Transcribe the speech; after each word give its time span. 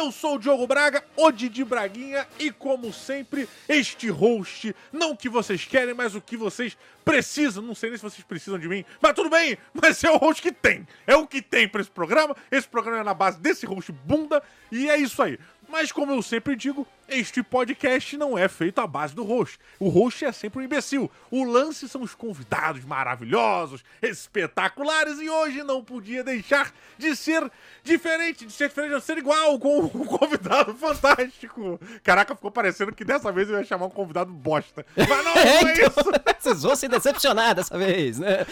Eu 0.00 0.10
sou 0.10 0.36
o 0.36 0.38
Diogo 0.38 0.66
Braga, 0.66 1.04
o 1.14 1.30
Didi 1.30 1.62
Braguinha, 1.62 2.26
e 2.38 2.50
como 2.50 2.90
sempre, 2.90 3.46
este 3.68 4.08
host, 4.08 4.74
não 4.90 5.10
o 5.10 5.16
que 5.16 5.28
vocês 5.28 5.66
querem, 5.66 5.92
mas 5.92 6.14
o 6.14 6.22
que 6.22 6.38
vocês 6.38 6.74
precisam. 7.04 7.62
Não 7.62 7.74
sei 7.74 7.90
nem 7.90 7.98
se 7.98 8.02
vocês 8.02 8.24
precisam 8.24 8.58
de 8.58 8.66
mim, 8.66 8.82
mas 8.98 9.12
tudo 9.12 9.28
bem, 9.28 9.58
mas 9.74 10.02
é 10.02 10.10
o 10.10 10.16
host 10.16 10.40
que 10.40 10.52
tem. 10.52 10.88
É 11.06 11.14
o 11.14 11.26
que 11.26 11.42
tem 11.42 11.68
para 11.68 11.82
esse 11.82 11.90
programa. 11.90 12.34
Esse 12.50 12.66
programa 12.66 13.00
é 13.00 13.04
na 13.04 13.12
base 13.12 13.38
desse 13.40 13.66
host 13.66 13.92
bunda, 13.92 14.42
e 14.72 14.88
é 14.88 14.96
isso 14.96 15.22
aí. 15.22 15.38
Mas 15.70 15.92
como 15.92 16.12
eu 16.12 16.20
sempre 16.20 16.56
digo, 16.56 16.84
este 17.08 17.44
podcast 17.44 18.16
não 18.16 18.36
é 18.36 18.48
feito 18.48 18.80
à 18.80 18.86
base 18.88 19.14
do 19.14 19.22
host. 19.22 19.56
O 19.78 19.88
host 19.88 20.24
é 20.24 20.32
sempre 20.32 20.58
um 20.58 20.62
imbecil. 20.62 21.08
O 21.30 21.44
lance 21.44 21.88
são 21.88 22.02
os 22.02 22.12
convidados 22.12 22.84
maravilhosos, 22.84 23.84
espetaculares, 24.02 25.20
e 25.20 25.30
hoje 25.30 25.62
não 25.62 25.82
podia 25.84 26.24
deixar 26.24 26.74
de 26.98 27.14
ser 27.14 27.48
diferente, 27.84 28.44
de 28.44 28.52
ser 28.52 28.68
diferente, 28.68 28.96
de 28.96 29.00
ser 29.00 29.18
igual 29.18 29.58
com 29.60 29.78
um 29.84 29.88
convidado 30.18 30.74
fantástico. 30.74 31.80
Caraca, 32.02 32.34
ficou 32.34 32.50
parecendo 32.50 32.92
que 32.92 33.04
dessa 33.04 33.30
vez 33.30 33.48
eu 33.48 33.56
ia 33.56 33.64
chamar 33.64 33.86
um 33.86 33.90
convidado 33.90 34.32
bosta. 34.32 34.84
Mas 34.96 35.08
não, 35.08 35.22
não 35.22 35.36
é 35.36 35.60
então, 35.62 35.86
isso. 35.86 36.10
Vocês 36.40 36.62
vão 36.62 36.74
se 36.74 36.88
decepcionar 36.88 37.54
dessa 37.54 37.78
vez, 37.78 38.18
né? 38.18 38.44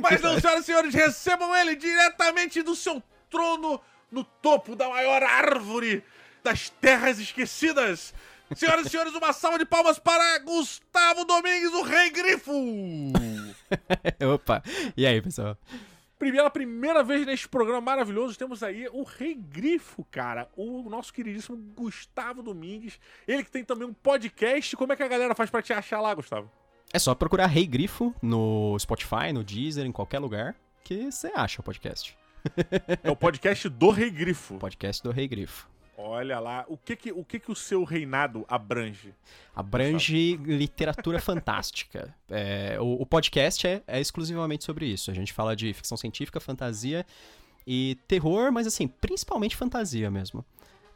Mas 0.00 0.22
não, 0.22 0.40
senhoras 0.40 0.62
e 0.62 0.66
senhores, 0.66 0.94
recebam 0.94 1.54
ele 1.54 1.76
diretamente 1.76 2.62
do 2.62 2.74
seu 2.74 3.02
trono 3.30 3.80
no 4.10 4.24
topo 4.24 4.76
da 4.76 4.88
maior 4.88 5.22
árvore 5.22 6.04
das 6.42 6.68
terras 6.68 7.18
esquecidas. 7.18 8.14
Senhoras 8.54 8.86
e 8.86 8.90
senhores, 8.90 9.14
uma 9.14 9.32
salva 9.32 9.58
de 9.58 9.64
palmas 9.64 9.98
para 9.98 10.38
Gustavo 10.40 11.24
Domingues, 11.24 11.72
o 11.72 11.82
Rei 11.82 12.10
Grifo! 12.10 12.52
Opa, 14.34 14.62
e 14.96 15.06
aí, 15.06 15.20
pessoal? 15.20 15.56
Pela 16.18 16.50
primeira 16.50 17.02
vez 17.02 17.26
neste 17.26 17.48
programa 17.48 17.80
maravilhoso, 17.80 18.38
temos 18.38 18.62
aí 18.62 18.86
o 18.92 19.02
Rei 19.02 19.34
Grifo, 19.34 20.06
cara. 20.10 20.48
O 20.56 20.88
nosso 20.88 21.12
queridíssimo 21.12 21.56
Gustavo 21.74 22.42
Domingues. 22.42 23.00
Ele 23.26 23.42
que 23.42 23.50
tem 23.50 23.64
também 23.64 23.86
um 23.88 23.92
podcast. 23.92 24.76
Como 24.76 24.92
é 24.92 24.96
que 24.96 25.02
a 25.02 25.08
galera 25.08 25.34
faz 25.34 25.50
pra 25.50 25.60
te 25.60 25.72
achar 25.72 26.00
lá, 26.00 26.14
Gustavo? 26.14 26.50
É 26.92 26.98
só 26.98 27.14
procurar 27.14 27.46
Rei 27.46 27.66
Grifo 27.66 28.14
no 28.22 28.78
Spotify, 28.78 29.32
no 29.34 29.42
Deezer, 29.42 29.84
em 29.84 29.92
qualquer 29.92 30.20
lugar, 30.20 30.54
que 30.84 31.10
você 31.10 31.32
acha 31.34 31.60
o 31.60 31.64
podcast. 31.64 32.16
É 33.02 33.10
o 33.10 33.16
podcast 33.16 33.68
do 33.68 33.90
Rei 33.90 34.10
Grifo. 34.10 34.54
Podcast 34.58 35.02
do 35.02 35.10
Rei 35.10 35.26
Grifo. 35.28 35.68
Olha 35.96 36.40
lá, 36.40 36.64
o 36.68 36.76
que 36.76 36.96
que 36.96 37.12
o, 37.12 37.24
que 37.24 37.38
que 37.38 37.50
o 37.52 37.54
seu 37.54 37.84
reinado 37.84 38.44
abrange? 38.48 39.14
Abrange 39.54 40.36
literatura 40.44 41.20
fantástica. 41.20 42.12
É, 42.28 42.76
o, 42.80 43.02
o 43.02 43.06
podcast 43.06 43.66
é, 43.66 43.80
é 43.86 44.00
exclusivamente 44.00 44.64
sobre 44.64 44.86
isso. 44.86 45.10
A 45.10 45.14
gente 45.14 45.32
fala 45.32 45.54
de 45.54 45.72
ficção 45.72 45.96
científica, 45.96 46.40
fantasia 46.40 47.06
e 47.66 47.96
terror, 48.08 48.50
mas 48.52 48.66
assim, 48.66 48.88
principalmente 48.88 49.54
fantasia 49.56 50.10
mesmo. 50.10 50.44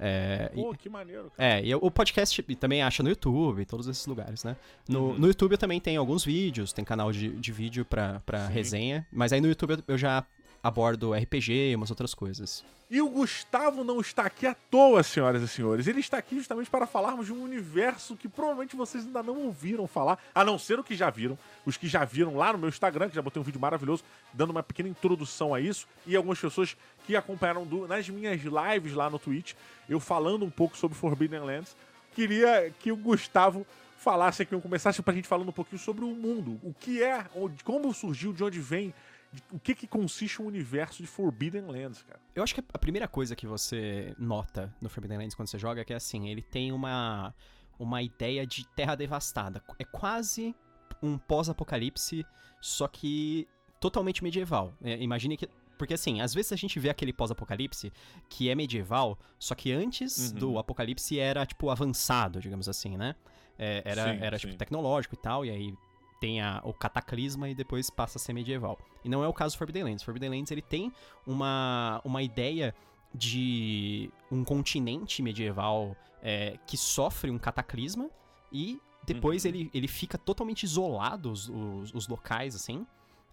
É, 0.01 0.51
e- 0.53 0.57
Pô, 0.63 0.75
que 0.75 0.89
maneiro, 0.89 1.31
cara. 1.37 1.59
É, 1.61 1.65
e 1.65 1.75
o 1.75 1.91
podcast 1.91 2.43
também 2.57 2.83
acha 2.83 3.03
no 3.03 3.09
YouTube, 3.09 3.63
em 3.63 3.65
todos 3.65 3.87
esses 3.89 4.07
lugares, 4.07 4.43
né? 4.45 4.57
No, 4.89 5.11
Uhum. 5.11 5.19
no 5.19 5.27
YouTube 5.29 5.53
eu 5.53 5.59
também 5.59 5.81
tem 5.81 5.97
alguns 5.97 6.25
vídeos, 6.25 6.73
tem 6.73 6.85
canal 6.85 7.11
de, 7.13 7.31
de 7.31 7.53
vídeo 7.53 7.85
pra, 7.85 8.21
pra 8.27 8.47
Sim. 8.49 8.53
resenha, 8.53 9.07
mas 9.13 9.33
aí 9.33 9.41
no 9.41 9.49
YouTube 9.49 9.71
eu- 9.75 9.83
eu 9.89 9.99
já 9.99 10.25
abordo 10.69 11.13
RPG 11.13 11.71
e 11.71 11.75
umas 11.75 11.91
outras 11.91 12.15
coisas. 12.15 12.65
E 12.91 13.03
o 13.03 13.09
Gustavo 13.11 13.85
não 13.85 14.01
está 14.01 14.23
aqui 14.23 14.47
à 14.47 14.55
toa, 14.55 15.03
senhoras 15.03 15.43
e 15.43 15.49
senhores. 15.49 15.87
Ele 15.87 16.01
está 16.01 16.17
aqui 16.17 16.37
justamente 16.37 16.71
para 16.71 16.87
falarmos 16.87 17.27
de 17.27 17.33
um 17.35 17.43
universo 17.43 18.17
que 18.17 18.29
provavelmente 18.29 18.75
vocês 18.77 19.05
ainda 19.05 19.23
não 19.23 19.37
ouviram 19.45 19.87
falar, 19.87 20.19
a 20.35 20.43
não 20.43 20.59
ser 20.59 20.79
o 20.79 20.85
que 20.85 20.95
já 20.95 21.11
viram. 21.11 21.37
Os 21.67 21.77
que 21.77 21.87
já 21.87 22.05
viram 22.07 22.35
lá 22.37 22.51
no 22.53 22.59
meu 22.59 22.69
Instagram, 22.71 23.11
que 23.11 23.15
já 23.17 23.21
botei 23.21 23.41
um 23.41 23.45
vídeo 23.45 23.61
maravilhoso, 23.61 24.03
dando 24.33 24.51
uma 24.51 24.63
pequena 24.63 24.89
introdução 24.89 25.53
a 25.53 25.61
isso, 25.61 25.87
e 26.07 26.17
algumas 26.17 26.39
pessoas 26.41 26.77
que 27.07 27.15
acompanharam 27.15 27.67
do- 27.67 27.87
nas 27.87 28.09
minhas 28.09 28.41
lives 28.41 28.95
lá 28.95 29.11
no 29.11 29.19
Twitch, 29.19 29.53
eu 29.87 30.01
falando 30.01 30.47
um 30.47 30.51
pouco 30.51 30.75
sobre 30.77 30.97
Forbidden 30.97 31.41
Lands. 31.41 31.77
Queria 32.15 32.73
que 32.81 32.91
o 32.91 32.97
Gustavo 32.97 33.67
falasse 33.99 34.43
aqui, 34.43 34.59
começasse 34.61 35.03
pra 35.03 35.13
gente 35.13 35.29
falando 35.29 35.49
um 35.49 35.53
pouquinho 35.53 35.79
sobre 35.81 36.05
o 36.05 36.09
mundo. 36.09 36.59
O 36.63 36.73
que 36.73 37.03
é, 37.03 37.23
como 37.65 37.93
surgiu, 37.93 38.33
de 38.33 38.43
onde 38.45 38.61
vem, 38.61 38.95
de- 39.33 39.43
o 39.53 39.59
que 39.59 39.75
que 39.75 39.87
consiste 39.87 40.41
o 40.41 40.47
universo 40.47 41.03
de 41.03 41.07
Forbidden 41.09 41.63
Lands, 41.63 42.03
cara. 42.03 42.21
Eu 42.35 42.43
acho 42.43 42.55
que 42.55 42.63
a 42.73 42.79
primeira 42.79 43.07
coisa 43.07 43.37
que 43.37 43.47
você 43.47 44.15
nota 44.19 44.75
no 44.81 44.89
Forbidden 44.89 45.19
Lands 45.19 45.35
quando 45.35 45.49
você 45.49 45.59
joga 45.59 45.81
é 45.81 45.85
que 45.85 45.93
assim, 45.95 46.29
ele 46.29 46.43
tem 46.43 46.73
uma, 46.73 47.35
uma 47.79 48.03
ideia 48.03 48.47
de 48.47 48.67
terra 48.69 48.95
devastada. 48.95 49.63
É 49.79 49.85
quase 49.85 50.55
um 51.03 51.17
pós-apocalipse, 51.19 52.25
só 52.61 52.89
que 52.89 53.47
totalmente 53.81 54.23
medieval. 54.23 54.75
É, 54.83 55.01
imagine 55.03 55.37
que. 55.37 55.49
Porque 55.79 55.95
assim, 55.95 56.21
às 56.21 56.35
vezes 56.35 56.51
a 56.53 56.57
gente 56.57 56.81
vê 56.81 56.91
aquele 56.91 57.13
pós-apocalipse 57.13 57.93
que 58.29 58.49
é 58.49 58.55
medieval, 58.57 59.17
só 59.39 59.55
que 59.55 59.71
antes 59.71 60.33
Uhum. 60.33 60.39
do 60.39 60.59
apocalipse 60.59 61.17
era, 61.21 61.47
tipo, 61.47 61.71
avançado, 61.71 62.41
digamos 62.41 62.69
assim, 62.69 62.97
né? 62.97 63.15
É, 63.57 63.83
era, 63.85 64.05
Sim, 64.13 64.19
era 64.21 64.39
sim. 64.39 64.47
tipo, 64.49 64.59
tecnológico 64.59 65.15
e 65.15 65.19
tal, 65.19 65.45
e 65.45 65.51
aí 65.51 65.73
tem 66.21 66.41
a- 66.41 66.61
o 66.65 66.73
cataclisma 66.73 67.49
e 67.49 67.55
depois 67.55 67.91
passa 67.91 68.19
a 68.19 68.21
ser 68.21 68.33
medieval. 68.33 68.79
E 69.05 69.09
não 69.09 69.23
é 69.23 69.29
o 69.29 69.33
caso 69.33 69.55
do 69.55 69.59
Forbidden 69.59 69.85
Lands. 69.85 70.03
Forbidden 70.03 70.31
Lands, 70.31 70.51
ele 70.51 70.63
tem 70.63 70.93
uma, 71.27 72.01
uma 72.05 72.23
ideia 72.23 72.75
de 73.15 74.11
um 74.31 74.45
continente 74.45 75.23
medieval 75.23 75.97
é, 76.23 76.59
que 76.67 76.77
sofre 76.77 77.31
um 77.31 77.39
cataclisma 77.39 78.11
e 78.53 78.81
depois 79.07 79.45
Uhum. 79.45 79.49
ele, 79.51 79.71
ele 79.73 79.89
fica 79.89 80.19
totalmente 80.19 80.65
isolado, 80.65 81.31
os, 81.31 81.49
os, 81.49 81.95
os 81.95 82.09
locais, 82.09 82.55
assim, 82.55 82.87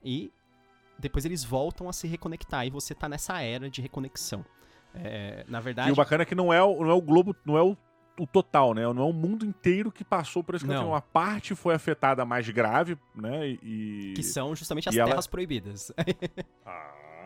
e 0.04 0.32
depois 0.98 1.26
eles 1.26 1.44
voltam 1.44 1.90
a 1.90 1.94
se 1.94 2.08
reconectar 2.08 2.66
e 2.66 2.70
você 2.70 2.96
tá 2.96 3.10
nessa 3.10 3.42
era 3.42 3.70
de 3.70 3.82
reconexão. 3.82 4.46
É, 4.94 5.44
na 5.50 5.60
verdade... 5.60 5.90
E 5.90 5.92
o 5.92 5.96
bacana 5.96 6.24
é 6.24 6.26
que 6.26 6.36
não 6.36 6.54
é 6.54 6.64
o, 6.64 6.82
não 6.84 6.90
é 6.90 6.94
o 6.94 7.02
globo, 7.02 7.36
não 7.44 7.58
é 7.58 7.62
o, 7.62 7.76
o 8.20 8.26
total, 8.28 8.74
né? 8.74 8.82
Não 8.82 9.04
é 9.04 9.06
o 9.10 9.14
mundo 9.14 9.46
inteiro 9.46 9.92
que 9.92 10.04
passou 10.04 10.44
por 10.44 10.56
esse 10.56 10.66
continente. 10.66 10.88
Uma 10.88 11.02
parte 11.02 11.54
foi 11.56 11.74
afetada 11.76 12.24
mais 12.26 12.50
grave, 12.50 12.98
né? 13.16 13.48
E. 13.62 14.14
Que 14.16 14.24
são 14.24 14.56
justamente 14.56 14.90
as 14.90 14.96
e 14.96 15.00
ela- 15.00 15.10
terras 15.12 15.28
proibidas. 15.28 15.92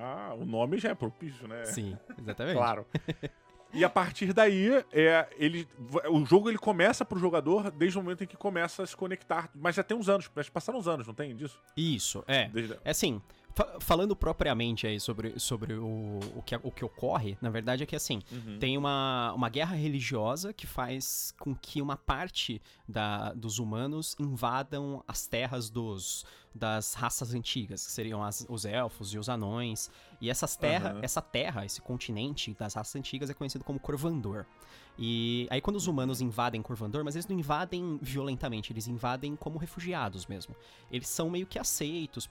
Ah, 0.01 0.33
o 0.39 0.45
nome 0.45 0.77
já 0.77 0.89
é 0.91 0.95
propício, 0.95 1.45
né? 1.45 1.65
Sim, 1.65 1.97
exatamente. 2.17 2.55
Claro. 2.55 2.85
E 3.71 3.85
a 3.85 3.89
partir 3.89 4.33
daí, 4.33 4.83
é, 4.91 5.27
ele, 5.37 5.67
o 6.09 6.25
jogo 6.25 6.49
ele 6.49 6.57
começa 6.57 7.05
pro 7.05 7.19
jogador 7.19 7.69
desde 7.69 7.99
o 7.99 8.01
momento 8.01 8.23
em 8.23 8.27
que 8.27 8.35
começa 8.35 8.81
a 8.81 8.87
se 8.87 8.97
conectar. 8.97 9.47
Mas 9.53 9.75
já 9.75 9.83
tem 9.83 9.95
uns 9.95 10.09
anos, 10.09 10.27
passaram 10.51 10.79
uns 10.79 10.87
anos, 10.87 11.05
não 11.05 11.13
tem 11.13 11.35
disso? 11.35 11.61
Isso, 11.77 12.23
é. 12.27 12.47
Desde- 12.49 12.79
É 12.83 12.89
assim, 12.89 13.21
falando 13.79 14.15
propriamente 14.15 14.87
aí 14.87 14.99
sobre, 14.99 15.37
sobre 15.39 15.73
o, 15.73 16.19
o, 16.35 16.41
que, 16.45 16.55
o 16.55 16.71
que 16.71 16.85
ocorre, 16.85 17.37
na 17.41 17.49
verdade 17.49 17.83
é 17.83 17.85
que 17.85 17.95
assim, 17.95 18.21
Uhum. 18.31 18.57
tem 18.59 18.77
uma, 18.77 19.33
uma 19.33 19.49
guerra 19.49 19.75
religiosa 19.75 20.53
que 20.53 20.65
faz 20.67 21.33
com 21.39 21.53
que 21.55 21.81
uma 21.81 21.97
parte 21.97 22.61
da, 22.87 23.33
dos 23.33 23.59
humanos 23.59 24.15
invadam 24.19 25.03
as 25.07 25.27
terras 25.27 25.69
dos, 25.69 26.25
das 26.55 26.93
raças 26.93 27.33
antigas, 27.33 27.85
que 27.85 27.91
seriam 27.91 28.23
as- 28.23 28.45
os 28.47 28.65
elfos 28.65 29.13
e 29.13 29.17
os 29.19 29.27
anões. 29.29 29.89
E 30.21 30.29
essas 30.29 30.55
terra, 30.55 30.91
Aham. 30.91 30.99
essa 31.01 31.21
terra, 31.21 31.65
esse 31.65 31.81
continente 31.81 32.55
das 32.57 32.73
raças 32.75 32.95
antigas 32.95 33.29
é 33.29 33.33
conhecido 33.33 33.63
como 33.63 33.79
Corvandor. 33.79 34.45
E 35.01 35.47
aí 35.49 35.61
quando 35.61 35.77
os 35.77 35.87
humanos 35.87 36.19
invadem 36.19 36.61
Corvandor, 36.61 37.03
mas 37.05 37.15
eles 37.15 37.25
não 37.27 37.37
invadem 37.37 37.97
violentamente, 38.01 38.73
eles 38.73 38.85
invadem 38.87 39.33
como 39.35 39.57
refugiados 39.57 40.25
mesmo. 40.25 40.53
Eles 40.91 41.07
são 41.07 41.29
meio 41.29 41.47
que 41.47 41.57
aceitos 41.57 42.29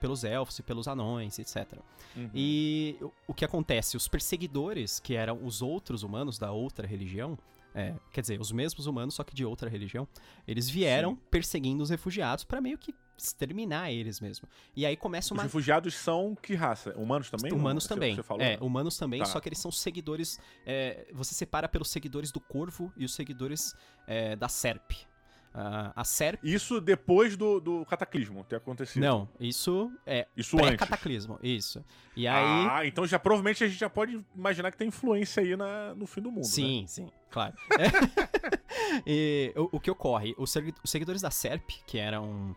pelos 0.00 0.24
elfos 0.24 0.58
e 0.58 0.62
pelos 0.62 0.86
anões, 0.88 1.38
etc. 1.38 1.78
Uhum. 2.16 2.30
E 2.34 2.96
o- 3.26 3.34
que 3.34 3.44
acontece? 3.44 3.96
Os 3.96 4.06
perseguidores, 4.08 4.98
que 5.00 5.14
eram 5.14 5.44
os 5.44 5.62
outros 5.62 6.02
humanos 6.02 6.38
da 6.38 6.52
outra 6.52 6.86
religião, 6.86 7.38
é, 7.74 7.94
quer 8.12 8.20
dizer, 8.20 8.40
os 8.40 8.52
mesmos 8.52 8.86
humanos, 8.86 9.14
só 9.14 9.24
que 9.24 9.34
de 9.34 9.44
outra 9.44 9.68
religião, 9.68 10.06
eles 10.46 10.70
vieram 10.70 11.14
Sim. 11.14 11.20
perseguindo 11.30 11.82
os 11.82 11.90
refugiados 11.90 12.44
pra 12.44 12.60
meio 12.60 12.78
que 12.78 12.94
exterminar 13.16 13.90
eles 13.92 14.20
mesmo. 14.20 14.48
E 14.76 14.84
aí 14.84 14.96
começa 14.96 15.26
Os 15.28 15.38
uma. 15.38 15.42
refugiados 15.44 15.94
são 15.94 16.36
que 16.40 16.54
raça? 16.54 16.92
Humanos 16.96 17.30
também? 17.30 17.52
Humanos 17.52 17.86
também. 17.86 18.14
Você 18.16 18.22
falou, 18.22 18.42
é, 18.44 18.50
né? 18.56 18.58
humanos 18.60 18.96
também, 18.96 19.20
Tá. 19.20 19.26
só 19.26 19.40
que 19.40 19.48
eles 19.48 19.58
são 19.58 19.70
seguidores. 19.72 20.38
é, 20.66 21.06
você 21.12 21.34
separa 21.34 21.68
pelos 21.68 21.90
seguidores 21.90 22.30
do 22.32 22.40
corvo 22.40 22.92
e 22.96 23.04
os 23.04 23.14
seguidores 23.14 23.74
é, 24.06 24.34
da 24.36 24.48
serp. 24.48 24.92
A 25.94 26.02
serp. 26.02 26.40
Isso 26.42 26.80
depois 26.80 27.36
do, 27.36 27.60
do 27.60 27.84
cataclismo 27.86 28.42
ter 28.42 28.56
acontecido. 28.56 29.02
Não, 29.02 29.28
isso 29.38 29.92
é 30.04 30.26
Isso 30.36 30.56
antes. 30.56 30.66
pré-cataclismo. 30.68 31.38
Isso. 31.42 31.84
E 32.16 32.26
aí. 32.26 32.66
Ah, 32.70 32.84
então 32.86 33.06
já 33.06 33.18
provavelmente 33.20 33.62
a 33.62 33.68
gente 33.68 33.78
já 33.78 33.88
pode 33.88 34.24
imaginar 34.34 34.72
que 34.72 34.76
tem 34.76 34.88
influência 34.88 35.42
aí 35.42 35.56
na, 35.56 35.94
no 35.94 36.06
fim 36.06 36.20
do 36.20 36.30
mundo. 36.30 36.42
né? 36.44 36.50
Sim, 36.50 36.84
sim, 36.88 37.08
claro. 37.30 37.54
e 39.06 39.52
o, 39.56 39.76
o 39.76 39.80
que 39.80 39.90
ocorre? 39.90 40.34
Os, 40.38 40.50
segui- 40.50 40.74
os 40.82 40.90
seguidores 40.90 41.22
da 41.22 41.30
SERP, 41.30 41.70
que 41.86 41.98
eram 41.98 42.54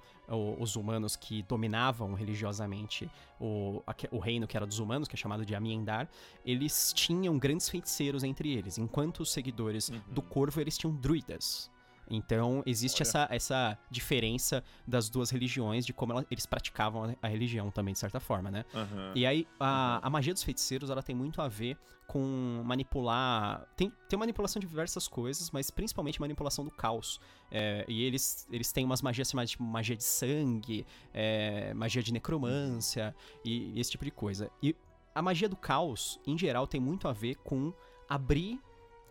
os 0.60 0.76
humanos 0.76 1.16
que 1.16 1.42
dominavam 1.44 2.14
religiosamente 2.14 3.10
o, 3.40 3.82
o 4.12 4.20
reino 4.20 4.46
que 4.46 4.58
era 4.58 4.66
dos 4.66 4.78
humanos, 4.80 5.08
que 5.08 5.16
é 5.16 5.18
chamado 5.18 5.46
de 5.46 5.56
Amiendar, 5.56 6.10
eles 6.46 6.92
tinham 6.94 7.38
grandes 7.40 7.70
feiticeiros 7.70 8.24
entre 8.26 8.52
eles, 8.54 8.78
enquanto 8.78 9.22
os 9.22 9.32
seguidores 9.32 9.88
Uhum. 9.90 10.02
do 10.10 10.22
Corvo, 10.22 10.60
eles 10.60 10.78
tinham 10.78 10.94
druidas. 10.94 11.72
Então, 12.10 12.64
existe 12.66 13.02
Olha. 13.02 13.08
essa, 13.08 13.28
essa 13.30 13.78
diferença 13.90 14.64
das 14.88 15.10
duas 15.10 15.30
religiões, 15.30 15.86
de 15.86 15.94
como 15.94 16.14
ela- 16.14 16.26
eles 16.32 16.46
praticavam 16.46 17.04
a, 17.04 17.16
a 17.22 17.28
religião 17.28 17.70
também, 17.70 17.94
de 17.94 18.00
certa 18.00 18.20
forma, 18.20 18.50
né? 18.50 18.64
Aham. 18.74 19.12
E 19.16 19.26
aí, 19.26 19.48
a, 19.60 20.00
a 20.06 20.10
magia 20.10 20.34
dos 20.34 20.44
feiticeiros, 20.44 20.90
ela 20.90 21.04
tem 21.04 21.16
muito 21.16 21.42
a 21.42 21.48
ver 21.48 21.78
com 22.08 22.64
manipular... 22.66 23.68
Tem, 23.76 23.92
tem 24.08 24.18
manipulação 24.18 24.62
de 24.62 24.68
diversas 24.68 25.08
coisas, 25.10 25.52
mas 25.52 25.70
principalmente 25.70 26.22
manipulação 26.22 26.64
do 26.64 26.72
caos. 26.72 27.20
É, 27.52 27.84
e 27.88 28.04
eles, 28.04 28.48
eles 28.50 28.72
têm 28.72 28.86
umas 28.86 29.02
magias 29.02 29.30
chamadas 29.30 29.50
de 29.52 29.62
magia 29.62 29.96
de 29.96 30.06
sangue, 30.06 30.86
é, 31.14 31.74
magia 31.74 32.02
de 32.02 32.14
necromância 32.14 33.14
e, 33.44 33.74
e 33.74 33.80
esse 33.82 33.92
tipo 33.92 34.06
de 34.06 34.12
coisa. 34.12 34.50
E 34.64 34.74
a 35.14 35.22
magia 35.22 35.50
do 35.50 35.58
caos, 35.58 36.18
em 36.26 36.38
geral, 36.38 36.66
tem 36.66 36.80
muito 36.80 37.10
a 37.10 37.12
ver 37.12 37.36
com 37.36 37.74
abrir... 38.08 38.58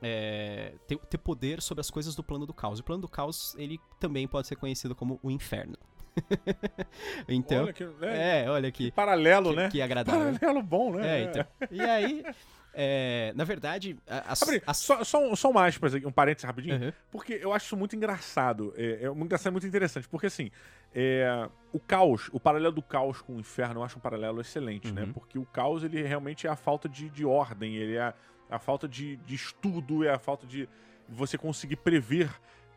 é, 0.08 0.72
ter, 0.86 0.96
ter 0.98 1.18
poder 1.18 1.60
sobre 1.60 1.80
as 1.80 1.90
coisas 1.90 2.14
do 2.14 2.22
plano 2.22 2.46
do 2.46 2.54
caos. 2.54 2.78
O 2.78 2.84
plano 2.84 3.02
do 3.02 3.08
caos, 3.08 3.54
ele 3.58 3.80
também 3.98 4.26
pode 4.28 4.46
ser 4.46 4.54
conhecido 4.56 4.94
como 4.94 5.18
o 5.22 5.30
inferno. 5.30 5.76
então, 7.28 7.64
Olha 7.64 7.72
que, 7.72 7.84
é, 8.02 8.44
é, 8.44 8.50
olha 8.50 8.68
aqui. 8.68 8.90
paralelo, 8.92 9.50
Que, 9.50 9.56
né? 9.56 9.68
que 9.70 9.82
agradável. 9.82 10.32
Paralelo 10.38 10.62
bom, 10.62 10.92
né? 10.94 11.20
É, 11.20 11.24
então. 11.24 11.44
E 11.70 11.80
aí, 11.80 12.24
é, 12.72 13.32
na 13.36 13.44
verdade, 13.44 13.98
as, 14.06 14.42
Abre, 14.42 14.62
as- 14.66 14.78
só, 14.78 15.04
só, 15.04 15.18
um, 15.22 15.36
só 15.36 15.50
um 15.50 15.58
aspas 15.58 15.94
aqui, 15.94 16.06
um 16.06 16.12
parênteses 16.12 16.44
rapidinho. 16.46 16.80
Uhum. 16.86 16.92
Porque 17.10 17.34
eu 17.34 17.52
acho 17.52 17.66
isso 17.66 17.76
muito 17.76 17.94
engraçado. 17.96 18.72
É, 18.76 19.04
é 19.04 19.08
muito 19.08 19.24
engraçado, 19.26 19.52
muito 19.52 19.66
interessante. 19.66 20.08
Porque 20.08 20.26
assim, 20.26 20.50
é, 20.94 21.48
o 21.72 21.78
caos, 21.80 22.30
o 22.32 22.40
paralelo 22.40 22.74
do 22.74 22.82
caos 22.82 23.20
com 23.20 23.36
o 23.36 23.40
inferno, 23.40 23.80
eu 23.80 23.84
acho 23.84 23.98
um 23.98 24.00
paralelo 24.00 24.40
excelente, 24.40 24.90
né? 24.92 25.02
Uhum. 25.02 25.12
Porque 25.12 25.38
o 25.38 25.44
caos, 25.44 25.84
ele 25.84 26.02
realmente 26.02 26.46
é 26.46 26.50
a 26.50 26.56
falta 26.56 26.88
de, 26.88 27.10
de 27.10 27.26
ordem, 27.26 27.74
ele 27.76 27.96
é 27.96 28.14
a, 28.50 28.58
falta 28.58 28.88
de, 28.88 29.16
de 29.16 29.34
estudo, 29.34 30.04
é 30.04 30.10
a 30.10 30.18
falta 30.18 30.46
de 30.46 30.68
você 31.08 31.36
conseguir 31.38 31.76
prever. 31.76 32.30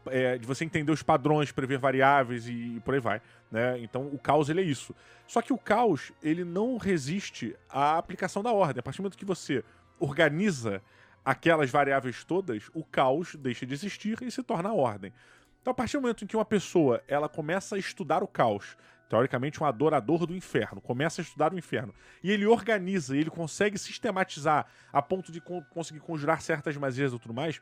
é, 0.08 0.38
de 0.38 0.46
você 0.46 0.64
entender 0.64 0.92
os 0.92 1.04
padrões, 1.04 1.52
prever 1.52 1.78
variáveis 1.78 2.48
e, 2.48 2.76
e 2.76 2.80
por 2.80 2.94
aí 2.94 3.00
vai, 3.00 3.22
né? 3.52 3.78
Então 3.80 4.08
o 4.08 4.18
caos 4.18 4.50
ele 4.50 4.62
é 4.62 4.64
isso. 4.64 4.96
Só 5.28 5.42
que 5.42 5.54
o 5.54 5.58
caos 5.58 6.12
ele 6.24 6.44
não 6.44 6.78
resiste 6.78 7.56
à 7.70 7.98
aplicação 7.98 8.42
da 8.42 8.52
ordem. 8.52 8.80
A 8.80 8.84
partir 8.84 8.98
do 8.98 9.04
momento 9.04 9.18
que 9.18 9.26
você 9.26 9.64
organiza 10.00 10.82
aquelas 11.24 11.70
variáveis 11.70 12.24
todas, 12.24 12.70
o 12.74 12.84
caos 12.84 13.36
deixa 13.36 13.66
de 13.66 13.74
existir 13.74 14.18
e 14.22 14.32
se 14.32 14.42
torna 14.42 14.70
a 14.70 14.74
ordem. 14.74 15.14
Então, 15.62 15.72
a 15.72 15.74
partir 15.74 15.98
do 15.98 16.02
momento 16.02 16.24
em 16.24 16.28
que 16.28 16.38
uma 16.38 16.46
pessoa 16.46 17.04
ela 17.08 17.28
começa 17.28 17.76
a 17.76 17.80
estudar 17.80 18.24
o 18.24 18.28
caos, 18.28 18.78
teoricamente 19.10 19.62
um 19.62 19.66
adorador 19.66 20.26
do 20.28 20.36
inferno, 20.36 20.80
começa 20.80 21.20
a 21.20 21.24
estudar 21.24 21.52
o 21.54 21.58
inferno, 21.58 21.94
e 22.24 22.32
ele 22.32 22.46
organiza, 22.46 23.18
ele 23.18 23.30
consegue 23.30 23.78
sistematizar 23.78 24.68
a 24.94 25.02
ponto 25.02 25.32
de 25.32 25.42
con- 25.42 25.64
conseguir 25.72 26.00
conjurar 26.00 26.42
certas 26.42 26.78
magias 26.78 27.12
e 27.12 27.20
tudo 27.20 27.34
mais, 27.34 27.60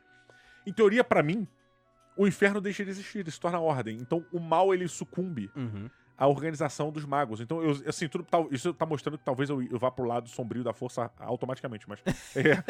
em 0.66 0.72
teoria, 0.72 1.02
pra 1.02 1.22
mim, 1.22 1.48
o 2.16 2.26
inferno 2.26 2.60
deixa 2.60 2.84
de 2.84 2.90
existir, 2.90 3.20
ele 3.20 3.30
se 3.30 3.40
torna 3.40 3.58
ordem. 3.58 3.96
Então, 3.96 4.24
o 4.32 4.38
mal 4.38 4.74
ele 4.74 4.86
sucumbe 4.88 5.50
Uhum. 5.56 5.88
a 6.16 6.26
organização 6.26 6.90
dos 6.92 7.04
magos. 7.04 7.40
Então, 7.40 7.62
eu, 7.62 7.70
assim, 7.88 8.08
tudo, 8.08 8.24
tal- 8.24 8.48
isso 8.50 8.74
tá 8.74 8.84
mostrando 8.84 9.16
que 9.16 9.24
talvez 9.24 9.48
eu, 9.48 9.62
eu 9.62 9.78
vá 9.78 9.90
pro 9.90 10.04
lado 10.04 10.28
sombrio 10.28 10.62
da 10.64 10.72
força 10.74 11.10
automaticamente, 11.18 11.88
mas. 11.88 12.00
É, 12.36 12.62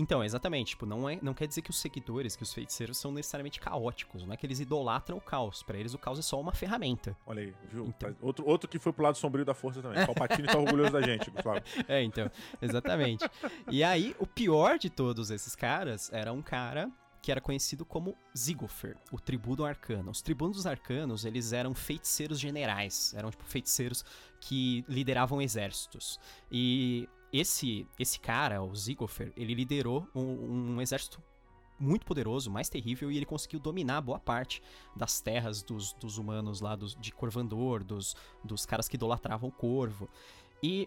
Então, 0.00 0.24
exatamente. 0.24 0.70
Tipo, 0.70 0.86
não, 0.86 1.06
é, 1.06 1.18
não 1.20 1.34
quer 1.34 1.46
dizer 1.46 1.60
que 1.60 1.68
os 1.68 1.78
seguidores, 1.78 2.34
que 2.34 2.42
os 2.42 2.54
feiticeiros 2.54 2.96
são 2.96 3.12
necessariamente 3.12 3.60
caóticos. 3.60 4.24
Não 4.24 4.32
é 4.32 4.36
que 4.36 4.46
eles 4.46 4.58
idolatram 4.58 5.18
o 5.18 5.20
caos. 5.20 5.62
Pra 5.62 5.76
eles, 5.76 5.92
o 5.92 5.98
caos 5.98 6.18
é 6.18 6.22
só 6.22 6.40
uma 6.40 6.52
ferramenta. 6.52 7.14
olha 7.26 7.42
aí, 7.42 7.54
viu? 7.70 7.84
Então. 7.86 8.16
Outro, 8.22 8.48
outro 8.48 8.68
que 8.68 8.78
foi 8.78 8.94
pro 8.94 9.04
lado 9.04 9.18
sombrio 9.18 9.44
da 9.44 9.52
força 9.52 9.82
também. 9.82 10.06
Palpatine 10.06 10.48
tá 10.48 10.58
orgulhoso 10.58 10.92
da 10.92 11.02
gente, 11.02 11.30
Gustavo. 11.30 11.60
É, 11.86 12.02
então, 12.02 12.30
exatamente. 12.62 13.28
E 13.70 13.84
aí, 13.84 14.14
o 14.18 14.26
pior 14.26 14.78
de 14.78 14.88
todos 14.88 15.30
esses 15.30 15.54
caras 15.54 16.10
era 16.12 16.32
um 16.32 16.40
cara 16.40 16.90
que 17.20 17.30
era 17.30 17.40
conhecido 17.40 17.84
como 17.84 18.16
Zigofer, 18.36 18.96
o 19.12 19.20
Tribuno 19.20 19.64
Arcano. 19.64 20.10
Os 20.10 20.22
Tribunos 20.22 20.66
Arcanos, 20.66 21.26
eles 21.26 21.52
eram 21.52 21.74
feiticeiros 21.74 22.40
generais, 22.40 23.12
eram 23.14 23.30
tipo 23.30 23.44
feiticeiros 23.44 24.04
que 24.40 24.84
lideravam 24.88 25.42
exércitos. 25.42 26.18
E 26.50 27.08
esse 27.32 27.86
esse 27.98 28.18
cara, 28.18 28.62
o 28.62 28.74
Zigofer, 28.74 29.32
ele 29.36 29.54
liderou 29.54 30.06
um, 30.14 30.74
um 30.74 30.80
exército 30.80 31.22
muito 31.78 32.04
poderoso, 32.04 32.50
mais 32.50 32.68
terrível, 32.68 33.10
e 33.10 33.16
ele 33.16 33.24
conseguiu 33.24 33.58
dominar 33.58 34.02
boa 34.02 34.18
parte 34.18 34.62
das 34.94 35.20
terras 35.20 35.62
dos, 35.62 35.94
dos 35.94 36.18
humanos 36.18 36.60
lá, 36.60 36.76
dos, 36.76 36.94
de 36.96 37.10
Corvandor, 37.10 37.82
dos, 37.82 38.14
dos 38.44 38.66
caras 38.66 38.86
que 38.86 38.96
idolatravam 38.96 39.48
o 39.48 39.52
corvo. 39.52 40.08
E 40.62 40.86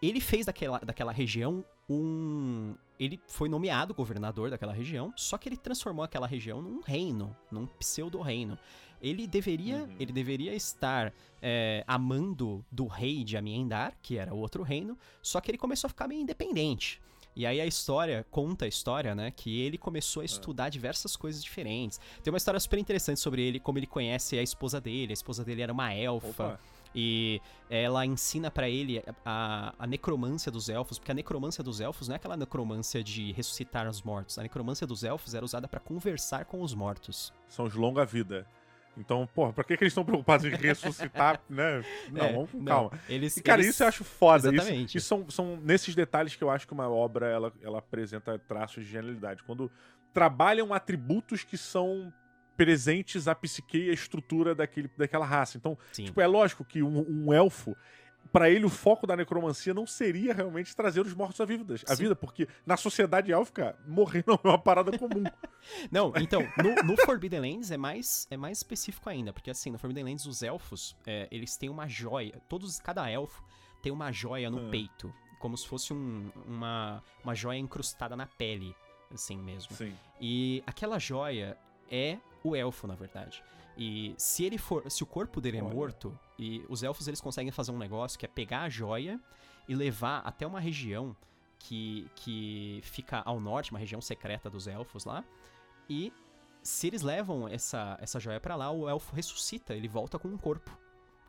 ele 0.00 0.20
fez 0.20 0.46
daquela, 0.46 0.78
daquela 0.78 1.12
região 1.12 1.64
um. 1.88 2.74
Ele 2.98 3.20
foi 3.26 3.48
nomeado 3.48 3.92
governador 3.92 4.50
daquela 4.50 4.72
região, 4.72 5.12
só 5.16 5.36
que 5.36 5.48
ele 5.48 5.56
transformou 5.56 6.04
aquela 6.04 6.26
região 6.26 6.62
num 6.62 6.80
reino, 6.80 7.36
num 7.50 7.66
pseudo-reino. 7.66 8.58
Ele 9.00 9.26
deveria, 9.26 9.78
Uhum. 9.78 9.96
ele 9.98 10.12
deveria 10.12 10.54
estar 10.54 11.12
é, 11.42 11.84
amando 11.86 12.64
do 12.70 12.86
rei 12.86 13.22
de 13.22 13.36
Amiendar, 13.36 13.96
que 14.02 14.16
era 14.16 14.32
o 14.34 14.38
outro 14.38 14.62
reino, 14.62 14.96
só 15.22 15.40
que 15.40 15.50
ele 15.50 15.58
começou 15.58 15.88
a 15.88 15.90
ficar 15.90 16.08
meio 16.08 16.20
independente. 16.22 17.00
E 17.36 17.44
aí 17.44 17.60
a 17.60 17.66
história, 17.66 18.24
conta 18.30 18.64
a 18.64 18.68
história, 18.68 19.12
né, 19.14 19.30
que 19.32 19.60
ele 19.60 19.76
começou 19.76 20.22
a 20.22 20.24
estudar 20.24 20.68
diversas 20.68 21.16
coisas 21.16 21.42
diferentes. 21.42 22.00
Tem 22.22 22.32
uma 22.32 22.36
história 22.38 22.60
super 22.60 22.78
interessante 22.78 23.18
sobre 23.18 23.42
ele, 23.42 23.58
como 23.58 23.76
ele 23.78 23.88
conhece 23.88 24.38
a 24.38 24.42
esposa 24.42 24.80
dele. 24.80 25.12
A 25.12 25.14
esposa 25.14 25.44
dele 25.44 25.60
era 25.60 25.72
uma 25.72 25.92
elfa. 25.92 26.28
Opa. 26.28 26.60
E 26.94 27.40
ela 27.68 28.06
ensina 28.06 28.52
pra 28.52 28.68
ele 28.70 29.02
a, 29.26 29.74
a 29.76 29.84
necromância 29.84 30.50
dos 30.52 30.68
elfos, 30.68 30.96
porque 30.96 31.10
a 31.10 31.14
necromância 31.14 31.62
dos 31.64 31.80
elfos 31.80 32.06
não 32.06 32.14
é 32.14 32.16
aquela 32.16 32.36
necromância 32.36 33.02
de 33.02 33.32
ressuscitar 33.32 33.88
os 33.88 34.00
mortos. 34.00 34.38
A 34.38 34.42
necromância 34.44 34.86
dos 34.86 35.02
elfos 35.02 35.34
era 35.34 35.44
usada 35.44 35.66
pra 35.66 35.80
conversar 35.80 36.44
com 36.44 36.62
os 36.62 36.72
mortos. 36.72 37.32
São 37.48 37.64
os 37.64 37.74
longa-vida. 37.74 38.46
Então, 38.96 39.28
porra, 39.34 39.52
pra 39.52 39.64
que, 39.64 39.76
que 39.76 39.82
eles 39.84 39.90
estão 39.92 40.04
preocupados 40.04 40.46
em 40.46 40.50
ressuscitar, 40.50 41.40
né? 41.50 41.82
Não, 42.10 42.24
É, 42.24 42.32
vamos 42.32 42.50
com 42.50 42.58
não, 42.58 42.64
calma. 42.90 43.00
Eles, 43.08 43.36
E, 43.36 43.42
cara, 43.42 43.60
eles- 43.60 43.74
isso 43.74 43.82
eu 43.82 43.88
acho 43.88 44.04
foda. 44.04 44.48
Isso, 44.48 44.56
Exatamente. 44.56 44.98
isso 44.98 45.06
são, 45.06 45.28
são 45.30 45.56
nesses 45.56 45.94
detalhes 45.94 46.36
que 46.36 46.44
eu 46.44 46.50
acho 46.50 46.66
que 46.66 46.72
uma 46.72 46.88
obra 46.88 47.26
ela, 47.28 47.52
ela 47.62 47.78
apresenta 47.78 48.38
traços 48.38 48.84
de 48.84 48.90
genialidade. 48.92 49.42
Quando 49.42 49.70
trabalham 50.12 50.72
atributos 50.72 51.42
que 51.42 51.56
são 51.58 52.12
presentes 52.56 53.26
à 53.26 53.34
psique 53.34 53.78
e 53.86 53.90
à 53.90 53.92
estrutura 53.92 54.54
daquele, 54.54 54.88
daquela 54.96 55.26
raça. 55.26 55.56
Então, 55.56 55.76
Sim. 55.92 56.04
tipo, 56.04 56.20
é 56.20 56.26
lógico 56.26 56.64
que 56.64 56.82
um, 56.84 57.04
um 57.26 57.32
elfo, 57.32 57.76
pra 58.32 58.50
ele, 58.50 58.64
o 58.64 58.68
foco 58.70 59.06
da 59.06 59.16
necromancia 59.16 59.72
não 59.74 59.86
seria 59.86 60.34
realmente 60.34 60.74
trazer 60.74 61.00
os 61.00 61.14
mortos 61.14 61.40
à 61.40 61.44
vida, 61.44 61.74
à 61.88 61.94
vida 61.94 62.16
porque 62.16 62.48
na 62.66 62.76
sociedade 62.76 63.32
élfica, 63.32 63.78
morrer 63.86 64.24
não 64.26 64.34
é 64.42 64.48
uma 64.48 64.58
parada 64.58 64.96
comum. 64.98 65.24
Não, 65.90 66.12
então, 66.20 66.42
no, 66.62 66.74
no 66.92 66.96
Forbidden 67.06 67.40
Lands 67.40 67.70
é 67.70 67.76
mais, 67.78 68.26
é 68.30 68.36
mais 68.36 68.58
específico 68.58 69.08
ainda, 69.08 69.32
porque 69.32 69.50
assim, 69.50 69.70
no 69.70 69.78
Forbidden 69.78 70.04
Lands 70.04 70.26
os 70.26 70.42
elfos, 70.42 70.94
é, 71.06 71.26
eles 71.30 71.56
têm 71.56 71.70
uma 71.70 71.88
joia, 71.88 72.38
todos, 72.50 72.78
cada 72.80 73.08
elfo 73.10 73.42
tem 73.80 73.90
uma 73.90 74.12
joia 74.12 74.50
no 74.50 74.66
Ah. 74.66 74.70
peito, 74.70 75.10
como 75.38 75.56
se 75.56 75.66
fosse 75.66 75.94
um- 75.94 76.30
uma, 76.46 77.02
uma 77.22 77.34
joia 77.34 77.56
incrustada 77.58 78.14
na 78.14 78.26
pele, 78.26 78.74
assim 79.10 79.38
mesmo. 79.38 79.74
Sim. 79.74 79.94
E 80.20 80.62
aquela 80.66 80.98
joia 80.98 81.56
é 81.90 82.18
o 82.44 82.54
elfo, 82.54 82.86
na 82.86 82.94
verdade. 82.94 83.42
E 83.76 84.14
se 84.16 84.44
ele 84.44 84.58
for, 84.58 84.88
se 84.88 85.02
o 85.02 85.06
corpo 85.06 85.40
dele 85.40 85.56
é 85.56 85.62
Olha. 85.62 85.74
morto, 85.74 86.16
e 86.38 86.64
os 86.68 86.82
elfos 86.82 87.08
eles 87.08 87.20
conseguem 87.20 87.50
fazer 87.50 87.72
um 87.72 87.78
negócio 87.78 88.18
que 88.18 88.24
é 88.24 88.28
pegar 88.28 88.62
a 88.62 88.68
joia 88.68 89.18
e 89.66 89.74
levar 89.74 90.18
até 90.18 90.46
uma 90.46 90.60
região 90.60 91.16
que, 91.58 92.08
que 92.14 92.80
fica 92.84 93.22
ao 93.24 93.40
norte, 93.40 93.70
uma 93.70 93.80
região 93.80 94.00
secreta 94.00 94.48
dos 94.48 94.68
elfos 94.68 95.04
lá. 95.04 95.24
E 95.88 96.12
se 96.62 96.86
eles 96.86 97.02
levam 97.02 97.48
essa, 97.48 97.98
essa 98.00 98.20
joia 98.20 98.38
pra 98.38 98.54
lá, 98.54 98.70
o 98.70 98.88
elfo 98.88 99.14
ressuscita, 99.16 99.74
ele 99.74 99.88
volta 99.88 100.18
com 100.18 100.28
um 100.28 100.38
corpo. 100.38 100.70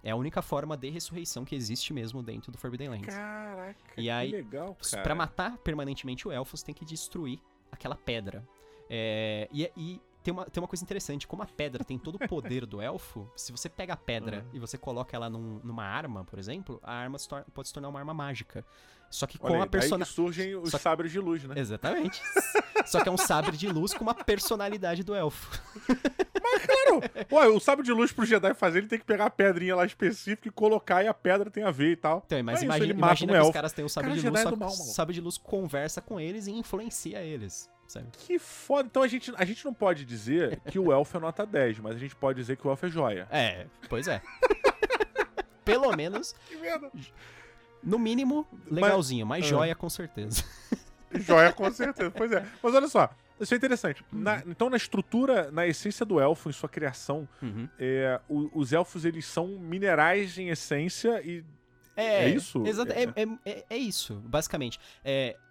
É 0.04 0.12
a 0.12 0.16
única 0.16 0.42
forma 0.42 0.78
de 0.78 0.90
ressurreição 0.90 1.44
que 1.44 1.56
existe 1.56 1.92
mesmo 1.92 2.22
dentro 2.22 2.52
do 2.52 2.60
Forbidden 2.60 2.90
Lands. 2.90 3.16
Caraca, 3.16 3.76
E 3.98 4.08
aí, 4.08 4.30
que 4.30 4.36
legal, 4.36 4.78
cara. 4.92 5.02
Pra 5.02 5.16
matar 5.16 5.58
permanentemente 5.58 6.28
o 6.28 6.32
elfo, 6.32 6.56
você 6.56 6.64
tem 6.64 6.76
que 6.76 6.86
destruir 6.86 7.40
aquela 7.72 7.96
pedra. 7.96 8.48
É, 8.88 9.50
e 9.52 9.72
e 9.76 10.00
tem, 10.26 10.34
uma, 10.34 10.46
tem 10.46 10.62
uma 10.62 10.68
coisa 10.68 10.84
interessante, 10.84 11.28
como 11.28 11.44
a 11.44 11.46
pedra 11.46 11.84
tem 11.84 11.98
todo 12.00 12.16
o 12.16 12.28
poder 12.28 12.66
do 12.66 12.82
elfo, 12.82 13.32
se 13.36 13.52
você 13.52 13.70
pega 13.70 13.94
a 13.94 13.98
pedra 13.98 14.40
Uhum. 14.40 14.50
e 14.54 14.60
você 14.60 14.78
coloca 14.78 15.16
ela 15.16 15.30
num- 15.30 15.60
numa 15.64 15.86
arma, 15.86 16.26
por 16.26 16.40
exemplo, 16.40 16.80
a 16.84 16.92
arma 16.94 17.18
se 17.20 17.30
pode 17.54 17.68
se 17.68 17.74
tornar 17.74 17.90
uma 17.90 18.00
arma 18.00 18.14
mágica. 18.14 18.66
Só 19.08 19.28
que 19.28 19.38
com 19.38 19.48
Olha 19.48 19.54
a 19.54 19.64
aí, 19.64 19.70
daí 19.70 19.80
persona... 19.82 20.04
que 20.04 20.12
surgem 20.12 20.56
os 20.56 20.72
Só 20.72 20.80
sabres 20.80 21.12
de 21.12 21.20
luz, 21.20 21.44
né? 21.44 21.54
Exatamente. 21.58 22.20
Só 22.88 23.02
que 23.02 23.08
é 23.08 23.12
um 23.12 23.18
sabre 23.18 23.56
de 23.56 23.68
luz 23.68 23.94
com 23.94 24.04
uma 24.04 24.16
personalidade 24.16 25.04
do 25.04 25.14
elfo. 25.14 25.62
Ué, 27.32 27.48
o 27.48 27.60
sabre 27.60 27.84
de 27.86 27.92
luz 27.92 28.12
pro 28.12 28.26
Jedi 28.26 28.54
fazer, 28.54 28.80
ele 28.80 28.88
tem 28.88 29.00
que 29.00 29.06
pegar 29.06 29.26
a 29.26 29.30
pedrinha 29.30 29.76
lá 29.76 29.86
específica 29.86 30.48
e 30.48 30.52
colocar 30.52 31.04
e 31.04 31.08
a 31.08 31.14
pedra 31.14 31.50
tem 31.50 31.64
a 31.64 31.72
ver 31.72 31.92
e 31.92 31.96
tal. 31.96 32.24
Então, 32.26 32.44
mas 32.44 32.56
É 32.56 32.58
isso, 32.58 32.66
imagina, 32.66 32.94
mata 32.94 32.98
imagina 32.98 33.32
um 33.32 33.36
que 33.36 33.40
os 33.40 33.46
elfo. 33.46 33.54
caras 33.54 33.74
têm 33.74 33.86
um 33.86 33.90
sabre 33.90 34.10
Cara, 34.10 34.22
de 34.22 34.28
luz, 34.30 34.40
Jedi 34.40 34.50
só 34.50 34.58
que 34.58 34.64
o 34.64 34.86
sabre 34.94 35.14
de 35.14 35.22
luz 35.22 35.38
conversa 35.38 36.02
com 36.02 36.20
eles 36.20 36.48
e 36.48 36.52
influencia 36.52 37.20
eles, 37.22 37.70
sabe? 37.88 38.08
Que 38.12 38.38
foda. 38.40 38.88
Então 38.90 39.04
a 39.04 39.08
gente, 39.08 39.32
a 39.38 39.46
gente 39.46 39.64
não 39.66 39.74
pode 39.74 40.06
dizer 40.06 40.60
que 40.70 40.78
o 40.80 40.92
elfo 40.92 41.18
é 41.18 41.20
nota 41.20 41.46
10, 41.46 41.80
mas 41.80 41.96
a 41.96 42.00
gente 42.00 42.16
pode 42.16 42.40
dizer 42.40 42.58
que 42.58 42.68
o 42.68 42.70
elfo 42.72 42.86
é 42.86 42.90
joia. 42.90 43.28
É, 43.32 43.66
pois 43.90 44.08
é. 44.08 44.22
Pelo 45.64 45.96
menos, 45.96 46.34
Que 46.48 46.56
merda. 46.58 46.92
no 47.84 47.98
mínimo, 47.98 48.48
legalzinho, 48.70 49.26
mas 49.26 49.46
Ah. 49.46 49.48
joia 49.48 49.76
com 49.76 49.90
certeza. 49.90 50.44
Joia 51.14 51.52
com 51.54 51.72
certeza. 51.72 52.12
Pois 52.12 52.32
é. 52.32 52.46
Mas 52.62 52.74
olha 52.74 52.88
só, 52.88 53.10
Isso 53.38 53.54
é 53.54 53.58
interessante. 53.58 54.02
Na- 54.14 54.42
então, 54.48 54.70
na 54.70 54.78
estrutura, 54.78 55.52
na 55.52 55.68
essência 55.68 56.06
do 56.06 56.22
elfo, 56.22 56.48
em 56.50 56.54
sua 56.54 56.70
criação, 56.70 57.28
Uhum. 57.42 57.68
é, 57.78 58.22
o- 58.30 58.50
os 58.58 58.72
elfos 58.72 59.04
eles 59.04 59.26
são 59.26 59.48
minerais 59.60 60.38
em 60.38 60.48
essência 60.48 61.22
e. 61.22 61.44
É 61.98 62.30
isso? 62.30 62.66
Exato, 62.66 62.94
É- 62.94 63.04
é, 63.04 63.10
é, 63.24 63.28
é- 63.60 63.66
é 63.72 63.78
isso, 63.78 64.16
basicamente. 64.26 64.80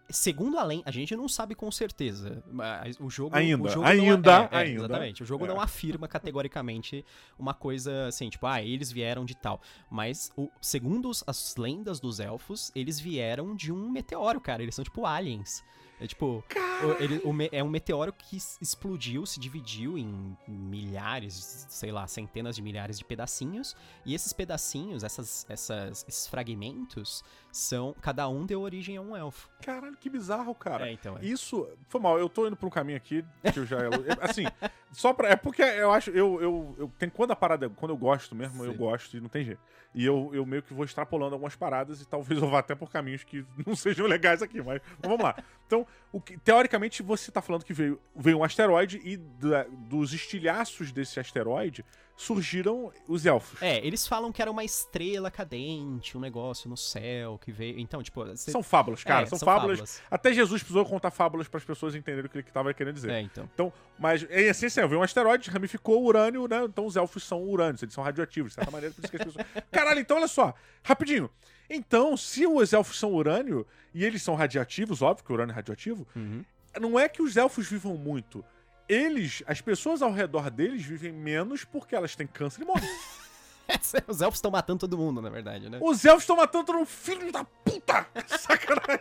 É, 0.09 0.13
segundo 0.13 0.59
a 0.59 0.65
lei, 0.65 0.83
a 0.85 0.91
gente 0.91 1.15
não 1.17 1.29
sabe 1.29 1.55
com 1.55 1.71
certeza. 1.71 2.43
mas 2.51 2.99
O 3.01 3.09
jogo, 3.11 3.35
Ainda, 3.37 3.63
o 3.65 3.69
jogo 3.69 3.87
ainda, 3.87 4.39
não, 4.39 4.45
é, 4.45 4.49
é, 4.51 4.57
ainda. 4.59 4.79
Exatamente. 4.85 5.23
O 5.23 5.27
jogo 5.27 5.45
É. 5.45 5.49
não 5.49 5.61
afirma 5.61 6.07
categoricamente 6.09 7.05
uma 7.39 7.55
coisa 7.55 8.07
assim, 8.07 8.29
tipo, 8.29 8.47
ah, 8.47 8.63
eles 8.63 8.91
vieram 8.93 9.25
de 9.25 9.35
tal. 9.35 9.61
Mas, 9.91 10.31
o, 10.37 10.51
segundo 10.61 11.11
as 11.27 11.57
lendas 11.57 12.01
dos 12.01 12.21
elfos, 12.21 12.71
eles 12.75 12.99
vieram 13.01 13.55
de 13.55 13.73
um 13.73 13.91
meteoro, 13.91 14.41
cara. 14.41 14.63
Eles 14.63 14.75
são 14.75 14.85
tipo 14.85 15.07
aliens. 15.07 15.63
É 16.01 16.09
tipo, 16.09 16.43
o- 16.83 17.03
ele- 17.03 17.19
o 17.25 17.33
é 17.53 17.63
um 17.63 17.69
meteoro 17.69 18.13
que 18.13 18.37
explodiu, 18.61 19.25
se 19.25 19.39
dividiu 19.39 19.97
em 19.97 20.37
milhares, 20.49 21.67
sei 21.71 21.93
lá, 21.93 22.07
centenas 22.07 22.57
de 22.57 22.63
milhares 22.63 22.99
de 22.99 23.05
pedacinhos. 23.05 23.77
E 24.05 24.13
esses 24.13 24.33
pedacinhos, 24.33 25.05
essas, 25.05 25.47
essas, 25.49 26.05
esses 26.09 26.27
fragmentos, 26.27 27.23
são. 27.57 27.95
Cada 28.01 28.29
um 28.29 28.45
deu 28.45 28.61
origem 28.61 28.97
a 28.97 29.01
um 29.01 29.17
elfo. 29.17 29.49
Caralho, 29.65 29.97
que 29.97 30.09
bizarro, 30.11 30.55
cara. 30.55 30.89
É, 30.89 30.93
então. 30.93 31.17
É. 31.19 31.25
Isso. 31.25 31.69
Foi 31.89 32.01
mal, 32.01 32.19
eu 32.19 32.29
tô 32.29 32.47
indo 32.47 32.57
pra 32.57 32.67
um 32.67 32.71
caminho 32.71 32.97
aqui 32.97 33.25
que 33.53 33.59
eu 33.59 33.67
já. 33.67 33.79
eu- 33.79 33.91
assim, 34.21 34.45
só 34.93 35.13
pra. 35.13 35.29
É 35.31 35.37
porque 35.37 35.63
eu 35.63 35.91
acho. 35.93 36.11
Eu, 36.11 36.41
eu, 36.43 36.75
eu 36.79 36.93
tem, 36.99 37.09
quando 37.09 37.31
a 37.33 37.37
parada. 37.37 37.69
Quando 37.71 37.91
eu 37.93 37.97
gosto 37.97 38.35
mesmo, 38.35 38.65
eu 38.65 38.73
Sim. 38.73 38.77
gosto 38.79 39.17
e 39.17 39.21
não 39.21 39.29
tem 39.29 39.45
jeito. 39.45 39.61
E 39.95 40.05
eu, 40.05 40.31
eu 40.35 40.45
meio 40.45 40.61
que 40.61 40.75
vou 40.75 40.85
extrapolando 40.85 41.35
algumas 41.35 41.55
paradas 41.55 42.01
e 42.01 42.05
talvez 42.07 42.43
eu 42.43 42.49
vá 42.51 42.59
até 42.59 42.75
por 42.75 42.91
caminhos 42.91 43.23
que 43.23 43.47
não 43.65 43.77
sejam 43.77 44.07
legais 44.09 44.43
aqui, 44.43 44.57
mas, 44.61 44.81
mas 45.01 45.09
vamos 45.09 45.23
lá. 45.23 45.37
Então, 45.67 45.87
o 46.11 46.21
que, 46.21 46.37
teoricamente, 46.39 47.01
você 47.01 47.31
tá 47.31 47.41
falando 47.41 47.65
que 47.65 47.73
veio, 47.73 48.01
veio 48.17 48.39
um 48.39 48.43
asteroide 48.45 49.01
e 49.05 49.17
da- 49.17 49.67
dos 49.89 50.13
estilhaços 50.13 50.91
desse 50.91 51.21
asteroide 51.21 51.85
surgiram 52.17 52.93
os 53.09 53.27
elfos. 53.27 53.61
É, 53.61 53.85
eles 53.85 54.07
falam 54.07 54.31
que 54.33 54.41
era 54.41 54.51
uma 54.51 54.63
estrela 54.65 55.31
cadente, 55.31 56.17
um 56.17 56.21
negócio 56.21 56.69
no 56.71 56.77
céu 56.77 57.39
que 57.43 57.51
veio. 57.51 57.79
Então, 57.79 58.03
tipo. 58.03 58.25
cê- 58.37 58.51
São 58.53 58.63
fábulas, 58.63 59.03
cara. 59.03 59.23
é, 59.23 59.27
são, 59.27 59.39
fábulas. 59.39 60.01
Até 60.11 60.33
Jesus 60.33 60.63
precisou 60.63 60.85
contar 60.85 61.11
fábulas 61.11 61.49
para 61.49 61.59
as 61.59 61.65
pessoas 61.65 61.95
entenderem 61.95 62.27
o 62.27 62.29
que 62.31 62.39
ele 62.39 62.45
tava 62.53 62.73
querendo 62.73 62.95
dizer. 62.95 63.11
É, 63.11 63.21
então. 63.21 63.49
Então, 63.53 63.73
mas 63.99 64.23
em 64.25 64.45
essência, 64.47 64.87
veio 64.87 65.01
um 65.01 65.05
asteroide, 65.05 65.51
ramificou 65.51 66.03
o 66.03 66.07
urânio, 66.07 66.47
né? 66.47 66.65
Então 66.65 66.87
os 66.87 66.97
elfos 66.97 67.25
são 67.25 67.43
urânios, 67.43 67.83
eles 67.83 67.95
são 67.95 68.05
radioativos, 68.05 68.51
de 68.53 68.55
certa 68.57 68.71
maneira, 68.71 68.95
por 68.95 69.03
isso 69.03 69.11
que 69.11 69.17
as 69.17 69.25
pessoas. 69.25 69.47
Caralho, 69.71 70.01
então 70.01 70.17
olha 70.17 70.29
só, 70.29 70.55
rapidinho. 70.83 71.29
Então, 71.69 72.17
se 72.17 72.47
os 72.47 72.73
elfos 72.73 72.99
são 72.99 73.13
urânio 73.13 73.67
e 73.95 74.05
eles 74.05 74.23
são 74.23 74.35
radioativos, 74.35 75.01
óbvio 75.03 75.25
que 75.25 75.33
o 75.33 75.35
urânio 75.35 75.53
é 75.53 75.57
radioativo, 75.57 76.07
Uhum. 76.15 76.45
não 76.81 76.99
é 76.99 77.09
que 77.09 77.23
os 77.23 77.37
elfos 77.37 77.67
vivam 77.69 77.97
muito. 77.97 78.45
Eles, 78.89 79.43
as 79.47 79.61
pessoas 79.61 80.03
ao 80.03 80.13
redor 80.13 80.51
deles 80.51 80.83
vivem 80.85 81.13
menos 81.13 81.65
porque 81.65 81.95
elas 81.97 82.15
têm 82.15 82.27
câncer 82.27 82.63
e 82.63 82.65
morrem. 82.65 82.89
Os 84.07 84.21
elfos 84.21 84.39
estão 84.39 84.51
matando 84.51 84.81
todo 84.81 84.99
mundo, 84.99 85.23
na 85.23 85.31
verdade, 85.31 85.71
né? 85.71 85.79
Os 85.81 86.05
elfos 86.05 86.25
estão 86.25 86.37
matando 86.37 86.65
todo 86.67 86.77
mundo, 86.77 86.87
filho 86.87 87.33
da 87.33 87.45
puta! 87.45 88.07
Sacanagem! 88.39 89.01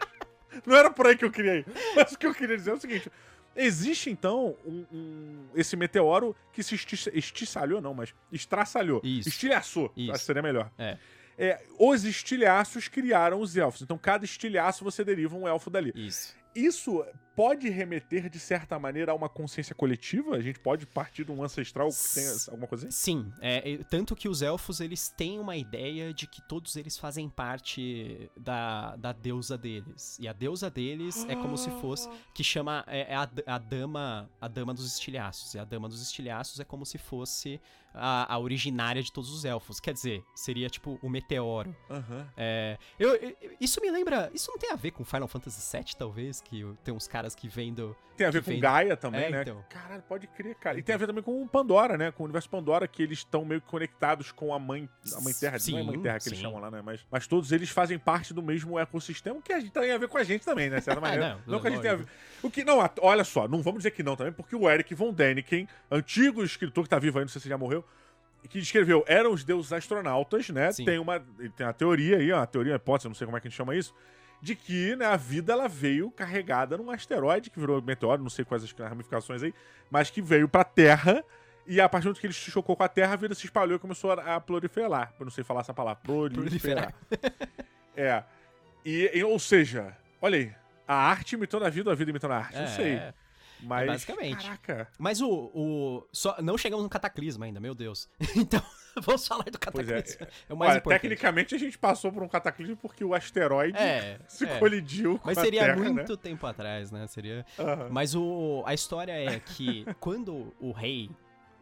Não 0.65 0.75
era 0.75 0.89
por 0.89 1.05
aí 1.07 1.17
que 1.17 1.25
eu 1.25 1.31
queria 1.31 1.55
ir. 1.57 1.65
Mas 1.95 2.13
o 2.13 2.17
que 2.17 2.25
eu 2.25 2.33
queria 2.33 2.55
dizer 2.55 2.71
é 2.71 2.73
o 2.75 2.79
seguinte: 2.79 3.11
existe 3.55 4.09
então 4.09 4.55
um, 4.65 4.85
um- 4.91 5.45
esse 5.53 5.75
meteoro 5.75 6.33
que 6.53 6.63
se 6.63 6.75
esti 6.75 7.11
estiçalhou, 7.13 7.81
não, 7.81 7.93
mas 7.93 8.13
estraçalhou. 8.31 9.01
Isso. 9.03 9.27
Estilhaçou, 9.27 9.91
Isso. 9.97 10.11
acho 10.11 10.19
que 10.21 10.25
seria 10.25 10.41
melhor. 10.41 10.71
É. 10.77 10.97
É, 11.37 11.61
os 11.77 12.05
estilhaços 12.05 12.87
criaram 12.87 13.41
os 13.41 13.57
elfos. 13.57 13.81
Então, 13.81 13.97
cada 13.97 14.23
estilhaço 14.23 14.83
você 14.83 15.03
deriva 15.03 15.35
um 15.35 15.45
elfo 15.47 15.69
dali. 15.69 15.91
Isso. 15.95 16.33
Isso 16.55 17.03
pode 17.35 17.69
remeter, 17.69 18.29
de 18.29 18.39
certa 18.39 18.77
maneira, 18.77 19.11
a 19.11 19.15
uma 19.15 19.29
consciência 19.29 19.73
coletiva? 19.75 20.35
A 20.35 20.41
gente 20.41 20.59
pode 20.59 20.85
partir 20.85 21.23
de 21.25 21.31
um 21.31 21.43
ancestral 21.43 21.89
que 21.89 22.13
tem 22.13 22.27
alguma 22.49 22.67
coisa 22.67 22.87
assim? 22.87 22.95
Sim, 23.23 23.33
é, 23.41 23.67
e- 23.69 23.83
tanto 23.83 24.15
que 24.15 24.27
os 24.29 24.41
elfos 24.41 24.79
eles 24.79 25.09
têm 25.09 25.39
uma 25.39 25.55
ideia 25.57 26.13
de 26.13 26.27
que 26.27 26.41
todos 26.47 26.75
eles 26.75 26.97
fazem 26.97 27.29
parte 27.29 28.29
da, 28.37 28.95
da 28.95 29.11
deusa 29.11 29.57
deles. 29.57 30.17
E 30.19 30.27
a 30.27 30.33
deusa 30.33 30.69
deles 30.69 31.25
é 31.29 31.35
como 31.35 31.57
se 31.57 31.69
fosse 31.81 32.09
que 32.33 32.43
chama 32.43 32.83
é, 32.87 33.13
é 33.13 33.15
a, 33.15 33.29
a 33.47 33.57
dama 33.57 34.29
a 34.41 34.47
dama 34.47 34.73
dos 34.73 34.85
estilhaços. 34.91 35.53
E 35.53 35.59
a 35.59 35.63
dama 35.63 35.87
dos 35.87 36.01
estilhaços 36.01 36.59
é 36.59 36.63
como 36.65 36.85
se 36.85 36.97
fosse 36.97 37.59
a, 37.93 38.33
a 38.33 38.39
originária 38.39 39.01
de 39.03 39.11
todos 39.11 39.29
os 39.31 39.45
elfos. 39.45 39.79
Quer 39.79 39.93
dizer, 39.93 40.23
seria 40.35 40.69
tipo 40.69 40.97
o 41.01 41.09
meteoro. 41.09 41.75
Aham. 41.89 42.27
É, 42.35 42.77
eu, 42.99 43.15
eu- 43.15 43.35
isso 43.61 43.79
me 43.81 43.89
lembra. 43.91 44.31
Isso 44.33 44.49
não 44.51 44.57
tem 44.57 44.71
a 44.71 44.75
ver 44.75 44.91
com 44.91 45.03
Final 45.05 45.27
Fantasy 45.27 45.77
VII, 45.77 45.95
talvez? 45.97 46.41
Que 46.41 46.65
tem 46.83 46.93
uns 46.93 47.07
caras 47.07 47.22
que 47.33 47.47
vêm 47.47 47.73
do. 47.73 47.95
Tem 48.17 48.27
a 48.27 48.31
ver 48.31 48.43
com 48.43 48.51
vem- 48.51 48.59
Gaia 48.59 48.95
também, 48.97 49.23
É, 49.23 49.29
né? 49.31 49.41
então. 49.41 49.63
Caralho, 49.69 50.03
pode 50.03 50.27
crer, 50.27 50.53
cara. 50.55 50.77
E 50.77 50.83
tem 50.83 50.93
a 50.93 50.97
ver 50.97 51.07
também 51.07 51.23
com 51.23 51.41
o 51.41 51.47
Pandora, 51.47 51.97
né? 51.97 52.11
Com 52.11 52.23
o 52.23 52.25
universo 52.25 52.49
Pandora, 52.49 52.87
que 52.87 53.01
eles 53.01 53.19
estão 53.19 53.43
meio 53.45 53.59
que 53.61 53.67
conectados 53.67 54.31
com 54.31 54.53
a 54.53 54.59
mãe, 54.59 54.87
a 55.15 55.21
mãe 55.21 55.33
Terra. 55.33 55.57
não 55.69 55.77
é 55.79 55.83
mãe 55.83 55.95
Sim, 55.95 56.01
Terra 56.03 56.19
que 56.19 56.29
eles 56.29 56.37
sim. 56.39 56.43
chamam 56.45 56.59
lá, 56.59 56.69
né? 56.69 56.81
Mas, 56.83 56.99
mas 57.09 57.25
todos 57.25 57.51
eles 57.51 57.69
fazem 57.69 57.97
parte 57.97 58.33
do 58.33 58.43
mesmo 58.43 58.77
ecossistema, 58.77 59.41
que 59.41 59.51
a 59.53 59.59
gente 59.59 59.71
tem 59.71 59.91
a 59.91 59.97
ver 59.97 60.07
com 60.07 60.17
a 60.17 60.23
gente 60.23 60.43
também, 60.45 60.69
né? 60.69 60.77
De 60.77 60.83
certa 60.83 60.99
maneira. 61.01 61.39
não, 61.47 61.59
que 61.61 61.67
a 61.67 61.69
gente 61.71 61.81
tenha 61.81 61.93
a 61.93 61.97
ver. 61.97 62.07
O 62.43 62.51
que, 62.51 62.63
não, 62.63 62.77
olha 63.01 63.23
só, 63.23 63.47
não 63.47 63.61
vamos 63.63 63.79
dizer 63.79 63.91
que 63.91 64.03
não 64.03 64.15
também, 64.15 64.33
porque 64.33 64.55
o 64.55 64.69
Eric 64.69 64.93
von 64.93 65.11
Däniken, 65.13 65.67
antigo 65.89 66.43
escritor 66.43 66.83
que 66.83 66.89
tá 66.89 66.99
vivo 66.99 67.17
aí, 67.17 67.23
não 67.23 67.29
sei 67.29 67.41
se 67.41 67.49
já 67.49 67.57
morreu, 67.57 67.83
que 68.49 68.59
escreveu 68.59 69.03
Eram 69.07 69.31
os 69.31 69.43
Deuses 69.43 69.71
Astronautas, 69.73 70.49
né? 70.49 70.71
Sim. 70.71 70.83
Tem 70.85 70.99
uma, 70.99 71.19
tem 71.55 71.65
uma 71.65 71.73
teoria 71.73 72.17
aí, 72.17 72.31
uma 72.31 72.45
teoria, 72.45 72.73
uma 72.73 72.77
hipótese, 72.77 73.07
não 73.07 73.15
sei 73.15 73.25
como 73.25 73.37
é 73.37 73.39
que 73.39 73.47
a 73.47 73.49
gente 73.49 73.57
chama 73.57 73.73
isso, 73.75 73.95
de 74.43 74.55
que 74.55 74.93
né, 74.97 75.05
a 75.05 75.15
vida 75.15 75.53
ela 75.53 75.69
veio 75.69 76.11
carregada 76.11 76.77
num 76.77 76.91
asteroide 76.91 77.49
que 77.49 77.57
virou 77.57 77.81
meteoro, 77.81 78.21
não 78.21 78.29
sei 78.29 78.43
quais 78.43 78.61
as 78.61 78.71
ramificações 78.73 79.41
aí, 79.41 79.53
mas 79.89 80.09
que 80.09 80.21
veio 80.21 80.49
pra 80.49 80.65
Terra 80.65 81.23
e 81.65 81.79
a 81.79 81.87
partir 81.87 82.09
do 82.09 82.19
que 82.19 82.27
ele 82.27 82.33
se 82.33 82.51
chocou 82.51 82.75
com 82.75 82.83
a 82.83 82.89
Terra, 82.89 83.13
a 83.13 83.15
vida 83.15 83.33
se 83.33 83.45
espalhou 83.45 83.77
e 83.77 83.79
começou 83.79 84.11
a, 84.11 84.35
a 84.35 84.41
proliferar. 84.41 85.13
Eu 85.17 85.23
não 85.23 85.31
sei 85.31 85.45
falar 85.45 85.61
essa 85.61 85.73
palavra. 85.73 86.01
Proliferar. 86.03 86.93
é. 87.95 88.21
E, 88.83 89.09
e- 89.13 89.23
ou 89.23 89.39
seja, 89.39 89.95
olha 90.21 90.37
aí, 90.37 90.53
a 90.85 90.93
arte 90.93 91.35
imitando 91.35 91.63
a 91.63 91.69
vida, 91.69 91.89
a 91.89 91.95
vida 91.95 92.11
imitando 92.11 92.31
a 92.33 92.37
arte. 92.39 92.57
Não 92.57 92.67
sei. 92.67 93.01
É, 93.63 93.67
Mas. 93.67 93.87
basicamente. 93.87 94.43
Caraca. 94.43 94.87
Mas 94.99 95.21
o. 95.21 95.29
o 95.53 96.07
só, 96.11 96.35
não 96.41 96.57
chegamos 96.57 96.83
no 96.83 96.89
cataclisma 96.89 97.45
ainda, 97.45 97.59
meu 97.59 97.73
Deus. 97.75 98.09
Então, 98.35 98.61
vamos 99.01 99.27
falar 99.27 99.43
do 99.45 99.55
é. 99.55 99.59
cataclisma. 99.59 100.27
É, 100.49 100.53
o 100.53 100.57
mais 100.57 100.71
Olha, 100.71 100.77
importante. 100.79 101.01
tecnicamente 101.01 101.55
a 101.55 101.57
gente 101.57 101.77
passou 101.77 102.11
por 102.11 102.21
um 102.21 102.27
cataclismo 102.27 102.77
porque 102.77 103.03
o 103.03 103.13
asteroide 103.13 103.77
É, 103.77 104.19
se 104.29 104.45
é. 104.45 104.59
colidiu 104.59 105.19
Mas 105.23 105.33
com 105.35 105.39
a 105.41 105.43
seria 105.43 105.61
Terra, 105.65 105.75
muito 105.77 106.15
tempo 106.17 106.45
atrás, 106.45 106.91
né? 106.91 107.07
Seria. 107.07 107.37
né? 107.37 107.45
Mas 107.89 108.13
o, 108.13 108.63
a 108.65 108.73
história 108.73 109.11
é 109.13 109.39
que 109.39 109.85
quando 109.99 110.53
o 110.59 110.71
rei. 110.71 111.09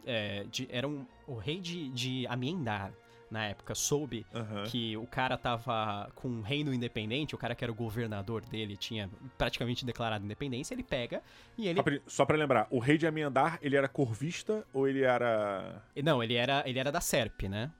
é, 0.04 0.44
de- 0.50 0.68
era 0.70 0.86
um, 0.86 1.06
o 1.26 1.36
rei 1.36 1.60
de, 1.60 1.88
de 1.90 2.26
Amiendar, 2.26 2.92
na 3.32 3.46
época, 3.46 3.74
soube 3.74 4.26
que 4.70 4.96
o 4.96 5.06
cara 5.06 5.36
tava 5.38 6.10
com 6.14 6.28
um 6.28 6.42
reino 6.42 6.72
independente, 6.72 7.34
o 7.34 7.38
cara 7.38 7.54
que 7.54 7.64
era 7.64 7.72
o 7.72 7.74
governador 7.74 8.44
dele 8.44 8.76
tinha 8.76 9.08
praticamente 9.38 9.84
declarado 9.86 10.24
independência, 10.24 10.74
ele 10.74 10.82
pega 10.82 11.22
e 11.56 11.66
ele. 11.66 11.80
Só 12.06 12.24
pra 12.26 12.36
lembrar, 12.36 12.66
o 12.70 12.78
rei 12.78 12.98
de 12.98 13.06
Amiandar, 13.06 13.58
ele 13.62 13.74
era 13.76 13.88
corvista 13.88 14.64
ou 14.72 14.86
ele 14.86 15.02
era. 15.02 15.82
Não, 16.04 16.22
ele 16.22 16.34
era, 16.34 16.62
ele 16.66 16.78
era 16.78 16.92
da 16.92 17.00
Serp, 17.00 17.42
né? 17.44 17.70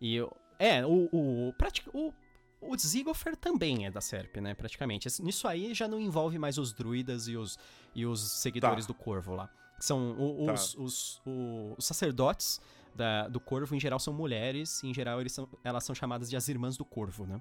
E 0.00 0.18
é, 0.58 0.86
o 0.86 1.08
o, 1.12 1.54
o 1.92 2.14
o 2.66 2.78
Zigofer 2.78 3.36
também 3.36 3.84
é 3.84 3.90
da 3.90 4.00
Serp, 4.00 4.36
né, 4.36 4.54
praticamente. 4.54 5.06
Esse- 5.08 5.22
Nisso 5.22 5.46
aí 5.46 5.74
já 5.74 5.86
não 5.86 6.00
envolve 6.00 6.38
mais 6.38 6.56
os 6.56 6.72
druidas 6.72 7.28
e 7.28 7.36
os, 7.36 7.58
e 7.94 8.06
os 8.06 8.20
seguidores 8.40 8.86
Tá. 8.86 8.92
do 8.92 8.94
Corvo 8.94 9.34
lá. 9.34 9.50
São 9.78 10.16
os, 10.50 10.74
os, 10.76 11.20
o- 11.26 11.74
os 11.76 11.84
sacerdotes 11.84 12.58
da- 12.94 13.28
do 13.28 13.40
Corvo, 13.40 13.74
em 13.74 13.80
geral, 13.80 13.98
são 13.98 14.12
mulheres, 14.14 14.82
e 14.82 14.88
em 14.88 14.94
geral 14.94 15.20
eles 15.20 15.32
são, 15.32 15.48
elas 15.62 15.84
são 15.84 15.94
chamadas 15.94 16.28
de 16.30 16.36
as 16.36 16.48
Irmãs 16.48 16.76
do 16.76 16.84
Corvo, 16.84 17.26
né? 17.26 17.40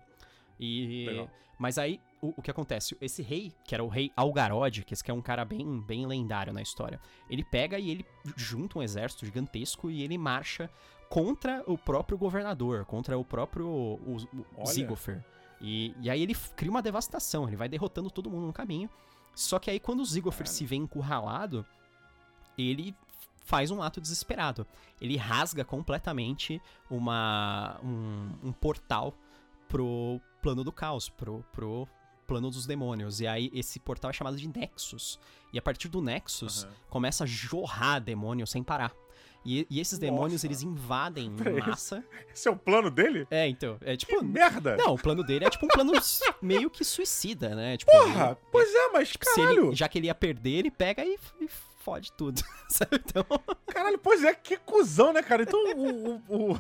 E, 0.60 1.06
Legal. 1.08 1.30
mas 1.58 1.78
aí, 1.78 2.00
o, 2.22 2.34
o 2.38 2.42
que 2.42 2.52
acontece? 2.52 2.96
Esse 3.02 3.22
rei, 3.22 3.54
que 3.66 3.74
era 3.74 3.84
o 3.84 3.88
rei 3.88 4.12
Algarod, 4.16 4.84
que 4.84 4.94
esse 4.94 5.04
que 5.04 5.12
é 5.12 5.14
um 5.14 5.22
cara 5.22 5.44
bem, 5.44 5.82
bem 5.82 6.06
lendário 6.06 6.54
na 6.54 6.62
história, 6.62 7.00
ele 7.30 7.44
pega 7.44 7.80
e 7.80 7.90
ele 7.90 8.06
junta 8.36 8.80
um 8.80 8.84
exército 8.84 9.26
gigantesco 9.26 9.90
e 9.90 10.04
ele 10.04 10.18
marcha 10.18 10.70
contra 11.10 11.64
o 11.68 11.78
próprio 11.78 12.18
governador, 12.18 12.86
contra 12.86 13.18
o 13.18 13.24
próprio 13.26 13.68
o, 13.68 14.18
o. 14.58 14.66
Zigofer. 14.66 15.24
E, 15.62 15.96
e 16.02 16.10
aí 16.10 16.22
ele 16.22 16.36
cria 16.56 16.70
uma 16.72 16.82
devastação, 16.82 17.48
ele 17.48 17.56
vai 17.56 17.70
derrotando 17.70 18.10
todo 18.10 18.30
mundo 18.30 18.48
no 18.48 18.54
caminho. 18.54 18.90
Só 19.34 19.58
que 19.60 19.72
aí 19.72 19.80
quando 19.80 20.02
o 20.02 20.06
Zigofer 20.06 20.48
se 20.48 20.66
vê 20.66 20.76
encurralado, 20.76 21.66
ele 22.58 22.96
faz 23.44 23.72
um 23.72 23.82
ato 23.82 24.00
desesperado. 24.02 24.66
Ele 25.02 25.18
rasga 25.18 25.64
completamente 25.66 26.62
uma, 26.90 27.80
um, 27.84 28.30
um 28.44 28.52
portal 28.52 29.14
pro 29.68 30.20
plano 30.42 30.64
do 30.64 30.72
caos, 30.72 31.10
pro, 31.10 31.44
pro 31.52 31.88
plano 32.28 32.50
dos 32.50 32.66
demônios. 32.66 33.20
E 33.20 33.28
aí 33.28 33.50
esse 33.54 33.80
portal 33.80 34.10
é 34.10 34.14
chamado 34.14 34.38
de 34.38 34.48
Nexus. 34.48 35.20
E 35.52 35.60
a 35.60 35.62
partir 35.62 35.88
do 35.88 36.02
Nexus 36.02 36.64
Aham. 36.64 36.74
começa 36.90 37.24
a 37.24 37.28
jorrar 37.28 38.00
demônio 38.00 38.46
sem 38.48 38.64
parar. 38.64 38.92
E, 39.46 39.68
e 39.70 39.82
esses 39.82 40.00
demônios, 40.00 40.36
Nossa. 40.36 40.48
eles 40.48 40.62
invadem 40.62 41.30
massa. 41.68 42.02
Esse 42.34 42.48
é 42.48 42.52
o 42.52 42.56
plano 42.56 42.90
dele? 42.90 43.28
É, 43.30 43.46
então, 43.46 43.78
é 43.82 43.92
Que 43.98 44.06
tipo... 44.06 44.24
merda! 44.24 44.78
Não, 44.78 44.94
o 44.94 44.98
plano 44.98 45.22
dele 45.22 45.44
é 45.44 45.50
tipo 45.50 45.66
um 45.66 45.70
plano 45.70 45.92
meio 46.42 46.70
que 46.70 46.86
suicida, 46.86 47.54
né? 47.54 47.76
Tipo, 47.76 47.92
Porra! 47.92 48.28
ele- 48.28 48.38
Pois 48.50 48.74
é, 48.74 48.90
mas 48.94 49.12
caralho! 49.18 49.68
ele, 49.68 49.76
já 49.76 49.90
que 49.90 49.98
ele 50.00 50.08
ia 50.08 50.16
perder, 50.16 50.60
ele 50.60 50.72
pega 50.72 51.04
e, 51.04 51.18
e 51.42 51.50
fode 51.84 52.12
tudo. 52.14 52.42
sabe? 52.70 53.02
Então, 53.06 53.26
Caralho, 53.68 53.98
pois 54.00 54.24
é, 54.24 54.34
que 54.34 54.58
cuzão, 54.58 55.12
né, 55.14 55.22
cara? 55.22 55.44
Então 55.44 55.60
o. 55.76 56.22
o, 56.28 56.54
o, 56.56 56.60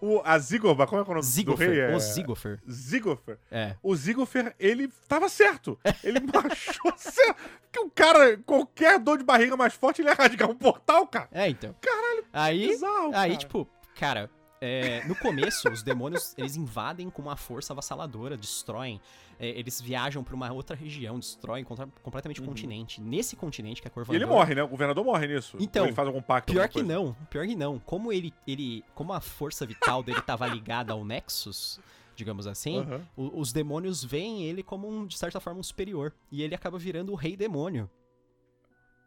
o 0.00 0.22
a 0.24 0.38
Zigoba, 0.38 0.86
como 0.86 1.00
é 1.00 1.04
que 1.04 1.10
é 1.10 1.12
o 1.12 1.16
nome 1.16 1.26
do 1.44 1.54
rei? 1.54 1.68
Zigofer, 1.68 1.90
É... 1.90 1.94
o 1.96 2.00
Zigofer. 2.00 2.60
Zigofer. 2.70 3.38
É. 3.50 3.76
O 3.82 3.94
Zigofer, 3.94 4.54
ele 4.58 4.88
tava 5.06 5.28
certo. 5.28 5.78
Ele 6.02 6.18
achou 6.50 6.92
certo. 6.96 7.36
Porque 7.62 7.80
o 7.80 7.90
cara, 7.90 8.38
qualquer 8.38 8.98
dor 8.98 9.18
de 9.18 9.24
barriga 9.24 9.56
mais 9.56 9.74
forte, 9.74 10.00
ele 10.00 10.08
ia 10.08 10.14
rasgar 10.14 10.50
um 10.50 10.54
portal, 10.56 11.06
cara. 11.06 11.28
É, 11.32 11.48
então. 11.48 11.74
Caralho. 11.80 12.24
Aí, 12.32 12.68
Bizarro, 12.68 13.06
aí 13.14 13.30
cara. 13.30 13.36
tipo, 13.36 13.68
cara, 13.94 14.30
é, 14.60 15.04
no 15.06 15.14
começo, 15.14 15.68
os 15.70 15.82
demônios, 15.82 16.34
eles 16.36 16.56
invadem 16.56 17.10
com 17.10 17.22
uma 17.22 17.36
força 17.36 17.72
avassaladora, 17.72 18.36
destroem. 18.36 19.00
É, 19.38 19.48
eles 19.48 19.80
viajam 19.80 20.24
pra 20.24 20.34
uma 20.34 20.52
outra 20.52 20.74
região, 20.76 21.18
destroem 21.18 21.64
contra- 21.64 21.86
completamente 22.02 22.40
o 22.40 22.44
continente. 22.44 23.00
Nesse 23.00 23.36
continente, 23.36 23.80
que 23.80 23.86
é 23.86 23.90
Uhum. 23.90 23.92
E 23.92 23.94
Corvandor... 23.94 24.16
ele 24.22 24.26
morre, 24.26 24.54
né? 24.54 24.62
O 24.62 24.68
governador 24.68 25.04
morre 25.04 25.26
nisso. 25.26 25.56
Então, 25.60 25.84
ele 25.84 25.94
faz 25.94 26.06
algum 26.08 26.20
pacto. 26.22 26.52
Pior 26.52 26.68
que 26.68 26.82
não, 26.82 27.14
pior 27.30 27.46
que 27.46 27.54
não. 27.56 27.78
Como 27.78 28.12
ele, 28.12 28.32
ele, 28.46 28.84
como 28.94 29.12
a 29.12 29.20
força 29.20 29.64
vital 29.66 30.02
dele 30.02 30.20
tava 30.22 30.46
ligada 30.46 30.92
ao 30.92 31.04
Nexus, 31.04 31.80
digamos 32.16 32.46
assim, 32.48 32.84
o- 33.16 33.38
os 33.40 33.52
demônios 33.52 34.02
veem 34.04 34.42
ele 34.44 34.62
como 34.62 34.88
um, 34.88 35.06
de 35.06 35.16
certa 35.16 35.38
forma 35.40 35.60
um 35.60 35.62
superior 35.62 36.12
e 36.32 36.42
ele 36.42 36.54
acaba 36.54 36.76
virando 36.78 37.12
o 37.12 37.14
rei 37.14 37.36
demônio. 37.36 37.88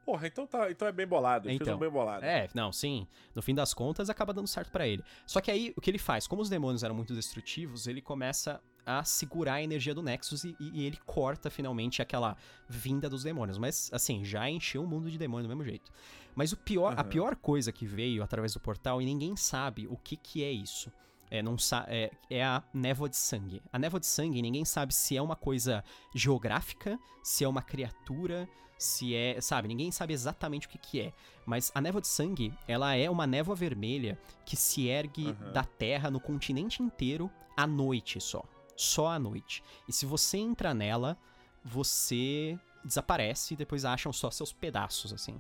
Porra, 0.06 0.28
então, 0.28 0.48
tá, 0.48 0.70
então 0.72 0.88
é 0.88 0.92
bem 0.92 1.06
bolado. 1.06 1.48
Ele 1.48 1.58
fez 1.58 1.68
Então, 1.68 1.78
um 1.78 1.80
bem 1.80 1.90
bolado. 1.90 2.26
É, 2.26 2.50
não, 2.56 2.72
sim. 2.74 3.08
No 3.36 3.42
fim 3.42 3.54
das 3.54 3.74
contas, 3.74 4.10
acaba 4.10 4.34
dando 4.34 4.48
certo 4.48 4.72
pra 4.72 4.88
ele. 4.88 5.04
Só 5.28 5.40
que 5.40 5.52
aí, 5.52 5.74
o 5.78 5.82
que 5.82 5.92
ele 5.92 6.00
faz? 6.00 6.26
Como 6.26 6.42
os 6.42 6.50
demônios 6.50 6.84
eram 6.84 6.96
muito 6.96 7.14
destrutivos, 7.14 7.86
ele 7.86 8.02
começa 8.02 8.60
a 8.86 9.04
segurar 9.04 9.56
a 9.56 9.64
energia 9.64 9.94
do 9.94 10.02
Nexus 10.02 10.44
e, 10.44 10.56
e 10.60 10.86
ele 10.86 10.98
corta 11.06 11.50
finalmente 11.50 12.02
aquela 12.02 12.36
vinda 12.68 13.10
dos 13.10 13.24
demônios. 13.24 13.58
Mas, 13.58 13.90
assim, 13.94 14.24
já 14.24 14.50
encheu 14.50 14.84
o 14.84 14.88
mundo 14.88 15.10
de 15.10 15.18
demônio 15.18 15.48
do 15.48 15.50
mesmo 15.50 15.64
jeito. 15.64 15.92
Mas 16.36 16.52
o 16.52 16.58
pior, 16.58 16.94
a 16.94 17.02
Aham. 17.02 17.10
pior 17.10 17.36
coisa 17.36 17.72
que 17.72 17.86
veio 17.86 18.24
através 18.24 18.54
do 18.54 18.60
portal, 18.60 19.02
e 19.02 19.06
ninguém 19.06 19.36
sabe 19.36 19.88
o 19.88 19.98
que, 19.98 20.16
que 20.16 20.44
é 20.44 20.52
isso. 20.52 20.92
É, 21.30 21.42
não 21.42 21.56
é, 21.88 22.12
é 22.30 22.44
a 22.44 22.62
névoa 22.74 23.08
de 23.08 23.16
sangue. 23.16 23.62
A 23.72 23.80
névoa 23.80 24.00
de 24.00 24.06
sangue, 24.06 24.42
ninguém 24.42 24.66
sabe 24.66 24.94
se 24.94 25.16
é 25.16 25.22
uma 25.22 25.36
coisa 25.36 25.82
geográfica, 26.14 27.00
se 27.24 27.46
é 27.46 27.48
uma 27.48 27.62
criatura, 27.62 28.50
se 28.78 29.16
é. 29.16 29.40
Sabe, 29.40 29.70
ninguém 29.70 29.92
sabe 29.92 30.14
exatamente 30.14 30.68
o 30.68 30.70
que, 30.70 30.78
que 30.78 31.00
é. 31.00 31.14
Mas 31.46 31.72
a 31.74 31.80
névoa 31.80 32.02
de 32.02 32.08
sangue, 32.08 32.54
ela 32.68 32.96
é 32.96 33.10
uma 33.10 33.26
névoa 33.26 33.56
vermelha 33.56 34.20
que 34.46 34.58
se 34.58 34.88
ergue 34.88 35.30
Aham. 35.30 35.54
da 35.54 35.64
Terra 35.64 36.12
no 36.12 36.20
continente 36.20 36.84
inteiro 36.84 37.32
à 37.56 37.66
noite 37.66 38.20
só. 38.20 38.44
Só 38.82 39.08
à 39.10 39.20
noite. 39.20 39.64
E 39.88 39.94
se 39.94 40.06
você 40.06 40.38
entra 40.38 40.74
nela, 40.74 41.16
você 41.64 42.58
desaparece 42.84 43.54
e 43.54 43.58
depois 43.58 43.86
acham 43.86 44.12
só 44.12 44.32
seus 44.32 44.52
pedaços, 44.52 45.14
assim. 45.14 45.40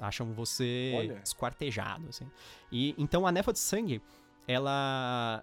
Acham 0.00 0.32
você 0.32 0.94
Olha. 0.96 1.20
esquartejado, 1.24 2.08
assim. 2.08 2.30
E 2.72 2.94
então 2.98 3.26
a 3.26 3.32
névoa 3.32 3.52
de 3.52 3.58
sangue, 3.58 4.02
ela. 4.46 5.42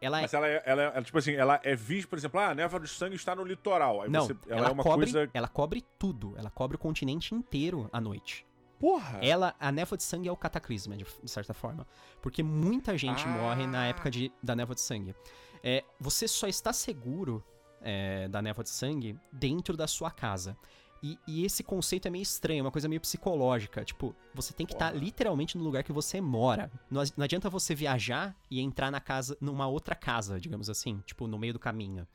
Ela 0.00 0.18
é. 0.18 0.22
Mas 0.22 0.32
ela 0.34 0.46
é, 0.48 0.62
ela 0.64 0.82
é- 0.82 1.02
tipo 1.02 1.18
assim, 1.18 1.32
ela 1.34 1.60
é 1.64 1.74
vista, 1.74 2.08
por 2.08 2.16
exemplo, 2.18 2.38
ah, 2.40 2.50
a 2.50 2.54
névoa 2.54 2.78
de 2.80 2.88
sangue 2.88 3.16
está 3.16 3.34
no 3.34 3.42
litoral. 3.44 4.02
Aí 4.02 4.08
Não, 4.10 4.26
você, 4.26 4.36
ela, 4.46 4.60
ela, 4.60 4.68
é 4.68 4.72
uma 4.72 4.82
cobre, 4.82 5.10
coisa. 5.12 5.30
ela 5.34 5.48
cobre 5.48 5.84
tudo. 5.98 6.34
Ela 6.38 6.50
cobre 6.50 6.76
o 6.76 6.78
continente 6.78 7.34
inteiro 7.34 7.88
à 7.92 8.00
noite. 8.00 8.46
Porra! 8.78 9.18
Ela, 9.20 9.56
a 9.58 9.72
névoa 9.72 9.98
de 9.98 10.04
sangue 10.04 10.28
é 10.28 10.32
o 10.32 10.36
cataclisma, 10.36 10.96
de, 10.96 11.04
de 11.04 11.28
certa 11.30 11.52
forma. 11.52 11.84
Porque 12.22 12.44
muita 12.44 12.96
gente 12.96 13.24
Ah. 13.24 13.28
morre 13.28 13.66
na 13.66 13.86
época 13.86 14.08
de, 14.08 14.30
da 14.40 14.54
névoa 14.54 14.74
de 14.76 14.80
sangue. 14.82 15.16
É, 15.62 15.84
você 16.00 16.26
só 16.28 16.46
está 16.46 16.72
seguro 16.72 17.44
é, 17.80 18.28
da 18.28 18.42
névoa 18.42 18.64
de 18.64 18.70
sangue 18.70 19.18
dentro 19.32 19.76
da 19.76 19.86
sua 19.86 20.10
casa. 20.10 20.56
E, 21.02 21.16
e 21.28 21.44
esse 21.44 21.62
conceito 21.62 22.08
é 22.08 22.10
meio 22.10 22.22
estranho, 22.22 22.60
é 22.60 22.62
uma 22.62 22.72
coisa 22.72 22.88
meio 22.88 23.00
psicológica. 23.00 23.84
Tipo, 23.84 24.14
você 24.34 24.52
tem 24.52 24.66
que 24.66 24.72
estar 24.72 24.90
Porra. 24.92 25.04
literalmente 25.04 25.56
no 25.56 25.62
lugar 25.62 25.84
que 25.84 25.92
você 25.92 26.20
mora. 26.20 26.70
Não, 26.90 27.02
não 27.16 27.24
adianta 27.24 27.48
você 27.48 27.74
viajar 27.74 28.36
e 28.50 28.60
entrar 28.60 28.90
na 28.90 29.00
casa, 29.00 29.36
numa 29.40 29.66
outra 29.66 29.94
casa, 29.94 30.40
digamos 30.40 30.68
assim, 30.68 31.00
tipo, 31.06 31.26
no 31.26 31.38
meio 31.38 31.52
do 31.52 31.58
caminho. 31.58 32.06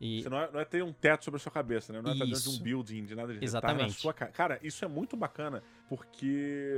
E, 0.00 0.22
Você 0.22 0.28
não 0.28 0.38
é, 0.38 0.50
não 0.52 0.60
é 0.60 0.64
ter 0.64 0.82
um 0.82 0.92
teto 0.92 1.24
sobre 1.24 1.38
a 1.38 1.40
sua 1.40 1.52
cabeça, 1.52 1.92
né? 1.92 2.02
Não 2.02 2.10
é 2.10 2.12
estar 2.12 2.26
dentro 2.26 2.42
de 2.42 2.48
um 2.50 2.62
building, 2.62 3.04
de 3.04 3.14
nada 3.14 3.32
disso. 3.32 3.44
Exatamente. 3.44 3.94
Tá 3.94 4.00
sua 4.00 4.12
ca... 4.12 4.26
Cara, 4.26 4.58
isso 4.62 4.84
é 4.84 4.88
muito 4.88 5.16
bacana, 5.16 5.62
porque 5.88 6.74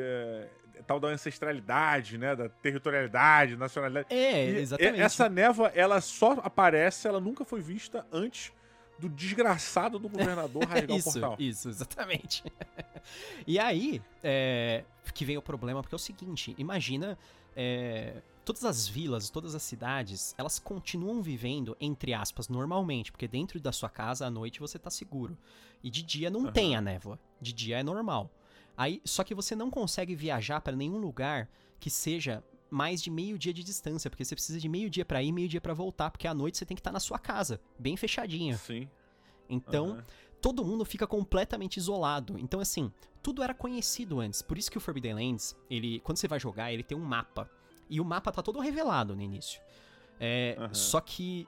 é 0.77 0.83
tal 0.87 1.01
da 1.01 1.09
ancestralidade, 1.09 2.17
né? 2.17 2.37
Da 2.37 2.49
territorialidade, 2.49 3.57
nacionalidade. 3.57 4.07
é, 4.11 4.51
E 4.51 4.57
exatamente. 4.59 5.01
Essa 5.01 5.29
névoa, 5.29 5.69
ela 5.75 6.01
só 6.01 6.33
aparece, 6.35 7.09
ela 7.09 7.21
nunca 7.21 7.45
foi 7.45 7.61
vista 7.61 8.07
antes 8.13 8.53
do 8.99 9.09
desgraçado 9.09 9.99
do 9.99 10.09
governador 10.09 10.65
rasgar 10.67 10.91
o 10.91 10.97
isso, 10.97 11.13
portal. 11.13 11.37
isso, 11.39 11.69
exatamente. 11.69 12.45
e 13.47 13.59
aí, 13.59 14.03
é, 14.23 14.85
que 15.13 15.25
vem 15.25 15.37
o 15.37 15.43
problema, 15.43 15.83
porque 15.83 15.95
é 15.95 15.97
o 15.97 16.01
seguinte, 16.01 16.55
imagina, 16.59 17.19
é, 17.57 18.23
todas 18.49 18.65
as 18.65 18.89
vilas, 18.89 19.29
todas 19.29 19.55
as 19.55 19.63
cidades, 19.63 20.35
elas 20.39 20.59
continuam 20.59 21.21
vivendo, 21.21 21.77
entre 21.79 22.15
aspas, 22.15 22.49
normalmente, 22.49 23.13
porque 23.13 23.29
dentro 23.29 23.61
da 23.61 23.73
sua 23.73 23.91
casa, 23.91 24.25
à 24.25 24.31
noite, 24.31 24.59
você 24.59 24.79
tá 24.79 24.89
seguro. 24.89 25.37
E 25.85 25.91
de 25.91 26.03
dia 26.03 26.31
não 26.31 26.45
Aham. 26.45 26.53
tem 26.53 26.75
a 26.75 26.81
névoa, 26.81 27.19
de 27.39 27.53
dia 27.53 27.81
é 27.81 27.83
normal. 27.83 28.31
Aí, 28.75 29.03
só 29.05 29.23
que 29.23 29.35
você 29.35 29.55
não 29.55 29.71
consegue 29.71 30.15
viajar 30.15 30.63
para 30.63 30.75
nenhum 30.75 30.97
lugar 30.97 31.51
que 31.79 31.91
seja 31.91 32.43
mais 32.71 33.03
de 33.03 33.11
meio 33.11 33.39
dia 33.39 33.53
de 33.53 33.63
distância, 33.63 34.09
porque 34.09 34.25
você 34.25 34.35
precisa 34.35 34.59
de 34.59 34.67
meio 34.69 34.89
dia 34.89 35.05
para 35.05 35.23
ir, 35.23 35.31
meio 35.31 35.49
dia 35.49 35.61
para 35.61 35.75
voltar, 35.75 36.11
porque 36.11 36.27
à 36.27 36.33
noite 36.33 36.57
você 36.57 36.65
tem 36.65 36.75
que 36.75 36.81
estar 36.81 36.93
na 36.93 37.01
sua 37.01 37.19
casa, 37.19 37.61
bem 37.79 37.99
fechadinho. 37.99 38.57
Sim. 38.57 38.89
Então, 39.47 39.91
aham. 39.91 40.05
todo 40.41 40.65
mundo 40.65 40.87
fica 40.87 41.07
completamente 41.07 41.77
isolado. 41.77 42.39
Então, 42.39 42.61
assim, 42.61 42.91
tudo 43.23 43.43
era 43.43 43.53
conhecido 43.53 44.21
antes. 44.21 44.41
Por 44.41 44.57
isso 44.57 44.71
que 44.71 44.79
o 44.79 44.81
Forbidden 44.81 45.13
Lands, 45.13 45.55
ele, 45.69 46.01
quando 46.01 46.17
você 46.17 46.27
vai 46.27 46.41
jogar, 46.41 46.73
ele 46.73 46.83
tem 46.83 46.97
um 46.97 47.05
mapa. 47.05 47.51
E 47.89 48.01
o 48.01 48.05
mapa 48.05 48.31
tá 48.33 48.43
todo 48.43 48.59
revelado 48.61 49.15
no 49.17 49.23
início. 49.23 49.61
É, 50.21 50.57
Aham. 50.59 50.75
Só 50.75 51.01
que 51.01 51.47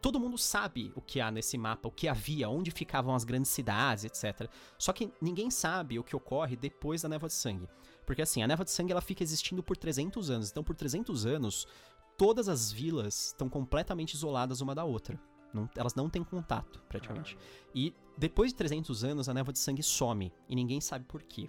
todo 0.00 0.18
mundo 0.18 0.36
sabe 0.36 0.92
o 0.96 1.00
que 1.00 1.20
há 1.20 1.30
nesse 1.30 1.56
mapa, 1.56 1.88
o 1.88 1.92
que 1.92 2.08
havia, 2.08 2.48
onde 2.48 2.70
ficavam 2.70 3.14
as 3.14 3.24
grandes 3.24 3.50
cidades, 3.50 4.04
etc. 4.04 4.50
Só 4.78 4.92
que 4.92 5.12
ninguém 5.20 5.50
sabe 5.50 5.98
o 5.98 6.04
que 6.04 6.14
ocorre 6.16 6.56
depois 6.56 7.02
da 7.02 7.08
Névoa 7.08 7.28
de 7.28 7.34
Sangue. 7.34 7.68
Porque 8.04 8.22
assim, 8.22 8.42
a 8.42 8.46
Névoa 8.48 8.64
de 8.64 8.70
Sangue 8.72 8.92
ela 8.92 9.00
fica 9.00 9.22
existindo 9.22 9.62
por 9.62 9.76
300 9.76 10.28
anos. 10.30 10.50
Então, 10.50 10.64
por 10.64 10.74
300 10.74 11.24
anos, 11.24 11.66
todas 12.18 12.48
as 12.48 12.70
vilas 12.72 13.26
estão 13.28 13.48
completamente 13.48 14.14
isoladas 14.14 14.60
uma 14.60 14.74
da 14.74 14.84
outra. 14.84 15.18
Não- 15.54 15.68
elas 15.76 15.94
não 15.94 16.08
têm 16.10 16.24
contato, 16.24 16.82
praticamente. 16.88 17.36
E 17.74 17.94
depois 18.18 18.50
de 18.50 18.56
300 18.56 19.04
anos, 19.04 19.28
a 19.28 19.34
névoa 19.34 19.52
de 19.52 19.58
sangue 19.58 19.82
some 19.82 20.32
e 20.48 20.56
ninguém 20.56 20.80
sabe 20.80 21.04
por 21.04 21.22
quê. 21.22 21.48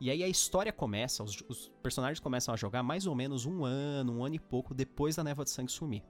E 0.00 0.10
aí 0.10 0.22
a 0.22 0.28
história 0.28 0.72
começa, 0.72 1.22
os, 1.24 1.42
os 1.48 1.68
personagens 1.82 2.20
começam 2.20 2.54
a 2.54 2.56
jogar 2.56 2.82
mais 2.82 3.06
ou 3.06 3.14
menos 3.14 3.46
um 3.46 3.64
ano, 3.64 4.18
um 4.18 4.24
ano 4.24 4.36
e 4.36 4.38
pouco 4.38 4.74
depois 4.74 5.16
da 5.16 5.24
névoa 5.24 5.44
de 5.44 5.50
sangue 5.50 5.72
sumir. 5.72 6.02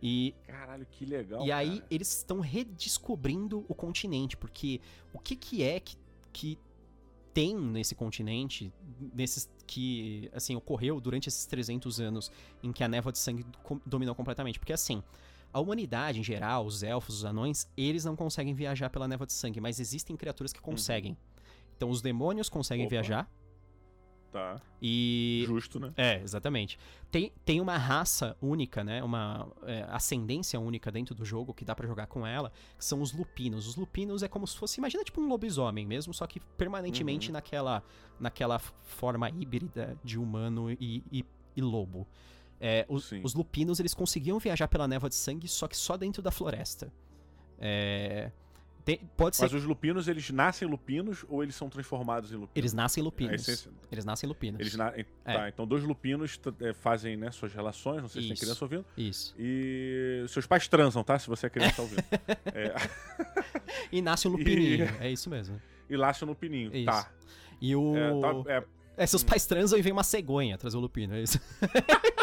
E, 0.00 0.34
Caralho, 0.46 0.86
que 0.86 1.04
legal. 1.06 1.44
e 1.44 1.50
aí 1.50 1.76
cara. 1.76 1.86
eles 1.90 2.14
estão 2.14 2.40
redescobrindo 2.40 3.64
o 3.68 3.74
continente, 3.74 4.36
porque 4.36 4.80
o 5.12 5.18
que, 5.18 5.34
que 5.34 5.62
é 5.62 5.80
que, 5.80 5.96
que 6.32 6.58
tem 7.32 7.56
nesse 7.56 7.94
continente, 7.94 8.72
nesses 9.12 9.50
que 9.66 10.30
assim 10.32 10.54
ocorreu 10.54 11.00
durante 11.00 11.28
esses 11.28 11.46
300 11.46 12.00
anos 12.00 12.30
em 12.62 12.70
que 12.70 12.84
a 12.84 12.88
névoa 12.88 13.10
de 13.10 13.18
sangue 13.18 13.44
dominou 13.84 14.14
completamente? 14.14 14.58
Porque 14.58 14.74
assim, 14.74 15.02
a 15.52 15.58
humanidade 15.58 16.20
em 16.20 16.22
geral, 16.22 16.66
os 16.66 16.82
elfos, 16.82 17.16
os 17.16 17.24
anões, 17.24 17.66
eles 17.76 18.04
não 18.04 18.14
conseguem 18.14 18.54
viajar 18.54 18.90
pela 18.90 19.08
névoa 19.08 19.26
de 19.26 19.32
sangue, 19.32 19.60
mas 19.60 19.80
existem 19.80 20.16
criaturas 20.16 20.52
que 20.52 20.60
conseguem. 20.60 21.16
Então 21.76 21.90
os 21.90 22.00
demônios 22.02 22.48
conseguem 22.48 22.86
Opa. 22.86 22.90
viajar 22.90 23.30
Tá. 24.32 24.60
e 24.82 25.44
Justo, 25.46 25.78
né? 25.78 25.92
é, 25.96 26.20
exatamente. 26.20 26.76
Tem, 27.08 27.30
tem 27.44 27.60
uma 27.60 27.76
raça 27.78 28.36
única, 28.42 28.82
né? 28.82 29.00
Uma 29.00 29.46
é, 29.62 29.86
ascendência 29.90 30.58
única 30.58 30.90
dentro 30.90 31.14
do 31.14 31.24
jogo 31.24 31.54
que 31.54 31.64
dá 31.64 31.72
pra 31.72 31.86
jogar 31.86 32.08
com 32.08 32.26
ela, 32.26 32.50
que 32.76 32.84
são 32.84 33.00
os 33.00 33.12
lupinos. 33.12 33.68
Os 33.68 33.76
lupinos 33.76 34.24
é 34.24 34.28
como 34.28 34.44
se 34.44 34.56
fosse, 34.56 34.80
imagina 34.80 35.04
tipo 35.04 35.20
um 35.20 35.28
lobisomem 35.28 35.86
mesmo, 35.86 36.12
só 36.12 36.26
que 36.26 36.40
permanentemente 36.40 37.28
Uhum. 37.28 37.34
naquela, 37.34 37.82
naquela 38.18 38.58
forma 38.58 39.30
híbrida 39.30 39.96
de 40.02 40.18
humano 40.18 40.68
e, 40.72 41.04
e, 41.12 41.24
e 41.56 41.60
lobo. 41.62 42.04
É, 42.60 42.84
os, 42.88 43.12
os 43.22 43.34
lupinos, 43.34 43.78
eles 43.78 43.94
conseguiam 43.94 44.40
viajar 44.40 44.66
pela 44.66 44.88
névoa 44.88 45.08
de 45.08 45.14
sangue, 45.14 45.46
só 45.46 45.68
que 45.68 45.76
só 45.76 45.96
dentro 45.96 46.20
da 46.20 46.32
floresta. 46.32 46.92
É, 47.56 48.32
tem- 48.84 48.98
pode 49.16 49.36
ser 49.36 49.42
Mas 49.44 49.52
os 49.54 49.64
lupinos, 49.64 50.08
eles 50.08 50.28
nascem 50.30 50.68
lupinos 50.68 51.24
ou 51.28 51.42
eles 51.42 51.54
são 51.54 51.68
transformados 51.68 52.30
em 52.30 52.34
lupinos? 52.34 52.52
eles 52.54 52.72
nascem 52.72 53.02
lupinos. 53.02 53.34
essência- 53.42 53.70
Eles 53.90 54.04
nascem 54.04 54.28
lupinos. 54.28 54.60
Eles 54.60 54.74
na... 54.76 54.92
Tá, 55.24 55.48
então 55.48 55.66
dois 55.66 55.82
lupinos 55.82 56.38
é, 56.60 56.72
fazem 56.74 57.16
né, 57.16 57.30
suas 57.30 57.52
relações, 57.54 58.02
não 58.02 58.08
sei 58.08 58.22
se 58.22 58.28
tem 58.28 58.36
criança 58.36 58.64
ouvindo. 58.64 58.84
Isso. 58.96 59.34
E 59.38 60.24
seus 60.28 60.46
pais 60.46 60.68
transam, 60.68 61.02
tá? 61.02 61.18
Se 61.18 61.28
você 61.28 61.46
é 61.46 61.50
criança 61.50 61.80
ouvindo. 61.82 62.04
É, 62.54 62.74
E 63.90 64.00
nasce 64.02 64.28
um 64.28 64.32
lupininho. 64.32 64.84
É 65.00 65.10
isso 65.10 65.28
mesmo. 65.30 65.60
e 65.88 65.96
nasce 65.96 66.24
no 66.24 66.34
pininho. 66.34 66.74
Isso. 66.74 66.86
Tá. 66.86 67.10
E 67.60 67.74
o. 67.74 67.96
É, 67.96 68.20
tá- 68.20 68.50
é, 68.52 68.64
É, 68.96 69.06
seus 69.06 69.24
pais 69.24 69.44
transam 69.46 69.76
e 69.78 69.82
vem 69.82 69.92
uma 69.92 70.04
cegonha 70.04 70.56
trazer 70.58 70.76
o 70.76 70.80
lupino, 70.80 71.14
é 71.14 71.22
isso. 71.22 71.40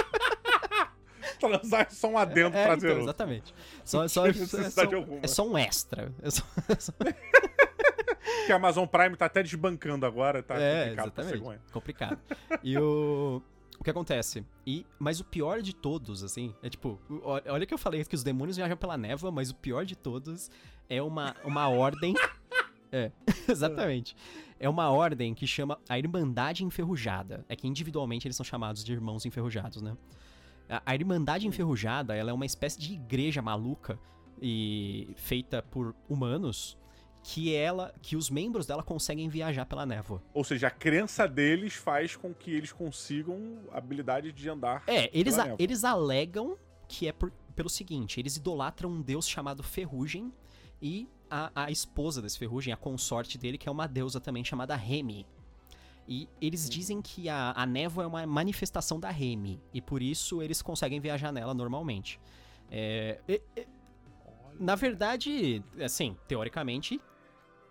Transar 1.49 1.81
é 1.81 1.89
só 1.89 2.07
um 2.07 2.17
adendo 2.17 2.55
É, 2.55 2.65
prazeroso. 2.65 2.85
então, 2.99 3.03
exatamente. 3.03 3.53
Só, 3.83 4.07
só, 4.07 4.25
é, 4.25 4.27
necessidade 4.29 4.73
só, 4.91 4.95
alguma. 4.95 5.19
é 5.21 5.27
só 5.27 5.47
um 5.47 5.57
extra. 5.57 6.13
É 6.21 6.29
só, 6.29 6.43
é 6.69 6.75
só- 6.79 6.93
Que 8.45 8.51
a 8.51 8.55
Amazon 8.55 8.85
Prime 8.85 9.15
tá 9.15 9.25
até 9.25 9.43
desbancando 9.43 10.05
agora, 10.05 10.41
tá 10.41 10.55
é, 10.59 10.83
complicado 10.95 11.07
exatamente. 11.19 11.59
Complicado. 11.71 12.19
E 12.63 12.77
o. 12.77 13.41
O 13.79 13.83
que 13.83 13.89
acontece? 13.89 14.45
E, 14.65 14.85
mas 14.99 15.19
o 15.19 15.23
pior 15.23 15.59
de 15.59 15.73
todos, 15.73 16.23
assim, 16.23 16.53
é 16.61 16.69
tipo, 16.69 16.99
olha 17.47 17.65
que 17.65 17.73
eu 17.73 17.79
falei 17.79 18.05
que 18.05 18.13
os 18.13 18.21
demônios 18.23 18.55
viajam 18.55 18.77
pela 18.77 18.95
névoa, 18.95 19.31
mas 19.31 19.49
o 19.49 19.55
pior 19.55 19.85
de 19.85 19.95
todos 19.95 20.51
é 20.87 21.01
uma, 21.01 21.35
uma 21.43 21.67
ordem. 21.67 22.13
É, 22.93 23.09
exatamente. 23.47 24.13
É 24.59 24.67
uma 24.67 24.89
ordem 24.89 25.33
que 25.33 25.47
chama 25.47 25.79
a 25.87 25.97
Irmandade 25.97 26.65
Enferrujada. 26.65 27.45
É 27.47 27.55
que 27.55 27.65
individualmente 27.65 28.27
eles 28.27 28.35
são 28.35 28.43
chamados 28.43 28.83
de 28.83 28.91
irmãos 28.91 29.25
enferrujados, 29.25 29.81
né? 29.81 29.95
A, 30.85 30.95
Irmandade 30.95 31.47
Enferrujada, 31.47 32.15
ela 32.15 32.29
é 32.29 32.33
uma 32.33 32.45
espécie 32.45 32.79
de 32.79 32.93
igreja 32.93 33.41
maluca 33.41 33.99
e 34.41 35.13
feita 35.17 35.61
por 35.61 35.95
humanos 36.09 36.77
que 37.23 37.53
ela, 37.53 37.93
que 38.01 38.15
os 38.15 38.29
membros 38.31 38.65
dela 38.65 38.81
conseguem 38.81 39.29
viajar 39.29 39.65
pela 39.67 39.85
névoa. 39.85 40.23
Ou 40.33 40.43
seja, 40.43 40.67
a 40.67 40.71
crença 40.71 41.27
deles 41.27 41.73
faz 41.75 42.15
com 42.15 42.33
que 42.33 42.49
eles 42.51 42.71
consigam 42.71 43.59
a 43.71 43.77
habilidade 43.77 44.31
de 44.31 44.49
andar. 44.49 44.83
É, 44.87 45.09
eles, 45.13 45.35
pela 45.35 45.53
a- 45.53 45.55
eles 45.59 45.83
alegam 45.83 46.57
que 46.87 47.07
é 47.07 47.11
por- 47.11 47.31
pelo 47.55 47.69
seguinte: 47.69 48.19
eles 48.19 48.37
idolatram 48.37 48.89
um 48.89 49.01
deus 49.01 49.27
chamado 49.27 49.61
Ferrugem 49.61 50.33
e 50.81 51.07
a, 51.29 51.51
a 51.65 51.69
esposa 51.71 52.21
desse 52.23 52.39
Ferrugem, 52.39 52.73
a 52.73 52.77
consorte 52.77 53.37
dele, 53.37 53.57
que 53.57 53.69
é 53.69 53.71
uma 53.71 53.87
deusa 53.87 54.19
também 54.19 54.43
chamada 54.43 54.75
Remy. 54.75 55.27
E 56.13 56.27
eles 56.41 56.69
dizem 56.69 57.01
que 57.01 57.29
a, 57.29 57.53
a 57.55 57.65
névoa 57.65 58.03
é 58.03 58.07
uma 58.07 58.27
manifestação 58.27 58.99
da 58.99 59.09
Remy, 59.09 59.61
e 59.73 59.81
por 59.81 60.01
isso 60.01 60.41
eles 60.41 60.61
conseguem 60.61 60.99
viajar 60.99 61.31
nela 61.31 61.53
normalmente. 61.53 62.19
É, 62.69 63.17
e- 63.29 63.41
e- 63.55 63.67
na 64.59 64.75
verdade, 64.75 65.63
assim, 65.81 66.17
teoricamente, 66.27 66.99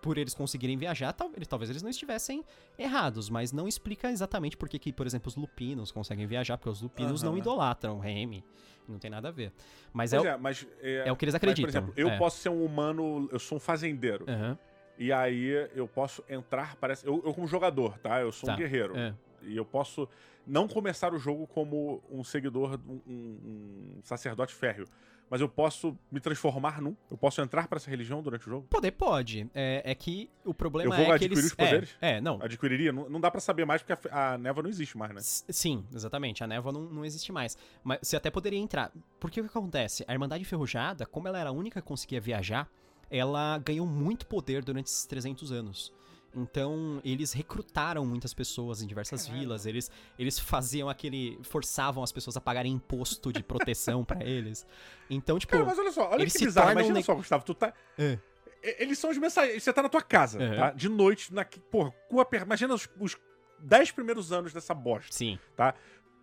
por 0.00 0.16
eles 0.16 0.32
conseguirem 0.32 0.78
viajar, 0.78 1.12
tal- 1.12 1.30
talvez 1.46 1.68
eles 1.68 1.82
não 1.82 1.90
estivessem 1.90 2.42
errados, 2.78 3.28
mas 3.28 3.52
não 3.52 3.68
explica 3.68 4.10
exatamente 4.10 4.56
por 4.56 4.70
que, 4.70 4.78
que, 4.78 4.90
por 4.90 5.06
exemplo, 5.06 5.28
os 5.28 5.36
lupinos 5.36 5.92
conseguem 5.92 6.26
viajar, 6.26 6.56
porque 6.56 6.70
os 6.70 6.80
lupinos 6.80 7.22
não 7.22 7.32
Aham. 7.32 7.38
idolatram 7.40 7.98
Remy. 7.98 8.42
Não 8.88 8.98
tem 8.98 9.10
nada 9.10 9.28
a 9.28 9.30
ver. 9.30 9.52
Mas 9.92 10.14
é, 10.14 10.16
é, 10.16 10.36
mas. 10.38 10.66
É, 10.80 11.08
é 11.08 11.12
o 11.12 11.16
que 11.16 11.26
eles 11.26 11.34
mas, 11.34 11.42
acreditam. 11.42 11.64
por 11.64 11.68
exemplo, 11.68 11.92
eu 11.94 12.08
é. 12.08 12.16
posso 12.16 12.38
ser 12.38 12.48
um 12.48 12.64
humano, 12.64 13.28
eu 13.30 13.38
sou 13.38 13.56
um 13.56 13.60
fazendeiro. 13.60 14.24
Aham, 14.26 14.58
E 15.00 15.10
aí 15.12 15.48
eu 15.74 15.88
posso 15.88 16.22
entrar, 16.28 16.76
parece. 16.76 17.06
Eu, 17.06 17.22
eu 17.24 17.32
como 17.32 17.46
jogador, 17.46 17.98
tá? 17.98 18.20
Eu 18.20 18.30
sou 18.30 18.46
Tá, 18.46 18.54
um 18.54 18.58
guerreiro. 18.58 18.96
é. 18.96 19.14
E 19.42 19.56
eu 19.56 19.64
posso 19.64 20.06
não 20.46 20.68
começar 20.68 21.14
o 21.14 21.18
jogo 21.18 21.46
como 21.46 22.02
um 22.10 22.22
seguidor, 22.22 22.78
um, 22.86 23.00
um- 23.06 23.94
um 23.96 24.00
sacerdote 24.04 24.54
férreo. 24.54 24.86
Mas 25.30 25.40
eu 25.40 25.48
posso 25.48 25.96
me 26.10 26.18
transformar 26.20 26.82
num. 26.82 26.94
Eu 27.10 27.16
posso 27.16 27.40
entrar 27.40 27.66
pra 27.68 27.76
essa 27.76 27.88
religião 27.88 28.20
durante 28.20 28.46
o 28.48 28.50
jogo? 28.50 28.66
Poder 28.68 28.90
pode. 28.90 29.48
É, 29.54 29.80
é 29.84 29.94
que 29.94 30.28
o 30.44 30.52
problema 30.52 30.92
Eu 30.92 30.96
vou 30.98 31.14
é 31.14 31.18
que 31.18 31.24
adquirir 31.24 31.32
eles... 31.38 31.44
os 31.46 31.54
poderes? 31.54 31.96
É, 32.00 32.16
é, 32.16 32.20
não. 32.20 32.38
Adquiriria? 32.42 32.92
Não, 32.92 33.08
não 33.08 33.20
dá 33.20 33.30
pra 33.30 33.40
saber 33.40 33.64
mais 33.64 33.80
porque 33.82 34.08
a, 34.10 34.32
a 34.34 34.38
névoa 34.38 34.64
não 34.64 34.68
existe 34.68 34.98
mais, 34.98 35.12
né? 35.14 35.20
S- 35.20 35.44
Sim, 35.48 35.86
exatamente. 35.94 36.42
A 36.44 36.48
névoa 36.48 36.72
não, 36.72 36.82
não 36.82 37.04
existe 37.04 37.30
mais. 37.32 37.56
Mas 37.84 38.00
você 38.02 38.16
até 38.16 38.28
poderia 38.28 38.58
entrar. 38.58 38.92
Porque 39.20 39.40
o 39.40 39.44
que 39.44 39.48
acontece? 39.56 40.04
A 40.08 40.12
Irmandade 40.12 40.42
Enferrujada, 40.42 41.06
como 41.06 41.28
ela 41.28 41.38
era 41.38 41.48
a 41.50 41.52
única 41.52 41.80
que 41.80 41.86
conseguia 41.86 42.20
viajar, 42.20 42.68
ela 43.10 43.58
ganhou 43.58 43.86
muito 43.86 44.26
poder 44.26 44.62
durante 44.64 44.86
esses 44.86 45.04
300 45.06 45.50
anos. 45.52 45.92
Então, 46.32 47.00
eles 47.04 47.32
recrutaram 47.32 48.06
muitas 48.06 48.32
pessoas 48.32 48.80
em 48.82 48.86
diversas 48.86 49.26
vilas, 49.26 49.66
eles, 49.66 49.90
eles 50.16 50.38
faziam 50.38 50.88
aquele. 50.88 51.36
forçavam 51.42 52.04
as 52.04 52.12
pessoas 52.12 52.36
a 52.36 52.40
pagarem 52.40 52.72
imposto 52.72 53.32
de 53.32 53.42
proteção 53.42 54.04
pra 54.04 54.22
eles. 54.24 54.64
Então, 55.10 55.38
tipo. 55.40 55.52
Cara, 55.52 55.64
mas 55.64 55.76
olha 55.78 55.90
só, 55.90 56.08
olha 56.08 56.24
que 56.24 56.38
bizarro. 56.38 56.70
Imagina 56.70 56.94
ne- 56.94 57.02
só, 57.02 57.14
Gustavo, 57.16 57.44
tu 57.44 57.52
tá. 57.52 57.74
É. 57.98 58.16
Eles 58.62 58.96
são 58.98 59.10
os 59.10 59.18
mensageiros. 59.18 59.62
Você 59.64 59.72
tá 59.72 59.82
na 59.82 59.88
tua 59.88 60.02
casa, 60.02 60.38
Uhum. 60.38 60.56
tá? 60.56 60.70
De 60.70 60.88
noite, 60.88 61.34
na... 61.34 61.44
porra, 61.44 61.90
com 62.08 62.20
a 62.20 62.24
per... 62.24 62.42
imagina 62.42 62.74
os, 62.74 62.88
os 63.00 63.16
10 63.58 63.90
primeiros 63.90 64.30
anos 64.30 64.52
dessa 64.52 64.72
bosta. 64.74 65.12
Sim. 65.12 65.36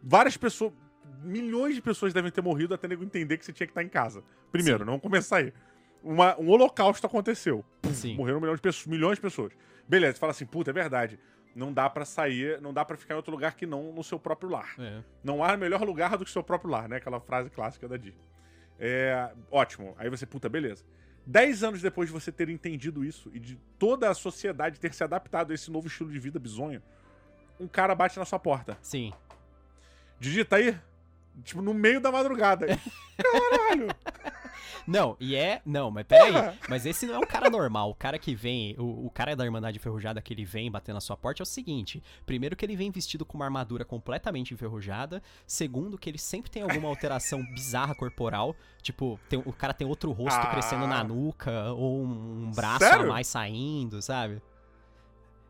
Várias 0.02 0.38
pessoas. 0.38 0.72
Milhões 1.24 1.74
de 1.76 1.82
pessoas 1.82 2.14
devem 2.14 2.30
ter 2.32 2.42
morrido 2.42 2.74
até 2.74 2.88
nego 2.88 3.04
entender 3.04 3.38
que 3.38 3.46
você 3.46 3.52
tinha 3.54 3.66
que 3.68 3.72
estar 3.72 3.84
em 3.84 3.88
casa. 3.90 4.24
Primeiro, 4.52 4.86
não 4.86 5.00
começar 5.00 5.38
aí. 5.38 5.54
Uma, 6.08 6.40
um 6.40 6.50
holocausto 6.50 7.06
aconteceu. 7.06 7.66
Sim. 7.94 8.16
Morreram 8.16 8.40
milhões 8.40 8.58
de, 8.58 8.62
pessoas, 8.62 8.88
milhões 8.88 9.18
de 9.18 9.22
pessoas. 9.22 9.52
Beleza, 9.86 10.14
você 10.14 10.20
fala 10.20 10.32
assim, 10.32 10.46
puta, 10.46 10.70
é 10.70 10.74
verdade. 10.74 11.20
Não 11.54 11.74
dá 11.74 11.90
pra 11.90 12.06
sair, 12.06 12.62
não 12.62 12.74
dá 12.74 12.86
pra 12.86 12.96
ficar 12.96 13.16
em 13.16 13.18
outro 13.18 13.32
lugar 13.32 13.56
que 13.56 13.66
não 13.66 13.92
no 13.92 14.02
seu 14.04 14.18
próprio 14.18 14.50
lar. 14.50 14.74
É. 14.80 15.04
Não 15.22 15.44
há 15.44 15.58
melhor 15.58 15.82
lugar 15.84 16.12
do 16.12 16.24
que 16.24 16.30
o 16.30 16.34
seu 16.34 16.44
próprio 16.44 16.72
lar, 16.72 16.88
né? 16.88 16.96
Aquela 16.96 17.20
frase 17.20 17.50
clássica 17.50 17.90
da 17.90 17.98
Disney. 17.98 18.24
É, 18.80 19.32
ótimo. 19.52 19.96
Aí 19.98 20.10
você, 20.10 20.26
puta, 20.26 20.48
beleza. 20.48 20.86
Dez 21.26 21.62
anos 21.62 21.82
depois 21.82 22.08
de 22.08 22.14
você 22.14 22.32
ter 22.32 22.48
entendido 22.48 23.04
isso 23.04 23.30
e 23.34 23.40
de 23.40 23.58
toda 23.78 24.10
a 24.10 24.14
sociedade 24.14 24.80
ter 24.80 24.94
se 24.94 25.04
adaptado 25.04 25.52
a 25.52 25.56
esse 25.56 25.70
novo 25.70 25.88
estilo 25.88 26.10
de 26.10 26.20
vida 26.20 26.40
bizonho, 26.40 26.82
um 27.60 27.68
cara 27.68 27.94
bate 27.94 28.18
na 28.18 28.24
sua 28.24 28.40
porta. 28.40 28.78
Sim. 28.82 29.12
Didi, 30.22 30.46
tá 30.46 30.56
aí? 30.56 30.78
Tipo, 31.44 31.62
no 31.62 31.74
meio 31.74 32.00
da 32.00 32.14
madrugada. 32.14 32.68
Caralho! 33.18 33.88
Não, 34.86 35.16
e 35.20 35.36
é. 35.36 35.62
Não, 35.66 35.90
mas 35.92 36.06
peraí. 36.06 36.34
Mas 36.70 36.86
esse 36.86 37.06
não 37.06 37.16
é 37.16 37.18
um 37.20 37.26
cara 37.28 37.50
normal. 37.50 37.90
O 37.92 37.96
cara 37.96 38.18
que 38.18 38.34
vem. 38.36 38.76
O, 38.78 39.06
o 39.08 39.10
cara 39.10 39.36
da 39.36 39.44
Irmandade 39.46 39.78
Enferrujada 39.78 40.22
que 40.22 40.34
ele 40.34 40.46
vem 40.46 40.72
bater 40.72 40.94
na 40.94 41.00
sua 41.02 41.18
porta 41.18 41.42
é 41.42 41.44
o 41.44 41.46
seguinte: 41.46 42.02
primeiro, 42.26 42.56
que 42.56 42.66
ele 42.66 42.76
vem 42.76 42.90
vestido 42.92 43.26
com 43.26 43.38
uma 43.38 43.46
armadura 43.46 43.84
completamente 43.86 44.54
enferrujada. 44.54 45.22
Segundo, 45.46 45.98
que 45.98 46.10
ele 46.10 46.18
sempre 46.18 46.50
tem 46.50 46.62
alguma 46.64 46.88
alteração 46.90 47.44
bizarra 47.54 47.94
corporal. 47.96 48.56
Tipo, 48.82 49.20
tem- 49.30 49.42
o 49.46 49.52
cara 49.54 49.74
tem 49.74 49.88
outro 49.88 50.12
rosto 50.12 50.40
Ah. 50.40 50.48
crescendo 50.48 50.88
na 50.88 51.04
nuca, 51.04 51.72
ou 51.74 52.02
um, 52.04 52.46
um 52.48 52.52
braço 52.52 52.80
Sério? 52.86 53.06
a 53.06 53.10
mais 53.10 53.28
saindo, 53.28 54.02
sabe? 54.02 54.42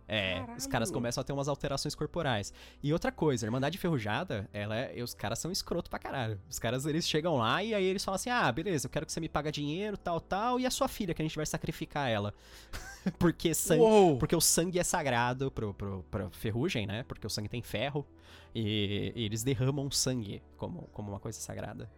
É, 0.08 0.40
os 0.58 0.66
caras 0.66 0.68
Caralho. 0.68 0.94
começam 0.94 1.22
a 1.22 1.24
ter 1.24 1.34
umas 1.34 1.48
alterações 1.48 1.94
corporais. 1.94 2.54
E 2.82 2.94
outra 2.94 3.12
coisa, 3.12 3.46
a 3.46 3.48
Irmandade 3.48 3.78
Enferrujada, 3.78 4.50
ela 4.54 4.76
é, 4.76 5.04
os 5.04 5.14
caras 5.14 5.40
são 5.40 5.52
escroto 5.52 5.90
pra 5.90 6.00
caralho. 6.00 6.40
Os 6.50 6.58
caras, 6.58 6.86
eles 6.86 7.08
chegam 7.08 7.36
lá 7.36 7.62
e 7.62 7.74
aí 7.74 7.84
eles 7.84 8.04
falam 8.04 8.16
assim, 8.16 8.30
ah, 8.30 8.50
beleza, 8.52 8.88
eu 8.88 8.90
quero 8.90 9.06
que 9.06 9.12
você 9.12 9.20
me 9.20 9.28
paga 9.28 9.52
dinheiro, 9.52 9.98
tal, 9.98 10.22
tal, 10.22 10.60
e 10.60 10.66
a 10.66 10.72
sua 10.72 10.88
filha, 10.88 11.14
que 11.14 11.22
a 11.22 11.26
gente 11.26 11.36
vai 11.36 11.46
sacrificar 11.46 12.10
ela. 12.10 12.34
porque, 13.20 13.54
sangue, 13.54 13.82
Uou! 13.82 14.18
porque 14.18 14.36
o 14.36 14.42
sangue 14.42 14.80
é 14.80 14.84
sagrado 14.84 15.52
pro, 15.52 15.74
pro, 15.74 16.04
pro 16.10 16.30
ferrugem, 16.32 16.88
né? 16.88 17.04
Porque 17.04 17.28
o 17.28 17.30
sangue 17.30 17.50
tem 17.50 17.62
ferro. 17.62 18.06
E, 18.56 19.12
e 19.16 19.26
eles 19.26 19.44
derramam 19.44 19.92
sangue 19.92 20.42
como, 20.56 20.90
como 20.94 21.12
uma 21.12 21.20
coisa 21.20 21.40
sagrada. 21.40 21.90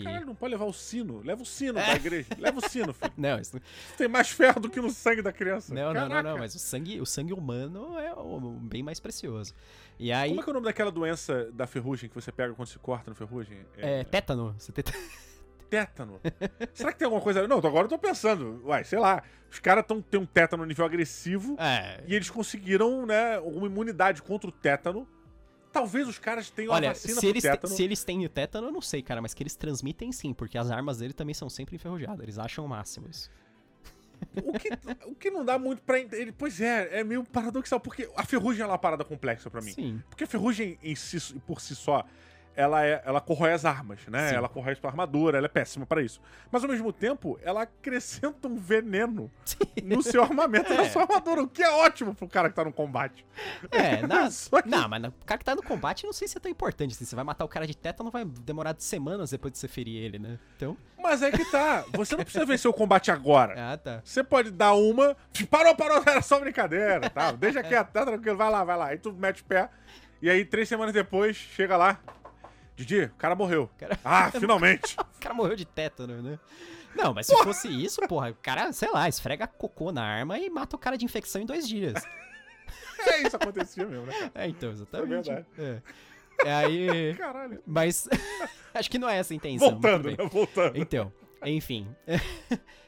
E... 0.00 0.04
Caralho, 0.04 0.26
não 0.26 0.34
pode 0.34 0.52
levar 0.52 0.64
o 0.66 0.72
sino. 0.72 1.20
Leva 1.22 1.42
o 1.42 1.46
sino 1.46 1.78
É. 1.78 1.86
da 1.86 1.96
igreja. 1.96 2.28
Leva 2.38 2.58
o 2.58 2.68
sino, 2.68 2.92
filho. 2.92 3.12
Não, 3.16 3.38
isso, 3.38 3.60
Tem 3.96 4.06
mais 4.08 4.28
ferro 4.30 4.60
do 4.60 4.70
que 4.70 4.80
no 4.80 4.90
sangue 4.90 5.22
da 5.22 5.32
criança. 5.32 5.74
não, 5.74 5.92
não, 5.92 6.00
não, 6.02 6.08
Caraca. 6.08 6.28
não, 6.30 6.38
mas 6.38 6.54
o 6.54 6.58
sangue, 6.58 7.00
o 7.00 7.06
sangue 7.06 7.32
humano 7.32 7.98
é 7.98 8.12
o, 8.14 8.40
bem 8.40 8.82
mais 8.82 9.00
precioso. 9.00 9.52
E 9.98 10.12
aí, 10.12 10.28
Como 10.30 10.40
é 10.40 10.44
que 10.44 10.50
é 10.50 10.52
o 10.52 10.54
nome 10.54 10.66
daquela 10.66 10.90
doença 10.92 11.50
da 11.52 11.66
ferrugem 11.66 12.08
que 12.08 12.14
você 12.14 12.30
pega 12.30 12.54
quando 12.54 12.68
se 12.68 12.78
corta 12.78 13.10
no 13.10 13.16
ferrugem? 13.16 13.58
é, 13.76 14.04
tétano, 14.04 14.54
você 14.58 14.70
tem 14.70 14.84
tétano. 15.68 16.20
Será 16.72 16.92
que 16.92 16.98
tem 16.98 17.04
alguma 17.06 17.22
coisa. 17.22 17.46
Não, 17.46 17.58
agora 17.58 17.84
eu 17.84 17.88
tô 17.88 17.98
pensando. 17.98 18.62
Uai, 18.64 18.84
sei 18.84 18.98
lá. 18.98 19.22
Os 19.50 19.58
caras 19.58 19.84
têm 20.10 20.20
um 20.20 20.26
tétano 20.26 20.62
no 20.62 20.66
nível 20.68 20.84
agressivo 20.84 21.56
É, 21.58 22.02
e 22.06 22.14
eles 22.14 22.28
conseguiram, 22.30 23.04
né, 23.06 23.38
uma 23.40 23.66
imunidade 23.66 24.22
contra 24.22 24.48
o 24.48 24.52
tétano. 24.52 25.06
Talvez 25.78 26.08
os 26.08 26.18
caras 26.18 26.50
tenham 26.50 26.72
a 26.72 26.76
Olha, 26.76 26.94
se 26.94 27.24
eles, 27.24 27.42
tétano. 27.42 27.72
se 27.72 27.82
eles 27.84 28.02
têm 28.02 28.24
o 28.26 28.28
tétano, 28.28 28.66
eu 28.66 28.72
não 28.72 28.80
sei, 28.80 29.00
cara, 29.00 29.22
mas 29.22 29.32
que 29.32 29.42
eles 29.44 29.54
transmitem 29.54 30.10
sim, 30.10 30.34
porque 30.34 30.58
as 30.58 30.72
armas 30.72 30.98
dele 30.98 31.12
também 31.12 31.34
são 31.34 31.48
sempre 31.48 31.76
enferrujadas, 31.76 32.20
eles 32.20 32.36
acham 32.36 32.64
o 32.64 32.68
máximo 32.68 33.08
isso. 33.08 33.30
O, 34.34 34.52
que, 34.58 34.68
o 35.06 35.14
que 35.14 35.30
não 35.30 35.44
dá 35.44 35.56
muito 35.56 35.80
pra 35.82 36.00
entender. 36.00 36.32
Pois 36.36 36.60
é, 36.60 36.98
é 36.98 37.04
meio 37.04 37.22
paradoxal, 37.22 37.78
porque 37.78 38.10
a 38.16 38.24
ferrugem 38.24 38.64
é 38.64 38.66
uma 38.66 38.76
parada 38.76 39.04
complexa 39.04 39.48
pra 39.48 39.60
mim. 39.60 39.70
Sim. 39.70 40.02
Porque 40.10 40.24
a 40.24 40.26
ferrugem 40.26 40.76
em 40.82 40.96
si, 40.96 41.34
por 41.46 41.60
si 41.60 41.76
só, 41.76 42.04
ela, 42.60 42.84
é, 42.84 43.00
ela 43.04 43.20
corrói 43.20 43.52
as 43.52 43.64
armas, 43.64 44.00
né? 44.08 44.30
Sim. 44.30 44.34
Ela 44.34 44.48
corrói 44.48 44.76
a 44.82 44.86
armadura, 44.88 45.38
ela 45.38 45.46
é 45.46 45.48
péssima 45.48 45.86
pra 45.86 46.02
isso. 46.02 46.20
Mas 46.50 46.64
ao 46.64 46.68
mesmo 46.68 46.92
tempo, 46.92 47.38
ela 47.42 47.62
acrescenta 47.62 48.48
um 48.48 48.56
veneno 48.56 49.30
no 49.84 50.02
seu 50.02 50.22
armamento 50.22 50.72
e 50.72 50.76
na 50.76 50.82
É. 50.82 50.88
sua 50.90 51.02
armadura, 51.02 51.42
o 51.42 51.48
que 51.48 51.62
é 51.62 51.70
ótimo 51.70 52.14
pro 52.14 52.26
cara 52.28 52.48
que 52.50 52.56
tá 52.56 52.64
no 52.64 52.72
combate. 52.72 53.24
É, 53.70 54.00
Só 54.30 54.60
que- 54.60 54.68
não, 54.68 54.88
mas 54.88 55.04
o 55.04 55.12
cara 55.24 55.38
que 55.38 55.44
tá 55.44 55.54
no 55.54 55.62
combate 55.62 56.04
não 56.04 56.12
sei 56.12 56.26
se 56.26 56.36
é 56.36 56.40
tão 56.40 56.50
importante. 56.50 56.92
Assim, 56.94 57.04
você 57.04 57.14
vai 57.14 57.24
matar 57.24 57.44
o 57.44 57.48
cara 57.48 57.66
de 57.66 57.76
tétano, 57.76 58.10
vai 58.10 58.24
demorar 58.24 58.74
semanas 58.78 59.30
depois 59.30 59.52
de 59.52 59.58
você 59.58 59.68
ferir 59.68 59.96
ele, 60.02 60.18
né? 60.18 60.38
Então. 60.56 60.76
Mas 61.00 61.22
é 61.22 61.30
que 61.30 61.44
tá. 61.50 61.84
Você 61.92 62.16
não 62.16 62.24
precisa 62.24 62.44
vencer 62.44 62.68
o 62.68 62.74
combate 62.74 63.10
agora. 63.12 63.54
Ah, 63.72 63.76
tá. 63.76 64.00
Você 64.04 64.24
pode 64.24 64.50
dar 64.50 64.72
uma. 64.74 65.16
Parou, 65.48 65.76
parou, 65.76 66.02
era 66.04 66.20
só 66.22 66.40
brincadeira, 66.40 67.08
tá? 67.08 67.30
Deixa 67.30 67.62
quieto, 67.62 67.90
tá 67.92 68.04
tranquilo, 68.04 68.36
vai 68.36 68.50
lá, 68.50 68.64
vai 68.64 68.76
lá. 68.76 68.86
Aí 68.88 68.98
tu 68.98 69.12
mete 69.12 69.42
o 69.42 69.44
pé. 69.44 69.68
E 70.20 70.28
aí, 70.28 70.44
três 70.44 70.68
semanas 70.68 70.92
depois, 70.92 71.36
chega 71.36 71.76
lá. 71.76 72.00
Didi, 72.78 73.02
o 73.02 73.14
cara 73.14 73.34
morreu. 73.34 73.68
Cara- 73.76 73.98
Ah, 74.04 74.30
finalmente. 74.38 74.96
O 75.18 75.20
cara 75.20 75.34
morreu 75.34 75.56
de 75.56 75.64
tétano, 75.66 76.22
né? 76.22 76.38
Não, 76.94 77.12
mas 77.12 77.26
se 77.26 77.36
fosse 77.42 77.68
isso, 77.68 78.00
porra, 78.08 78.30
o 78.30 78.34
cara, 78.36 78.72
sei 78.72 78.88
lá, 78.90 79.08
esfrega 79.08 79.46
cocô 79.46 79.90
na 79.92 80.02
arma 80.02 80.38
e 80.38 80.48
mata 80.48 80.74
o 80.76 80.78
cara 80.78 80.96
de 80.96 81.04
infecção 81.04 81.42
em 81.42 81.46
dois 81.46 81.66
dias. 81.68 81.94
É, 83.00 83.22
isso 83.22 83.36
acontecia 83.36 83.86
mesmo, 83.86 84.04
né, 84.06 84.12
cara? 84.12 84.30
É, 84.34 84.48
então, 84.48 84.70
exatamente. 84.72 85.30
É 85.30 85.34
verdade. 85.34 85.46
É. 85.56 85.82
É 86.44 86.52
aí. 86.54 87.14
Caralho. 87.14 87.62
Mas. 87.64 88.08
acho 88.74 88.90
que 88.90 88.98
não 88.98 89.08
é 89.08 89.18
essa 89.18 89.32
a 89.32 89.36
intenção. 89.36 89.70
Voltando, 89.70 90.10
né? 90.10 90.16
Voltando. 90.30 90.76
Então, 90.76 91.12
enfim. 91.44 91.86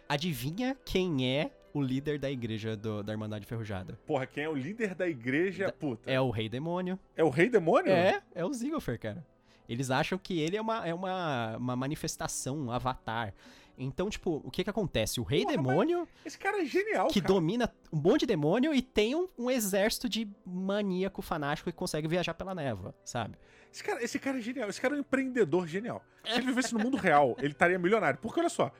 Adivinha 0.08 0.76
quem 0.84 1.28
é 1.38 1.50
o 1.72 1.80
líder 1.80 2.18
da 2.18 2.28
igreja 2.30 2.76
do- 2.76 3.02
da 3.02 3.12
Irmandade 3.12 3.46
Ferrujada? 3.46 3.98
Porra, 4.06 4.26
quem 4.26 4.44
é 4.44 4.48
o 4.48 4.54
líder 4.56 4.94
da 4.94 5.08
igreja, 5.08 5.72
puta. 5.72 6.10
É 6.10 6.20
o 6.20 6.30
Rei 6.30 6.48
Demônio. 6.48 6.98
É 7.16 7.22
o 7.22 7.28
rei 7.30 7.48
demônio? 7.48 7.92
É, 7.92 8.20
é 8.34 8.44
o 8.44 8.52
Ziggler, 8.52 8.98
cara. 8.98 9.24
Eles 9.70 9.88
acham 9.88 10.18
que 10.18 10.40
ele 10.40 10.56
é 10.56 10.60
uma, 10.60 10.84
é 10.84 10.92
uma, 10.92 11.56
uma 11.56 11.76
manifestação, 11.76 12.58
um 12.58 12.72
avatar. 12.72 13.32
Então, 13.78 14.10
tipo, 14.10 14.42
o 14.44 14.50
que 14.50 14.64
que 14.64 14.68
acontece? 14.68 15.20
O 15.20 15.22
Rei 15.22 15.44
Porra, 15.44 15.56
Demônio, 15.56 16.08
Esse 16.26 16.36
cara 16.36 16.60
é 16.60 16.64
genial, 16.64 17.06
que 17.06 17.20
cara. 17.20 17.32
domina 17.32 17.72
um 17.92 17.98
monte 17.98 18.20
de 18.22 18.26
demônio 18.26 18.74
e 18.74 18.82
tem 18.82 19.14
um, 19.14 19.28
um 19.38 19.48
exército 19.48 20.08
de 20.08 20.28
maníaco 20.44 21.22
fanático 21.22 21.70
que 21.70 21.76
consegue 21.76 22.08
viajar 22.08 22.34
pela 22.34 22.52
névoa, 22.52 22.92
sabe? 23.04 23.38
Esse 23.72 23.84
cara, 23.84 24.02
esse 24.02 24.18
cara 24.18 24.38
é 24.38 24.40
genial. 24.40 24.68
Esse 24.68 24.80
cara 24.80 24.94
é 24.94 24.96
um 24.96 25.00
empreendedor 25.00 25.68
genial. 25.68 26.04
Se 26.24 26.32
ele 26.32 26.46
vivesse 26.46 26.74
no 26.74 26.80
mundo 26.80 26.96
real, 26.96 27.36
ele 27.38 27.52
estaria 27.52 27.78
milionário. 27.78 28.18
Porque 28.20 28.40
olha 28.40 28.48
só, 28.48 28.72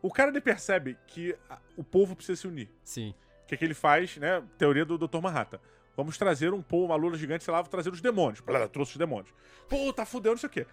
o 0.00 0.10
cara 0.10 0.30
ele 0.30 0.40
percebe 0.40 0.96
que 1.06 1.36
o 1.76 1.84
povo 1.84 2.16
precisa 2.16 2.40
se 2.40 2.48
unir. 2.48 2.70
Sim. 2.82 3.14
O 3.44 3.46
que, 3.46 3.56
que 3.56 3.64
ele 3.66 3.74
faz, 3.74 4.16
né? 4.16 4.42
Teoria 4.56 4.86
do 4.86 4.96
Dr. 4.96 5.20
Manhattan. 5.20 5.60
Vamos 5.98 6.16
trazer 6.16 6.54
um 6.54 6.62
povo, 6.62 6.84
uma 6.84 6.94
lula 6.94 7.18
gigante, 7.18 7.42
sei 7.42 7.50
lá, 7.50 7.60
vou 7.60 7.68
trazer 7.68 7.90
os 7.90 8.00
demônios. 8.00 8.38
Blá, 8.38 8.68
trouxe 8.68 8.92
os 8.92 8.98
demônios. 8.98 9.34
Pô, 9.68 9.92
tá 9.92 10.06
fudeu, 10.06 10.30
não 10.30 10.38
sei 10.38 10.46
o 10.46 10.50
quê. 10.50 10.64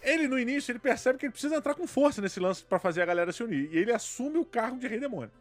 Ele, 0.00 0.28
no 0.28 0.38
início, 0.38 0.70
ele 0.70 0.78
percebe 0.78 1.18
que 1.18 1.26
ele 1.26 1.32
precisa 1.32 1.56
entrar 1.56 1.74
com 1.74 1.84
força 1.84 2.22
nesse 2.22 2.38
lance 2.38 2.64
pra 2.64 2.78
fazer 2.78 3.02
a 3.02 3.06
galera 3.06 3.32
se 3.32 3.42
unir. 3.42 3.68
E 3.72 3.78
ele 3.78 3.90
assume 3.90 4.38
o 4.38 4.44
cargo 4.44 4.78
de 4.78 4.86
rei 4.86 5.00
demônio. 5.00 5.32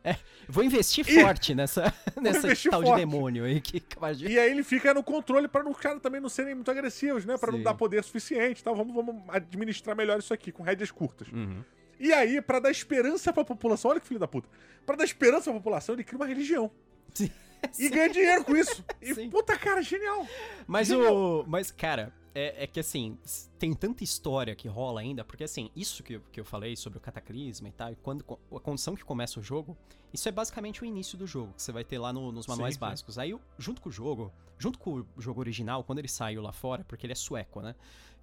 Vou 0.49 0.63
investir 0.63 1.07
Ih! 1.07 1.21
forte 1.21 1.53
nessa, 1.53 1.93
nessa 2.19 2.47
investir 2.47 2.71
tal 2.71 2.81
forte. 2.81 2.95
de 2.95 3.05
demônio 3.05 3.45
aí 3.45 3.61
que. 3.61 3.83
E 4.27 4.39
aí 4.39 4.49
ele 4.49 4.63
fica 4.63 4.91
no 4.91 5.03
controle 5.03 5.47
pra 5.47 5.63
os 5.69 5.77
caras 5.77 6.01
também 6.01 6.19
não 6.19 6.27
serem 6.27 6.55
muito 6.55 6.71
agressivos, 6.71 7.23
né? 7.23 7.37
Pra 7.37 7.51
não 7.51 7.61
dar 7.61 7.75
poder 7.75 8.03
suficiente 8.03 8.61
e 8.61 8.63
tal. 8.63 8.75
Vamos, 8.75 8.95
vamos 8.95 9.21
administrar 9.29 9.95
melhor 9.95 10.17
isso 10.17 10.33
aqui, 10.33 10.51
com 10.51 10.63
rédeas 10.63 10.89
curtas. 10.89 11.27
Uhum. 11.27 11.63
E 11.99 12.11
aí, 12.11 12.41
pra 12.41 12.59
dar 12.59 12.71
esperança 12.71 13.31
pra 13.31 13.45
população, 13.45 13.91
olha 13.91 13.99
que 13.99 14.07
filho 14.07 14.19
da 14.19 14.27
puta. 14.27 14.49
Pra 14.83 14.95
dar 14.95 15.03
esperança 15.03 15.43
pra 15.43 15.53
população, 15.53 15.93
ele 15.93 16.03
cria 16.03 16.17
uma 16.17 16.25
religião. 16.25 16.71
Sim. 17.13 17.29
E 17.77 17.89
ganha 17.89 18.09
dinheiro 18.09 18.43
com 18.43 18.55
isso. 18.55 18.83
E 19.01 19.13
Sim. 19.13 19.29
puta, 19.29 19.55
cara, 19.57 19.81
genial. 19.83 20.25
Mas 20.65 20.87
Genial. 20.87 21.15
o. 21.15 21.45
Mas, 21.47 21.69
cara, 21.69 22.11
é, 22.33 22.63
é 22.63 22.67
que 22.67 22.79
assim, 22.79 23.17
tem 23.59 23.71
tanta 23.73 24.03
história 24.03 24.55
que 24.55 24.67
rola 24.67 24.99
ainda, 25.01 25.23
porque 25.23 25.43
assim, 25.43 25.69
isso 25.75 26.01
que, 26.01 26.13
eu- 26.13 26.21
que 26.31 26.39
eu 26.39 26.45
falei 26.45 26.75
sobre 26.75 26.97
o 26.97 27.01
cataclisma 27.01 27.67
e 27.69 27.71
tal, 27.71 27.91
e 27.91 27.95
quando 27.97 28.25
a 28.51 28.59
condição 28.59 28.95
que 28.95 29.03
começa 29.03 29.39
o 29.39 29.43
jogo, 29.43 29.77
isso 30.11 30.27
é 30.27 30.31
basicamente 30.31 30.81
o 30.81 30.85
início 30.85 31.17
do 31.17 31.27
jogo, 31.27 31.53
que 31.53 31.61
você 31.61 31.71
vai 31.71 31.83
ter 31.83 31.99
lá 31.99 32.11
no- 32.11 32.31
nos 32.31 32.47
manuais 32.47 32.73
Sim, 32.73 32.79
sim. 32.79 32.79
básicos. 32.79 33.19
Aí, 33.19 33.37
junto 33.59 33.79
com 33.79 33.89
o 33.89 33.91
jogo, 33.91 34.33
junto 34.57 34.79
com 34.79 35.05
o 35.15 35.21
jogo 35.21 35.39
original, 35.39 35.83
quando 35.83 35.99
ele 35.99 36.07
saiu 36.07 36.41
lá 36.41 36.51
fora, 36.51 36.83
porque 36.83 37.05
ele 37.05 37.13
é 37.13 37.15
sueco, 37.15 37.61
né? 37.61 37.75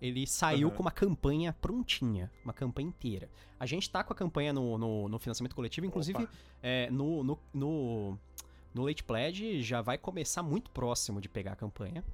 Ele 0.02 0.26
saiu 0.26 0.66
Aham. 0.68 0.76
com 0.76 0.82
uma 0.82 0.90
campanha 0.92 1.52
prontinha, 1.52 2.30
uma 2.44 2.52
campanha 2.52 2.88
inteira. 2.88 3.28
A 3.58 3.66
gente 3.66 3.88
tá 3.90 4.02
com 4.02 4.12
a 4.12 4.16
campanha 4.16 4.52
no, 4.52 4.76
no, 4.78 5.08
no 5.08 5.18
financiamento 5.18 5.54
coletivo, 5.54 5.86
inclusive 5.86 6.28
é, 6.62 6.88
no, 6.90 7.22
no, 7.24 7.38
no, 8.74 8.84
Late 8.84 9.02
Pledge 9.04 9.62
já 9.62 9.80
vai 9.80 9.98
começar 9.98 10.42
muito 10.42 10.70
próximo 10.70 11.20
de 11.20 11.28
pegar 11.28 11.52
a 11.52 11.56
campanha. 11.56 12.04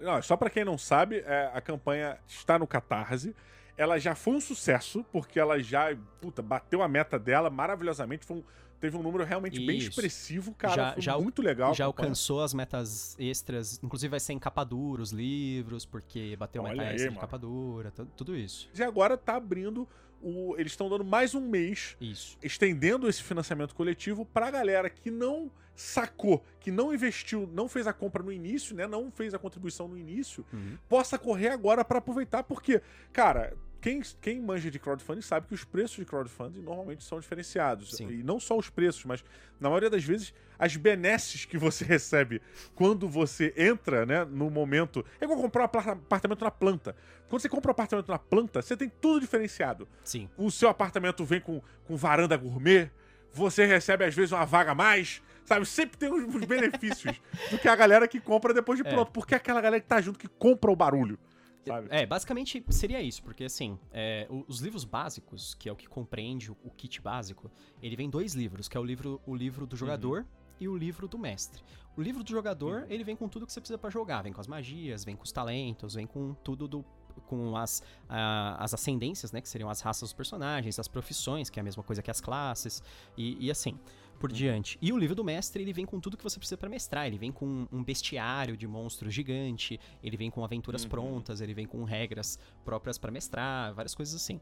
Não, 0.00 0.22
só 0.22 0.36
pra 0.36 0.50
quem 0.50 0.64
não 0.64 0.78
sabe, 0.78 1.18
é, 1.26 1.50
a 1.52 1.60
campanha 1.60 2.18
está 2.28 2.58
no 2.58 2.66
Catarse. 2.66 3.34
Ela 3.76 3.98
já 3.98 4.14
foi 4.14 4.34
um 4.34 4.40
sucesso, 4.40 5.04
porque 5.12 5.38
ela 5.40 5.60
já, 5.60 5.96
puta, 6.20 6.40
bateu 6.40 6.80
a 6.82 6.86
meta 6.88 7.18
dela 7.18 7.50
maravilhosamente. 7.50 8.24
Foi 8.24 8.36
um- 8.36 8.44
teve 8.80 8.96
um 8.96 9.02
número 9.02 9.24
realmente 9.24 9.64
bem 9.64 9.78
Isso. 9.78 9.90
expressivo, 9.90 10.52
cara. 10.54 10.74
Já- 10.74 10.94
já- 10.98 11.18
muito 11.18 11.40
legal. 11.42 11.74
já 11.74 11.84
campanha. 11.84 12.06
alcançou 12.08 12.42
as 12.42 12.52
metas 12.54 13.16
extras, 13.18 13.80
inclusive 13.82 14.10
vai 14.10 14.20
ser 14.20 14.32
em 14.34 14.38
capa 14.38 14.64
dura 14.64 15.02
os 15.02 15.10
livros, 15.10 15.84
porque 15.86 16.36
bateu 16.36 16.62
Olha 16.62 16.72
meta 16.72 16.82
aí, 16.88 16.94
extra 16.94 17.08
de 17.10 17.14
mano. 17.16 17.20
capa 17.20 17.38
dura, 17.38 17.90
tu- 17.90 18.06
tudo 18.16 18.36
isso. 18.36 18.68
E 18.78 18.82
agora 18.82 19.16
tá 19.16 19.36
abrindo 19.36 19.88
o. 20.22 20.54
Eles 20.58 20.72
estão 20.72 20.88
dando 20.88 21.04
mais 21.04 21.34
um 21.34 21.40
mês 21.40 21.96
Isso. 22.00 22.38
estendendo 22.42 23.08
esse 23.08 23.22
financiamento 23.22 23.74
coletivo 23.74 24.24
pra 24.24 24.50
galera 24.50 24.88
que 24.90 25.10
não 25.10 25.50
sacou, 25.76 26.42
que 26.60 26.70
não 26.70 26.94
investiu, 26.94 27.48
não 27.52 27.68
fez 27.68 27.86
a 27.88 27.92
compra 27.92 28.22
no 28.22 28.30
início, 28.32 28.76
né? 28.76 28.86
Não 28.86 29.10
fez 29.10 29.34
a 29.34 29.38
contribuição 29.40 29.88
no 29.88 29.98
início, 29.98 30.46
Uhum. 30.52 30.78
possa 30.88 31.18
correr 31.18 31.48
agora 31.48 31.84
pra 31.84 31.98
aproveitar, 31.98 32.44
porque, 32.44 32.80
cara, 33.12 33.56
quem, 33.84 34.00
quem 34.22 34.40
manja 34.40 34.70
de 34.70 34.78
crowdfunding 34.78 35.20
sabe 35.20 35.46
que 35.46 35.52
os 35.54 35.62
preços 35.62 35.96
de 35.96 36.06
crowdfunding 36.06 36.62
normalmente 36.62 37.04
são 37.04 37.20
diferenciados. 37.20 37.90
Sim. 37.92 38.08
E 38.08 38.22
não 38.22 38.40
só 38.40 38.56
os 38.56 38.70
preços, 38.70 39.04
mas 39.04 39.22
na 39.60 39.68
maioria 39.68 39.90
das 39.90 40.02
vezes 40.02 40.32
as 40.58 40.74
benesses 40.74 41.44
que 41.44 41.58
você 41.58 41.84
recebe 41.86 42.40
quando 42.74 43.06
você 43.06 43.52
entra, 43.54 44.06
né, 44.06 44.24
no 44.24 44.48
momento. 44.48 45.04
É 45.20 45.24
igual 45.26 45.38
comprar 45.38 45.62
um 45.62 45.64
apar- 45.66 45.88
apartamento 45.90 46.42
na 46.42 46.50
planta. 46.50 46.96
Quando 47.28 47.42
você 47.42 47.48
compra 47.50 47.70
um 47.70 47.72
apartamento 47.72 48.08
na 48.08 48.18
planta, 48.18 48.62
você 48.62 48.74
tem 48.74 48.88
tudo 48.88 49.20
diferenciado 49.20 49.86
Sim. 50.02 50.30
o 50.38 50.50
seu 50.50 50.70
apartamento 50.70 51.22
vem 51.22 51.40
com, 51.42 51.60
com 51.84 51.94
varanda 51.94 52.36
gourmet, 52.38 52.90
você 53.34 53.66
recebe 53.66 54.02
às 54.06 54.14
vezes 54.14 54.32
uma 54.32 54.46
vaga 54.46 54.70
a 54.70 54.74
mais, 54.74 55.20
sabe? 55.44 55.66
Sempre 55.66 55.98
tem 55.98 56.10
uns 56.10 56.42
benefícios 56.46 57.20
do 57.50 57.58
que 57.58 57.68
a 57.68 57.76
galera 57.76 58.08
que 58.08 58.18
compra 58.18 58.54
depois 58.54 58.80
de 58.80 58.88
É. 58.88 58.90
pronto. 58.90 59.10
Porque 59.12 59.34
é 59.34 59.36
aquela 59.36 59.60
galera 59.60 59.80
que 59.82 59.86
tá 59.88 60.00
junto 60.00 60.18
que 60.18 60.28
compra 60.28 60.70
o 60.70 60.76
barulho, 60.76 61.18
sabe? 61.66 61.88
É, 61.90 62.06
basicamente 62.06 62.64
seria 62.70 63.00
isso, 63.02 63.22
porque 63.22 63.44
assim, 63.44 63.78
é, 63.92 64.26
os 64.48 64.60
livros 64.60 64.84
básicos, 64.84 65.54
que 65.54 65.68
é 65.68 65.72
o 65.72 65.76
que 65.76 65.88
compreende 65.88 66.50
o, 66.50 66.70
kit 66.70 67.00
básico, 67.00 67.50
ele 67.82 67.96
vem 67.96 68.08
dois 68.08 68.34
livros, 68.34 68.68
que 68.68 68.76
é 68.76 68.80
o 68.80 68.84
livro, 68.84 69.20
o 69.26 69.34
livro 69.34 69.66
do 69.66 69.76
jogador 69.76 70.26
e 70.60 70.68
o 70.68 70.76
livro 70.76 71.08
do 71.08 71.18
mestre. 71.18 71.62
O 71.96 72.02
livro 72.02 72.24
do 72.24 72.30
jogador, 72.30 72.86
ele 72.88 73.04
vem 73.04 73.14
com 73.14 73.28
tudo 73.28 73.46
que 73.46 73.52
você 73.52 73.60
precisa 73.60 73.78
pra 73.78 73.90
jogar, 73.90 74.22
vem 74.22 74.32
com 74.32 74.40
as 74.40 74.46
magias, 74.46 75.04
vem 75.04 75.16
com 75.16 75.24
os 75.24 75.32
talentos, 75.32 75.94
vem 75.94 76.06
com 76.06 76.34
tudo 76.34 76.66
do 76.66 76.84
com 77.26 77.56
as, 77.56 77.82
ah, 78.08 78.56
as 78.58 78.74
ascendências, 78.74 79.32
né, 79.32 79.40
que 79.40 79.48
seriam 79.48 79.70
as 79.70 79.80
raças 79.80 80.00
dos 80.02 80.12
personagens, 80.12 80.78
as 80.78 80.88
profissões, 80.88 81.48
que 81.48 81.58
é 81.58 81.62
a 81.62 81.64
mesma 81.64 81.82
coisa 81.82 82.02
que 82.02 82.10
as 82.10 82.20
classes, 82.20 82.82
e, 83.16 83.46
e 83.46 83.50
assim, 83.50 83.78
por 84.18 84.30
diante. 84.32 84.78
E 84.80 84.92
o 84.92 84.96
livro 84.98 85.14
do 85.14 85.24
mestre, 85.24 85.62
ele 85.62 85.72
vem 85.72 85.84
com 85.86 85.98
tudo 86.00 86.16
que 86.16 86.22
você 86.24 86.38
precisa 86.38 86.56
pra 86.56 86.68
mestrar, 86.68 87.06
ele 87.06 87.18
vem 87.18 87.30
com 87.32 87.66
um 87.70 87.82
bestiário 87.84 88.56
de 88.56 88.66
monstros 88.66 89.12
gigante, 89.14 89.78
ele 90.02 90.16
vem 90.16 90.30
com 90.30 90.44
aventuras 90.44 90.82
Uhum. 90.84 90.88
prontas, 90.90 91.40
ele 91.40 91.54
vem 91.54 91.66
com 91.66 91.84
regras 91.84 92.38
próprias 92.64 92.96
pra 92.98 93.10
mestrar, 93.10 93.74
várias 93.74 93.94
coisas 93.94 94.14
assim. 94.14 94.40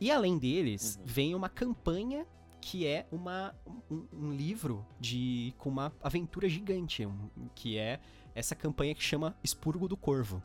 E 0.00 0.10
além 0.10 0.38
deles, 0.38 0.96
Uhum. 0.96 1.02
vem 1.06 1.34
uma 1.34 1.48
campanha 1.48 2.26
que 2.62 2.86
é 2.86 3.06
uma, 3.10 3.54
um, 3.90 4.06
um 4.12 4.32
livro 4.32 4.84
de 5.00 5.54
com 5.56 5.70
uma 5.70 5.92
aventura 6.02 6.46
gigante, 6.48 7.06
um- 7.06 7.30
que 7.54 7.78
é 7.78 7.98
essa 8.34 8.54
campanha 8.54 8.94
que 8.94 9.02
chama 9.02 9.34
Expurgo 9.42 9.88
do 9.88 9.96
Corvo. 9.96 10.42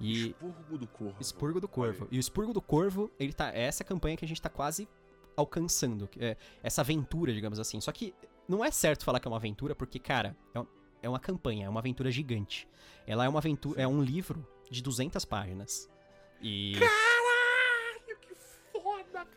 E 0.00 0.28
Expurgo 0.28 0.78
do 0.78 0.86
corvo. 0.86 1.16
Expurgo 1.20 1.60
do 1.60 1.68
Corvo. 1.68 2.08
E 2.10 2.16
o 2.18 2.20
Expurgo 2.20 2.52
do 2.52 2.62
Corvo, 2.62 3.10
ele 3.18 3.32
tá 3.32 3.52
é 3.52 3.62
essa 3.62 3.82
campanha 3.84 4.16
que 4.16 4.24
a 4.24 4.28
gente 4.28 4.40
tá 4.40 4.48
quase 4.48 4.88
alcançando, 5.40 6.08
é 6.18 6.36
essa 6.62 6.80
aventura, 6.82 7.32
digamos 7.32 7.58
assim. 7.58 7.80
Só 7.80 7.92
que 7.92 8.14
não 8.48 8.64
é 8.64 8.70
certo 8.70 9.04
falar 9.04 9.20
que 9.20 9.28
é 9.28 9.30
uma 9.30 9.36
aventura, 9.36 9.74
porque 9.74 9.98
cara, 9.98 10.36
é, 10.54 10.60
um- 10.60 10.66
é 11.02 11.08
uma 11.08 11.18
campanha, 11.20 11.66
é 11.66 11.68
uma 11.68 11.80
aventura 11.80 12.10
gigante. 12.10 12.68
Ela 13.06 13.24
é 13.24 13.28
uma 13.28 13.38
aventura, 13.38 13.80
é 13.80 13.86
um 13.86 14.02
livro 14.02 14.46
de 14.70 14.82
200 14.82 15.24
páginas. 15.24 15.88
E 16.42 16.74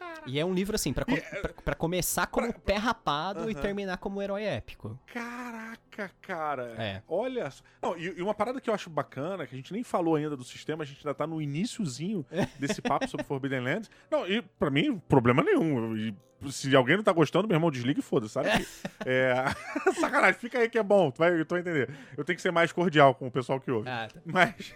cara! 0.02 0.22
E 0.26 0.40
é 0.40 0.46
um 0.46 0.54
livro 0.54 0.76
assim, 0.76 0.92
pra, 0.94 1.06
com- 1.06 1.76
começar 1.78 2.28
como 2.28 2.52
pra- 2.52 2.62
pé 2.62 2.76
rapado 2.76 3.50
e 3.50 3.56
terminar 3.56 3.98
como 3.98 4.22
herói 4.22 4.44
épico. 4.44 5.00
Caraca, 5.14 6.12
cara. 6.22 6.76
É. 6.78 7.02
Olha 7.08 7.50
só. 7.50 7.64
Não, 7.82 7.98
e, 7.98 8.18
e 8.18 8.22
uma 8.22 8.34
parada 8.34 8.60
que 8.62 8.70
eu 8.70 8.74
acho 8.74 8.90
bacana, 8.90 9.46
que 9.48 9.54
a 9.54 9.58
gente 9.58 9.74
nem 9.74 9.84
falou 9.84 10.16
ainda 10.16 10.36
do 10.38 10.44
sistema, 10.44 10.84
a 10.84 10.86
gente 10.86 11.00
ainda 11.06 11.14
tá 11.16 11.26
no 11.26 11.42
iniciozinho 11.42 12.26
desse 12.60 12.82
papo 12.82 13.08
sobre 13.08 13.26
Forbidden 13.26 13.62
Lands. 13.62 13.90
Não, 14.10 14.28
e 14.28 14.42
pra 14.42 14.70
mim, 14.70 14.98
problema 15.10 15.44
nenhum. 15.44 15.96
E 15.98 16.16
se 16.52 16.76
alguém 16.76 16.98
não 16.98 17.04
tá 17.04 17.12
gostando, 17.12 17.48
meu 17.48 17.56
irmão, 17.56 17.70
desliga 17.72 18.00
e 18.00 18.04
foda, 18.04 18.28
sabe? 18.28 18.50
Que, 18.50 18.66
é... 19.10 19.36
Sacanagem, 20.00 20.40
fica 20.40 20.60
aí 20.60 20.70
que 20.70 20.78
é 20.80 20.84
bom, 20.84 21.12
tu 21.12 21.20
vai, 21.20 21.44
tu 21.46 21.52
vai 21.52 21.60
entender. 21.62 21.90
Eu 22.18 22.24
tenho 22.26 22.36
que 22.36 22.42
ser 22.42 22.52
mais 22.52 22.72
cordial 22.72 23.14
com 23.16 23.28
o 23.28 23.32
pessoal 23.32 23.60
que 23.60 23.70
ouve. 23.72 23.90
Ah, 23.90 24.08
tá. 24.12 24.20
Mas, 24.26 24.74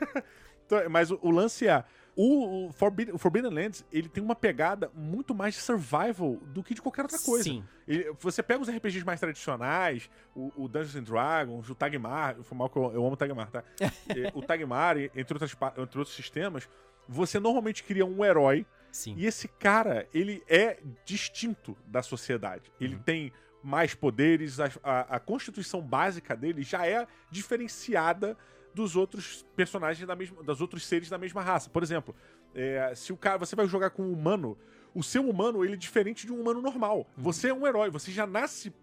então, 0.66 0.90
mas 0.90 1.12
o, 1.12 1.20
o 1.22 1.32
lance 1.32 1.68
é. 1.68 1.84
O, 2.16 2.68
o 2.68 2.72
Forbidden, 2.72 3.18
Forbidden 3.18 3.52
Lands, 3.52 3.84
ele 3.92 4.08
tem 4.08 4.24
uma 4.24 4.36
pegada 4.36 4.90
muito 4.96 5.36
mais 5.36 5.54
de 5.56 5.60
survival 5.60 6.38
do 6.54 6.64
que 6.64 6.74
de 6.74 6.82
qualquer 6.82 7.02
outra 7.02 7.20
coisa. 7.20 7.44
Sim. 7.44 7.64
Ele- 7.88 8.14
você 8.22 8.42
pega 8.42 8.62
os 8.62 8.70
RPGs 8.70 9.06
mais 9.06 9.20
tradicionais, 9.20 10.10
o, 10.34 10.50
o 10.56 10.68
Dungeons 10.70 10.96
and 10.96 11.04
Dragons, 11.04 11.70
o 11.70 11.76
Tagmar, 11.76 12.38
foi 12.44 12.58
mal 12.58 12.70
que 12.70 12.78
eu, 12.78 12.84
eu 12.94 13.02
amo 13.04 13.14
o 13.14 13.18
Tagmar, 13.18 13.52
tá? 13.52 13.64
O 14.34 14.42
Tagmar, 14.42 14.98
entre, 14.98 15.34
outras, 15.34 15.52
entre 15.78 16.00
outros 16.00 16.16
sistemas, 16.16 16.70
você 17.08 17.38
normalmente 17.40 17.84
cria 17.84 18.06
um 18.06 18.24
herói 18.24 18.66
Sim. 18.94 19.14
e 19.18 19.26
esse 19.26 19.48
cara, 19.50 20.08
ele 20.14 20.42
é 20.48 20.80
distinto 21.04 21.76
da 21.86 22.02
sociedade. 22.02 22.72
Ele 22.80 22.96
Uhum. 22.96 23.02
tem 23.02 23.34
mais 23.62 23.94
poderes, 23.94 24.60
a, 24.60 24.70
a- 24.84 25.16
a 25.16 25.20
constituição 25.20 25.82
básica 25.82 26.36
dele 26.36 26.62
já 26.64 26.88
é 26.88 27.06
diferenciada 27.30 28.38
dos 28.76 28.96
outros 28.96 29.46
personagens 29.56 30.06
da 30.06 30.16
mesma, 30.16 30.44
dos 30.44 30.60
outros 30.60 30.86
seres 30.86 31.10
da 31.10 31.18
mesma 31.18 31.42
raça. 31.42 31.70
Por 31.70 31.82
exemplo, 31.82 32.14
é, 32.54 32.94
se 32.94 33.14
o 33.14 33.18
cara, 33.18 33.38
você 33.38 33.56
vai 33.56 33.66
jogar 33.68 33.90
com 33.90 34.04
um 34.04 34.12
humano, 34.12 34.58
o 34.94 35.02
seu 35.02 35.28
humano 35.28 35.64
ele 35.64 35.74
é 35.74 35.78
diferente 35.78 36.28
de 36.28 36.34
um 36.34 36.42
humano 36.42 36.62
normal. 36.62 37.08
Você 37.18 37.48
é 37.48 37.54
um 37.54 37.66
herói, 37.66 37.90
você 37.90 38.12
já 38.12 38.28
nasce 38.28 38.74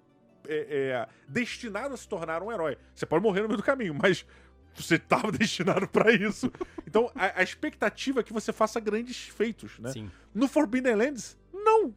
é, 0.49 0.57
é, 0.99 1.09
destinado 1.29 1.95
a 1.95 1.97
se 1.97 2.09
tornar 2.09 2.43
um 2.43 2.51
herói. 2.51 2.79
Você 2.95 3.05
pode 3.05 3.23
morrer 3.23 3.43
no 3.43 3.49
meio 3.49 3.59
do 3.59 3.63
caminho, 3.63 3.95
mas 3.95 4.25
você 4.75 4.95
estava 4.97 5.31
destinado 5.33 5.87
pra 5.87 6.11
isso. 6.11 6.51
Então, 6.87 7.13
a, 7.15 7.41
a 7.41 7.43
expectativa 7.43 8.21
é 8.21 8.23
que 8.23 8.33
você 8.33 8.53
faça 8.53 8.81
grandes 8.81 9.29
feitos, 9.29 9.79
né? 9.79 9.93
Sim. 9.93 10.11
No 10.35 10.49
Forbidden 10.49 10.97
Lands, 10.97 11.39
não. 11.53 11.95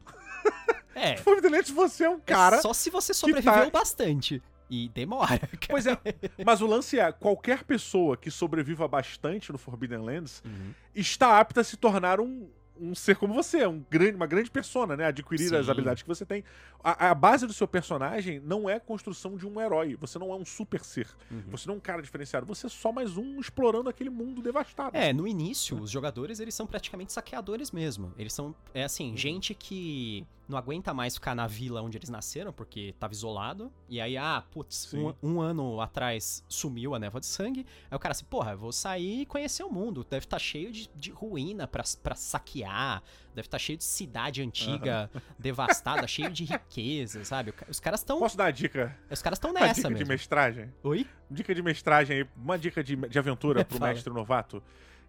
É. 0.94 1.14
No 1.16 1.22
Forbidden 1.22 1.50
Lands 1.50 1.70
você 1.70 2.04
é 2.04 2.10
um 2.10 2.20
cara. 2.20 2.56
É 2.56 2.60
só 2.60 2.72
se 2.72 2.90
você 2.90 3.12
sobreviveu 3.14 3.64
tá- 3.64 3.70
bastante. 3.70 4.42
E 4.68 4.88
demora. 4.88 5.38
cara. 5.38 5.50
Pois 5.68 5.86
é, 5.86 5.96
mas 6.44 6.60
o 6.60 6.66
lance 6.66 6.98
é, 6.98 7.12
qualquer 7.12 7.62
pessoa 7.64 8.16
que 8.16 8.30
sobreviva 8.30 8.86
bastante 8.88 9.52
no 9.52 9.58
Forbidden 9.58 9.98
Lands 9.98 10.42
Uhum. 10.44 10.72
está 10.94 11.38
apta 11.38 11.60
a 11.60 11.64
se 11.64 11.76
tornar 11.76 12.20
um, 12.20 12.48
um 12.78 12.94
ser 12.94 13.16
como 13.16 13.32
você, 13.32 13.66
um 13.66 13.84
grande, 13.90 14.16
uma 14.16 14.26
grande 14.26 14.50
persona, 14.50 14.96
né? 14.96 15.06
Adquirir 15.06 15.54
as 15.54 15.64
Sim. 15.66 15.70
habilidades 15.70 16.02
que 16.02 16.08
você 16.08 16.26
tem. 16.26 16.44
A, 16.82 17.10
a 17.10 17.14
base 17.14 17.46
do 17.46 17.52
seu 17.52 17.66
personagem 17.66 18.40
não 18.40 18.68
é 18.68 18.74
a 18.74 18.80
construção 18.80 19.36
de 19.36 19.46
um 19.46 19.60
herói. 19.60 19.96
Você 20.00 20.18
não 20.18 20.30
é 20.30 20.34
um 20.34 20.44
super 20.44 20.84
ser. 20.84 21.08
Uhum. 21.30 21.42
Você 21.50 21.66
não 21.68 21.74
é 21.74 21.78
um 21.78 21.80
cara 21.80 22.02
diferenciado. 22.02 22.44
Você 22.46 22.66
é 22.66 22.70
só 22.70 22.92
mais 22.92 23.16
um 23.16 23.40
explorando 23.40 23.88
aquele 23.88 24.10
mundo 24.10 24.42
devastado. 24.42 24.96
É, 24.96 25.12
no 25.12 25.26
início, 25.26 25.78
os 25.80 25.90
jogadores, 25.90 26.38
eles 26.40 26.54
são 26.54 26.66
praticamente 26.66 27.12
saqueadores 27.12 27.70
mesmo. 27.70 28.12
Eles 28.18 28.32
são, 28.32 28.54
é 28.74 28.84
assim, 28.84 29.16
gente 29.16 29.54
que 29.54 30.26
não 30.48 30.56
aguenta 30.56 30.94
mais 30.94 31.14
ficar 31.14 31.34
na 31.34 31.46
vila 31.46 31.82
onde 31.82 31.98
eles 31.98 32.08
nasceram, 32.08 32.52
porque 32.52 32.94
tava 32.98 33.12
isolado. 33.12 33.72
E 33.88 34.00
aí, 34.00 34.16
ah, 34.16 34.44
putz, 34.50 34.92
um, 34.94 35.12
um 35.22 35.40
ano 35.40 35.80
atrás 35.80 36.44
sumiu 36.48 36.94
a 36.94 36.98
névoa 36.98 37.20
de 37.20 37.26
sangue. 37.26 37.66
Aí 37.90 37.96
o 37.96 37.98
cara 37.98 38.12
assim, 38.12 38.24
porra, 38.24 38.52
eu 38.52 38.58
vou 38.58 38.72
sair 38.72 39.22
e 39.22 39.26
conhecer 39.26 39.64
o 39.64 39.70
mundo. 39.70 40.04
Deve 40.08 40.24
estar 40.24 40.38
cheio 40.38 40.70
de, 40.70 40.88
de 40.94 41.10
ruína 41.10 41.66
pra, 41.66 41.82
pra 42.02 42.14
saquear. 42.14 43.02
Deve 43.34 43.46
estar 43.48 43.58
cheio 43.58 43.76
de 43.76 43.84
cidade 43.84 44.40
antiga, 44.42 45.10
devastada, 45.38 46.06
cheio 46.06 46.30
de 46.30 46.44
riqueza, 46.44 47.24
sabe? 47.24 47.52
Os 47.68 47.80
caras 47.80 48.00
estão. 48.00 48.18
Posso 48.18 48.36
dar 48.36 48.44
uma 48.44 48.52
dica? 48.52 48.96
Os 49.10 49.20
caras 49.20 49.36
estão 49.36 49.50
Uma 49.50 49.60
nessa 49.60 49.74
dica 49.74 49.88
de 49.88 49.94
mesmo. 49.94 50.08
mestragem? 50.08 50.72
Oi? 50.82 51.06
Dica 51.30 51.54
de 51.54 51.62
mestragem 51.62 52.18
aí, 52.18 52.28
uma 52.36 52.58
dica 52.58 52.82
de, 52.82 52.96
de 52.96 53.18
aventura 53.18 53.62
pro 53.66 53.80
mestre 53.80 54.12
novato. 54.12 54.62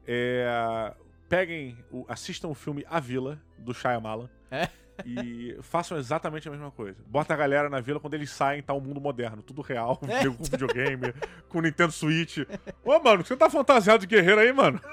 É, 0.06 0.94
peguem, 1.30 1.78
assistam 2.08 2.48
o 2.48 2.54
filme 2.54 2.84
A 2.90 3.00
Vila, 3.00 3.40
do 3.58 3.74
Shyamalan. 3.74 4.30
É. 4.50 4.70
E 5.06 5.58
façam 5.62 5.98
exatamente 5.98 6.48
a 6.48 6.52
mesma 6.52 6.72
coisa. 6.72 6.98
Bota 7.06 7.34
a 7.34 7.38
galera 7.38 7.70
na 7.70 7.80
vila, 7.80 8.00
quando 8.00 8.14
eles 8.16 8.30
saem, 8.32 8.62
tá 8.64 8.74
um 8.74 8.80
mundo 8.82 9.00
moderno. 9.02 9.42
Tudo 9.44 9.62
real, 9.62 10.00
É. 10.08 10.26
com 10.30 10.44
videogame, 10.44 11.14
com 11.50 11.62
Nintendo 11.62 11.92
Switch. 11.92 12.40
Ô, 12.84 13.00
mano, 13.00 13.24
você 13.26 13.36
tá 13.36 13.50
fantasiado 13.50 14.00
de 14.00 14.08
guerreiro 14.08 14.42
aí, 14.42 14.52
mano? 14.52 14.82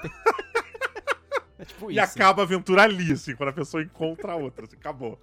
É 1.57 1.63
tipo 1.63 1.89
E 1.89 1.93
isso. 1.97 2.03
acaba 2.03 2.41
a 2.41 2.43
aventura 2.43 2.83
ali, 2.83 3.13
assim, 3.13 3.33
quando 3.33 3.47
a 3.47 3.53
pessoa 3.53 3.81
encontra 3.81 4.33
a 4.33 4.35
outra. 4.35 4.65
Assim, 4.65 4.75
acabou. 4.75 5.17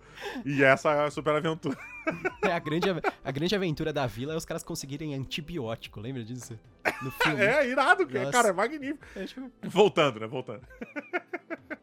E 0.47 0.65
essa 0.65 0.91
é 0.91 1.05
a 1.05 1.11
super 1.11 1.35
aventura. 1.35 1.77
É, 2.43 2.53
a, 2.53 2.59
grande, 2.59 2.89
a 3.23 3.31
grande 3.31 3.55
aventura 3.55 3.93
da 3.93 4.07
vila 4.09 4.33
é 4.33 4.37
os 4.37 4.45
caras 4.45 4.65
conseguirem 4.65 5.15
antibiótico, 5.15 6.01
lembra 6.01 6.25
disso? 6.25 6.59
No 7.01 7.13
filme. 7.13 7.41
É 7.45 7.69
irado, 7.69 8.05
cara. 8.09 8.19
Nossa. 8.21 8.33
Cara, 8.33 8.49
é 8.49 8.53
magnífico. 8.53 9.07
É, 9.15 9.25
tipo, 9.25 9.49
Voltando, 9.63 10.19
né? 10.19 10.27
Voltando. 10.27 10.63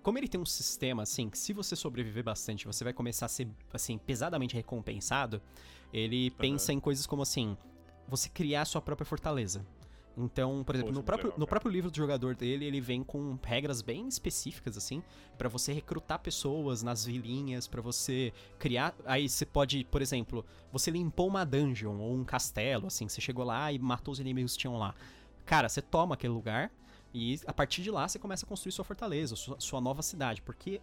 Como 0.01 0.17
ele 0.17 0.27
tem 0.27 0.39
um 0.39 0.45
sistema, 0.45 1.03
assim, 1.03 1.29
que 1.29 1.37
se 1.37 1.51
você 1.51 1.75
sobreviver 1.75 2.23
bastante, 2.23 2.65
você 2.65 2.83
vai 2.83 2.93
começar 2.93 3.25
a 3.25 3.29
ser, 3.29 3.47
assim, 3.73 3.97
pesadamente 3.97 4.55
recompensado, 4.55 5.41
ele 5.93 6.31
pensa 6.31 6.71
em 6.71 6.79
coisas 6.79 7.05
como, 7.05 7.21
assim, 7.21 7.57
você 8.07 8.29
criar 8.29 8.65
sua 8.65 8.81
própria 8.81 9.05
fortaleza. 9.05 9.65
Então, 10.17 10.63
por 10.63 10.75
exemplo, 10.75 10.89
é 10.89 10.91
no 10.91 10.97
muito 10.97 11.05
próprio, 11.05 11.27
legal, 11.27 11.39
no 11.39 11.47
próprio 11.47 11.71
livro 11.71 11.89
do 11.91 11.95
jogador 11.95 12.35
dele, 12.35 12.65
ele 12.65 12.81
vem 12.81 13.03
com 13.03 13.37
regras 13.41 13.81
bem 13.81 14.07
específicas, 14.07 14.75
assim, 14.75 15.01
pra 15.37 15.47
você 15.47 15.71
recrutar 15.71 16.19
pessoas 16.19 16.83
nas 16.83 17.05
vilinhas, 17.05 17.67
pra 17.67 17.81
você 17.81 18.33
criar. 18.57 18.93
Aí 19.05 19.29
você 19.29 19.45
pode, 19.45 19.85
por 19.85 20.01
exemplo, 20.01 20.45
você 20.71 20.91
limpou 20.91 21.27
uma 21.27 21.45
dungeon 21.45 21.97
ou 21.97 22.13
um 22.13 22.25
castelo, 22.25 22.87
assim, 22.87 23.07
você 23.07 23.21
chegou 23.21 23.45
lá 23.45 23.71
e 23.71 23.79
matou 23.79 24.11
os 24.11 24.19
inimigos 24.19 24.53
que 24.53 24.59
tinham 24.59 24.77
lá. 24.77 24.93
Cara, 25.45 25.69
você 25.69 25.81
toma 25.81 26.15
aquele 26.15 26.33
lugar 26.33 26.71
e 27.13 27.39
a 27.47 27.53
partir 27.53 27.81
de 27.81 27.91
lá 27.91 28.07
você 28.07 28.19
começa 28.19 28.45
a 28.45 28.49
construir 28.49 28.71
sua 28.71 28.85
fortaleza, 28.85 29.35
sua, 29.35 29.59
sua 29.59 29.81
nova 29.81 30.01
cidade, 30.01 30.41
porque 30.41 30.81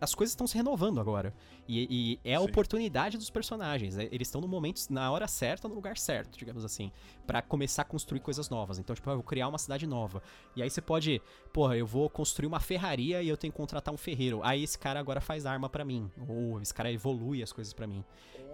as 0.00 0.14
coisas 0.14 0.32
estão 0.32 0.46
se 0.46 0.56
renovando 0.56 0.98
agora. 0.98 1.34
E, 1.68 2.18
e 2.24 2.28
é 2.30 2.34
a 2.34 2.38
Sim. 2.40 2.46
oportunidade 2.46 3.18
dos 3.18 3.28
personagens. 3.28 3.96
né? 3.96 4.08
Eles 4.10 4.28
estão 4.28 4.40
no 4.40 4.48
momento, 4.48 4.80
na 4.88 5.10
hora 5.12 5.28
certa, 5.28 5.68
no 5.68 5.74
lugar 5.74 5.98
certo, 5.98 6.38
digamos 6.38 6.64
assim, 6.64 6.90
Pra 7.26 7.42
começar 7.42 7.82
a 7.82 7.84
construir 7.84 8.20
coisas 8.20 8.48
novas. 8.48 8.78
Então, 8.78 8.96
tipo, 8.96 9.10
ah, 9.10 9.12
eu 9.12 9.16
vou 9.18 9.24
criar 9.24 9.46
uma 9.48 9.58
cidade 9.58 9.86
nova. 9.86 10.22
E 10.56 10.62
aí 10.62 10.70
você 10.70 10.80
pode, 10.80 11.20
porra, 11.52 11.76
eu 11.76 11.86
vou 11.86 12.08
construir 12.08 12.46
uma 12.46 12.60
ferraria 12.60 13.22
e 13.22 13.28
eu 13.28 13.36
tenho 13.36 13.52
que 13.52 13.56
contratar 13.58 13.92
um 13.92 13.98
ferreiro. 13.98 14.40
Aí 14.42 14.62
esse 14.62 14.78
cara 14.78 14.98
agora 14.98 15.20
faz 15.20 15.44
arma 15.44 15.68
pra 15.68 15.84
mim. 15.84 16.10
Ou 16.26 16.62
esse 16.62 16.72
cara 16.72 16.90
evolui 16.90 17.42
as 17.42 17.52
coisas 17.52 17.74
pra 17.74 17.86
mim. 17.86 18.02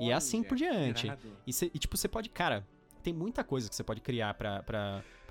E 0.00 0.10
assim 0.12 0.42
por 0.42 0.56
diante. 0.56 1.06
E, 1.46 1.52
cê- 1.52 1.70
e, 1.72 1.78
tipo, 1.78 1.96
você 1.96 2.08
pode, 2.08 2.28
cara, 2.28 2.66
tem 3.04 3.14
muita 3.14 3.44
coisa 3.44 3.68
que 3.68 3.76
você 3.76 3.84
pode 3.84 4.00
criar 4.00 4.34
pra. 4.34 4.64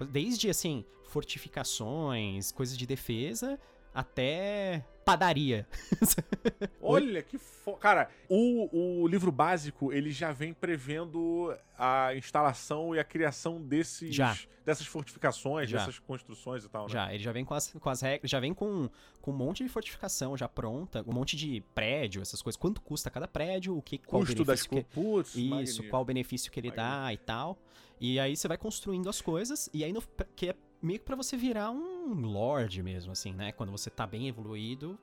Desde, 0.04 0.50
assim, 0.50 0.86
fortificações, 1.06 2.52
coisas 2.52 2.78
de 2.78 2.86
defesa, 2.86 3.60
até 3.94 4.84
padaria. 5.06 5.68
Olha 6.82 7.22
que 7.22 7.38
fo... 7.38 7.74
Cara, 7.74 8.10
o, 8.28 9.04
o 9.04 9.08
livro 9.08 9.32
básico, 9.32 9.94
ele 9.94 10.12
já 10.12 10.34
vem 10.34 10.54
prevendo 10.54 11.56
a 11.78 12.14
instalação 12.16 12.94
e 12.96 13.00
a 13.00 13.04
criação 13.04 13.62
desses, 13.62 14.14
Já. 14.14 14.36
dessas 14.66 14.88
fortificações, 14.88 15.70
Já. 15.70 15.78
dessas 15.78 16.00
construções 16.00 16.66
e 16.66 16.70
tal, 16.70 16.88
né? 16.88 16.94
Já, 16.94 17.14
ele 17.14 17.24
já 17.24 17.32
vem 17.32 17.46
com 17.46 17.54
as, 17.54 17.72
com 17.72 17.90
as 17.90 18.02
regras, 18.02 18.30
já 18.30 18.40
vem 18.40 18.54
com, 18.54 18.90
com 19.22 19.32
um 19.32 19.36
monte 19.36 19.64
de 19.64 19.70
fortificação 19.70 20.36
já 20.36 20.50
pronta, 20.50 21.04
um 21.08 21.14
monte 21.14 21.38
de 21.38 21.64
prédio, 21.74 22.22
essas 22.22 22.42
coisas. 22.42 22.58
Quanto 22.58 22.82
custa 22.82 23.10
cada 23.10 23.28
prédio, 23.28 23.78
o 23.78 23.82
que, 23.82 24.00
qual 24.00 24.22
Custo 24.26 24.44
das 24.44 24.66
que, 24.66 24.84
putz, 24.84 25.36
Isso, 25.36 25.50
magnífico. 25.50 25.90
qual 25.90 26.02
o 26.02 26.06
benefício 26.06 26.52
que 26.52 26.60
ele 26.60 26.72
dá 26.72 27.14
e 27.14 27.18
tal. 27.18 27.58
E 28.00 28.20
aí 28.20 28.36
você 28.36 28.48
vai 28.48 28.58
construindo 28.58 29.10
as 29.10 29.22
coisas, 29.22 29.70
e 29.74 29.84
aí 29.84 29.94
no, 29.94 30.02
que 30.36 30.50
é 30.50 30.56
meio 30.82 31.00
que 31.00 31.06
pra 31.06 31.16
você 31.16 31.36
virar 31.36 31.72
um 31.72 32.14
lord 32.22 32.82
mesmo, 32.84 33.12
assim, 33.12 33.34
né? 33.34 33.52
Quando 33.52 33.72
você 33.72 33.90
tá 33.90 34.06
bem 34.06 34.28
evoluído. 34.28 35.00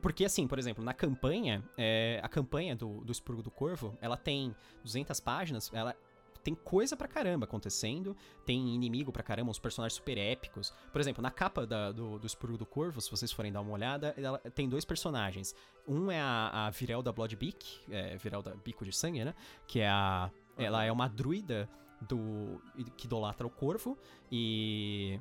Porque, 0.00 0.24
assim, 0.24 0.46
por 0.48 0.58
exemplo, 0.58 0.82
na 0.82 0.94
campanha, 0.94 1.62
é, 1.76 2.18
a 2.22 2.28
campanha 2.28 2.74
do, 2.74 3.04
do 3.04 3.12
Expurgo 3.12 3.42
do 3.42 3.50
Corvo, 3.50 3.98
ela 4.00 4.16
tem 4.16 4.54
200 4.82 5.20
páginas, 5.20 5.70
ela 5.74 5.94
tem 6.42 6.54
coisa 6.54 6.96
pra 6.96 7.06
caramba 7.08 7.44
acontecendo, 7.44 8.16
tem 8.46 8.74
inimigo 8.74 9.10
pra 9.12 9.22
caramba, 9.22 9.50
uns 9.50 9.58
personagens 9.58 9.94
super 9.94 10.16
épicos. 10.16 10.72
Por 10.92 11.00
exemplo, 11.00 11.22
na 11.22 11.30
capa 11.30 11.66
da- 11.66 11.92
do, 11.92 12.18
do 12.18 12.26
Expurgo 12.26 12.56
do 12.56 12.64
Corvo, 12.64 13.00
se 13.00 13.10
vocês 13.10 13.30
forem 13.32 13.52
dar 13.52 13.60
uma 13.60 13.72
olhada, 13.72 14.14
ela 14.16 14.38
tem 14.38 14.68
dois 14.68 14.84
personagens. 14.86 15.54
Um 15.86 16.10
é 16.10 16.20
a, 16.20 16.66
a 16.66 16.70
Virelda 16.70 17.12
Bloodbeak, 17.12 17.80
é, 17.90 18.16
Virelda 18.16 18.56
Bico 18.64 18.84
de 18.86 18.92
Sangue, 18.92 19.24
né? 19.24 19.34
Que 19.66 19.80
é 19.80 19.88
a. 19.88 20.30
Ela 20.56 20.84
é 20.84 20.92
uma 20.92 21.08
druida 21.08 21.68
do 22.08 22.60
que 22.96 23.06
idolatra 23.06 23.46
o 23.46 23.50
corvo. 23.50 23.96
E 24.30 25.20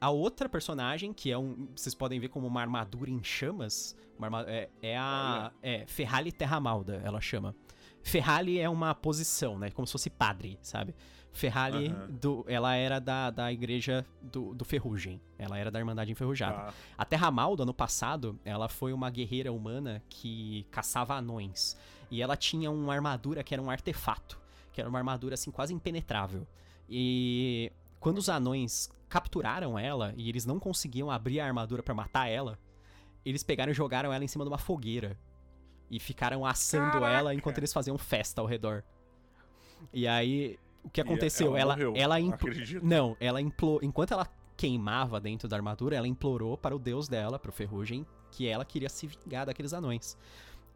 a 0.00 0.10
outra 0.10 0.48
personagem, 0.48 1.12
que 1.12 1.30
é 1.30 1.38
um. 1.38 1.68
Vocês 1.74 1.94
podem 1.94 2.20
ver 2.20 2.28
como 2.28 2.46
uma 2.46 2.60
armadura 2.60 3.10
em 3.10 3.22
chamas. 3.22 3.96
uma 4.18 4.26
arma- 4.26 4.44
é, 4.46 4.68
é 4.82 4.98
a. 4.98 5.52
É, 5.62 5.86
Ferrali 5.86 6.30
Terramalda, 6.32 7.00
ela 7.04 7.20
chama. 7.20 7.54
Ferrali 8.02 8.58
é 8.60 8.68
uma 8.68 8.94
posição, 8.94 9.58
né? 9.58 9.70
Como 9.70 9.86
se 9.86 9.92
fosse 9.92 10.10
padre, 10.10 10.58
sabe? 10.60 10.94
Ferrali, 11.32 11.88
Aham. 11.88 12.10
do, 12.10 12.44
ela 12.46 12.76
era 12.76 13.00
da, 13.00 13.28
da 13.30 13.52
igreja 13.52 14.06
do, 14.22 14.54
do 14.54 14.64
Ferrugem. 14.64 15.20
Ela 15.36 15.58
era 15.58 15.68
da 15.70 15.80
Irmandade 15.80 16.12
Enferrujada. 16.12 16.54
Tá. 16.54 16.74
A 16.96 17.04
Terramalda, 17.04 17.64
no 17.64 17.74
passado, 17.74 18.38
ela 18.44 18.68
foi 18.68 18.92
uma 18.92 19.10
guerreira 19.10 19.52
humana 19.52 20.00
que 20.08 20.64
caçava 20.70 21.14
anões. 21.16 21.76
E 22.08 22.22
ela 22.22 22.36
tinha 22.36 22.70
uma 22.70 22.94
armadura 22.94 23.42
que 23.42 23.52
era 23.52 23.60
um 23.62 23.68
artefato. 23.68 24.38
Que 24.74 24.80
era 24.80 24.90
uma 24.90 24.98
armadura, 24.98 25.34
assim, 25.34 25.50
quase 25.50 25.72
impenetrável. 25.72 26.46
E 26.88 27.72
quando 28.00 28.18
os 28.18 28.28
anões 28.28 28.90
capturaram 29.08 29.78
ela 29.78 30.12
e 30.16 30.28
eles 30.28 30.44
não 30.44 30.58
conseguiam 30.58 31.10
abrir 31.10 31.40
a 31.40 31.46
armadura 31.46 31.82
pra 31.82 31.94
matar 31.94 32.28
ela, 32.28 32.58
eles 33.24 33.42
pegaram 33.42 33.70
e 33.72 33.74
jogaram 33.74 34.12
ela 34.12 34.22
em 34.24 34.28
cima 34.28 34.44
de 34.44 34.50
uma 34.50 34.58
fogueira. 34.58 35.16
E 35.90 35.98
ficaram 36.00 36.44
assando 36.44 36.90
Caraca! 36.92 37.12
ela 37.12 37.34
enquanto 37.34 37.58
eles 37.58 37.72
faziam 37.72 37.96
festa 37.96 38.40
ao 38.40 38.46
redor. 38.46 38.82
E 39.92 40.06
aí, 40.08 40.58
o 40.82 40.90
que 40.90 41.00
E 41.00 41.02
aconteceu? 41.02 41.56
ela 41.56 41.60
Ela, 41.60 41.72
morreu, 41.76 41.92
ela, 41.96 42.20
impl-. 42.20 42.50
Não, 42.82 43.16
ela 43.20 43.40
implorou. 43.40 43.80
Enquanto 43.82 44.12
ela 44.12 44.26
queimava 44.56 45.20
dentro 45.20 45.48
da 45.48 45.56
armadura, 45.56 45.94
ela 45.96 46.08
implorou 46.08 46.58
para 46.58 46.74
o 46.74 46.78
deus 46.78 47.06
dela, 47.08 47.38
pro 47.38 47.52
Ferrugem, 47.52 48.04
que 48.32 48.46
ela 48.48 48.64
queria 48.64 48.88
se 48.88 49.06
vingar 49.06 49.46
daqueles 49.46 49.72
anões. 49.72 50.16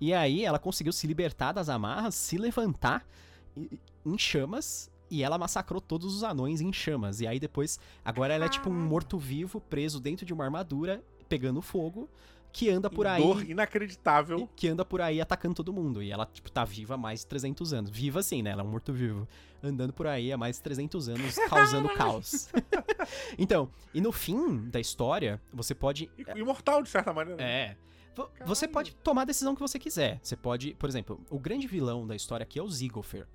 E 0.01 0.15
aí 0.15 0.45
ela 0.45 0.59
conseguiu 0.59 0.93
se 0.93 1.07
libertar 1.07 1.53
das 1.53 1.69
amarras, 1.69 2.15
se 2.15 2.39
levantar 2.39 3.05
e- 3.05 3.38
em 3.57 4.19
chamas. 4.19 4.91
E 5.11 5.23
ela 5.23 5.39
massacrou 5.39 5.81
todos 5.81 6.15
os 6.15 6.23
anões 6.23 6.61
em 6.61 6.71
chamas. 6.73 7.21
E 7.23 7.27
aí 7.27 7.41
depois, 7.41 7.79
agora 8.05 8.35
ela 8.35 8.45
é 8.45 8.49
tipo 8.49 8.69
um 8.69 8.75
morto-vivo 8.75 9.59
preso 9.61 9.99
dentro 9.99 10.27
de 10.27 10.35
uma 10.35 10.45
armadura, 10.45 11.03
pegando 11.31 11.63
fogo, 11.63 12.09
que 12.53 12.69
anda 12.69 12.91
por 12.91 13.07
aí. 13.07 13.23
Dor 13.23 13.43
inacreditável. 13.49 14.49
Que 14.55 14.69
anda 14.69 14.85
por 14.85 15.01
aí 15.01 15.19
atacando 15.21 15.55
todo 15.55 15.73
mundo. 15.73 16.03
E 16.03 16.11
ela, 16.11 16.27
tipo, 16.27 16.51
tá 16.51 16.63
viva 16.65 16.95
há 16.95 16.99
mais 16.99 17.21
de 17.21 17.27
300 17.27 17.73
anos. 17.73 17.91
Viva 17.91 18.21
assim, 18.21 18.43
né? 18.43 18.51
Ela 18.51 18.63
é 18.63 18.65
um 18.65 18.69
morto-vivo. 18.69 19.27
Andando 19.63 19.93
por 19.95 20.07
aí 20.07 20.31
há 20.31 20.37
mais 20.37 20.57
de 20.57 20.63
300 20.63 21.09
anos, 21.09 21.35
causando 21.49 21.89
caos. 21.91 22.49
então, 23.39 23.71
e 23.95 24.01
no 24.01 24.13
fim 24.13 24.69
da 24.69 24.79
história, 24.79 25.41
você 25.53 25.75
pode. 25.75 26.11
E- 26.19 26.39
Imortal, 26.39 26.83
de 26.83 26.89
certa 26.91 27.13
maneira. 27.13 27.43
É. 27.43 27.77
vo- 28.19 28.31
Você 28.47 28.67
Caralho. 28.67 28.73
pode 28.75 28.95
tomar 28.97 29.23
a 29.23 29.25
decisão 29.25 29.55
que 29.55 29.61
você 29.61 29.79
quiser. 29.79 30.19
Você 30.23 30.37
pode, 30.37 30.75
por 30.75 30.89
exemplo, 30.89 31.21
o 31.31 31.39
grande 31.39 31.67
vilão 31.67 32.07
da 32.07 32.15
história 32.15 32.45
aqui 32.45 32.59
é 32.59 32.63
o 32.63 32.69
Zigglefer. 32.69 33.27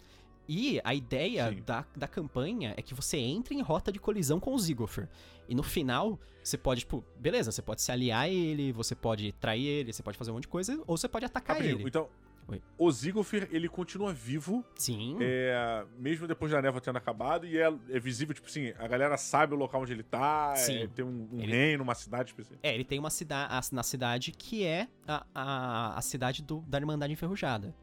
E 0.47 0.81
a 0.83 0.93
ideia 0.93 1.49
Sim. 1.49 1.61
da, 1.65 1.85
da 1.95 2.07
campanha 2.07 2.73
é 2.75 2.81
que 2.81 2.93
você 2.93 3.17
entre 3.17 3.55
em 3.55 3.61
rota 3.61 3.91
de 3.91 3.99
colisão 3.99 4.39
com 4.41 4.53
o 4.53 4.59
Ziggler. 4.59 5.07
E 5.47 5.55
no 5.55 5.63
final, 5.63 6.19
você 6.43 6.57
pode, 6.57 6.81
tipo, 6.81 7.03
beleza, 7.17 7.49
você 7.51 7.61
pode 7.61 7.81
se 7.81 7.91
aliar 7.91 8.23
a 8.23 8.29
ele, 8.29 8.73
você 8.73 8.93
pode 8.93 9.31
trair 9.33 9.65
ele, 9.65 9.93
você 9.93 10.03
pode 10.03 10.17
fazer 10.17 10.31
um 10.31 10.33
monte 10.35 10.43
de 10.43 10.49
coisa, 10.49 10.81
ou 10.85 10.97
você 10.97 11.07
pode 11.07 11.25
atacar 11.25 11.63
ele. 11.63 11.83
Então, 11.87 12.09
Oi. 12.47 12.61
o 12.77 12.91
Ziggler, 12.91 13.47
ele 13.51 13.69
continua 13.69 14.13
vivo, 14.13 14.63
Sim. 14.75 15.17
é, 15.21 15.85
mesmo 15.97 16.27
depois 16.27 16.51
da 16.51 16.61
névoa 16.61 16.81
tendo 16.81 16.97
acabado, 16.97 17.45
e 17.47 17.57
é, 17.57 17.67
é 17.89 17.99
visível, 17.99 18.33
tipo 18.33 18.47
assim, 18.47 18.73
a 18.77 18.87
galera 18.87 19.15
sabe 19.17 19.53
o 19.53 19.57
local 19.57 19.81
onde 19.81 19.93
ele 19.93 20.03
tá, 20.03 20.53
Sim. 20.55 20.83
é, 20.83 20.87
tem 20.87 21.03
um, 21.05 21.29
um 21.31 21.39
Ele- 21.41 21.51
reino, 21.51 21.83
uma 21.83 21.95
cidade 21.95 22.29
específica. 22.31 22.59
É, 22.63 22.73
ele 22.73 22.83
tem 22.83 22.99
uma 22.99 23.09
cidade 23.09 23.69
na 23.71 23.83
cidade 23.83 24.31
que 24.31 24.65
é 24.65 24.87
a, 25.07 25.25
a, 25.33 25.97
a 25.97 26.01
cidade 26.01 26.43
do, 26.43 26.61
da 26.67 26.77
Irmandade 26.77 27.13
Enferrujada. 27.13 27.73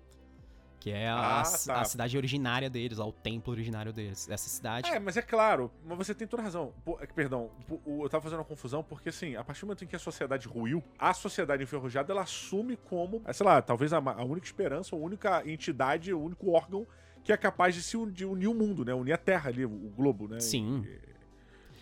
Que 0.81 0.91
é 0.91 1.09
a, 1.09 1.41
Ah, 1.41 1.43
tá. 1.67 1.81
a 1.83 1.85
cidade 1.85 2.17
originária 2.17 2.71
deles, 2.71 2.97
lá, 2.97 3.07
o 3.07 3.13
templo 3.13 3.53
originário 3.53 3.93
deles. 3.93 4.27
Essa 4.31 4.49
cidade. 4.49 4.89
É, 4.91 4.99
mas 4.99 5.15
é 5.17 5.21
claro, 5.23 5.71
mas 5.85 5.99
você 5.99 6.15
tem 6.15 6.27
toda 6.27 6.43
razão. 6.43 6.73
Pô, 6.85 6.99
é 7.01 7.07
perdão, 7.07 7.51
eu 7.87 8.09
tava 8.09 8.23
fazendo 8.23 8.39
uma 8.39 8.45
confusão 8.47 8.83
porque, 8.83 9.11
assim, 9.11 9.37
a 9.37 9.45
partir 9.45 9.61
do 9.61 9.67
momento 9.67 9.85
em 9.85 9.87
que 9.87 9.95
a 9.95 9.99
sociedade 9.99 10.49
ruiu, 10.49 10.83
a 10.99 11.13
sociedade 11.13 11.63
enferrujada, 11.63 12.11
ela 12.13 12.23
assume 12.23 12.77
como, 12.79 13.21
é, 13.27 13.33
sei 13.35 13.45
lá, 13.45 13.61
talvez 13.61 13.93
a, 13.93 13.99
a 13.99 14.25
única 14.25 14.47
esperança, 14.47 14.97
a 14.97 14.99
única 14.99 15.43
entidade, 15.47 16.15
o 16.15 16.21
único 16.23 16.51
órgão 16.51 16.87
que 17.23 17.31
é 17.31 17.37
capaz 17.37 17.75
de 17.75 17.83
se 17.83 17.99
un- 17.99 18.11
de 18.11 18.25
unir 18.25 18.49
o 18.49 18.55
mundo, 18.55 18.83
né? 18.83 18.95
Unir 18.95 19.13
a 19.13 19.19
Terra 19.19 19.51
ali, 19.51 19.67
o, 19.67 19.69
globo, 19.95 20.27
né? 20.27 20.41
Sim. 20.41 20.87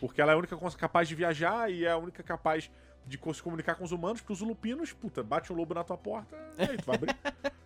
Porque 0.01 0.21
ela 0.21 0.33
é 0.33 0.35
a 0.35 0.39
única 0.39 0.57
capaz 0.77 1.07
de 1.09 1.15
viajar 1.15 1.71
e 1.71 1.85
é 1.85 1.91
a 1.93 1.97
única 1.97 2.23
capaz 2.25 2.69
de 3.07 3.19
se 3.35 3.43
comunicar 3.43 3.75
com 3.75 3.85
os 3.85 3.93
humanos, 3.93 4.21
porque 4.21 4.33
os 4.33 4.41
lupinos, 4.41 4.93
puta, 4.93 5.23
bate 5.23 5.53
um 5.53 5.57
lobo 5.57 5.75
na 5.75 5.85
tua 5.85 5.97
porta, 5.97 6.37
e 6.59 6.63
aí 6.63 6.77
tu 6.77 6.85
vai 6.85 6.97
abrir. 6.97 7.17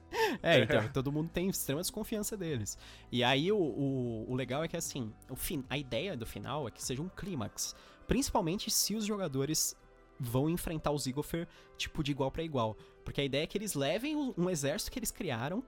É, 0.42 0.60
então, 0.60 0.88
todo 0.88 1.10
mundo 1.10 1.30
tem 1.30 1.48
extrema 1.48 1.80
desconfiança 1.80 2.36
deles. 2.36 2.78
E 3.10 3.24
aí 3.24 3.50
o, 3.50 3.56
o, 3.56 4.30
o 4.30 4.34
legal 4.34 4.62
é 4.62 4.68
que 4.68 4.76
assim, 4.76 5.12
o 5.28 5.36
fim, 5.36 5.64
a 5.68 5.76
ideia 5.76 6.16
do 6.16 6.26
final 6.26 6.68
é 6.68 6.70
que 6.70 6.82
seja 6.82 7.02
um 7.02 7.08
clímax. 7.08 7.74
Principalmente 8.06 8.70
se 8.70 8.94
os 8.94 9.04
jogadores 9.04 9.76
vão 10.18 10.48
enfrentar 10.48 10.90
o 10.90 10.98
Ziggler, 10.98 11.48
tipo, 11.76 12.02
de 12.02 12.12
igual 12.12 12.30
pra 12.30 12.42
igual. 12.42 12.76
Porque 13.04 13.20
a 13.20 13.24
ideia 13.24 13.44
é 13.44 13.46
que 13.46 13.58
eles 13.58 13.74
levem 13.74 14.16
um, 14.16 14.48
exército 14.48 14.90
que 14.90 14.98
eles 14.98 15.10
criaram. 15.10 15.62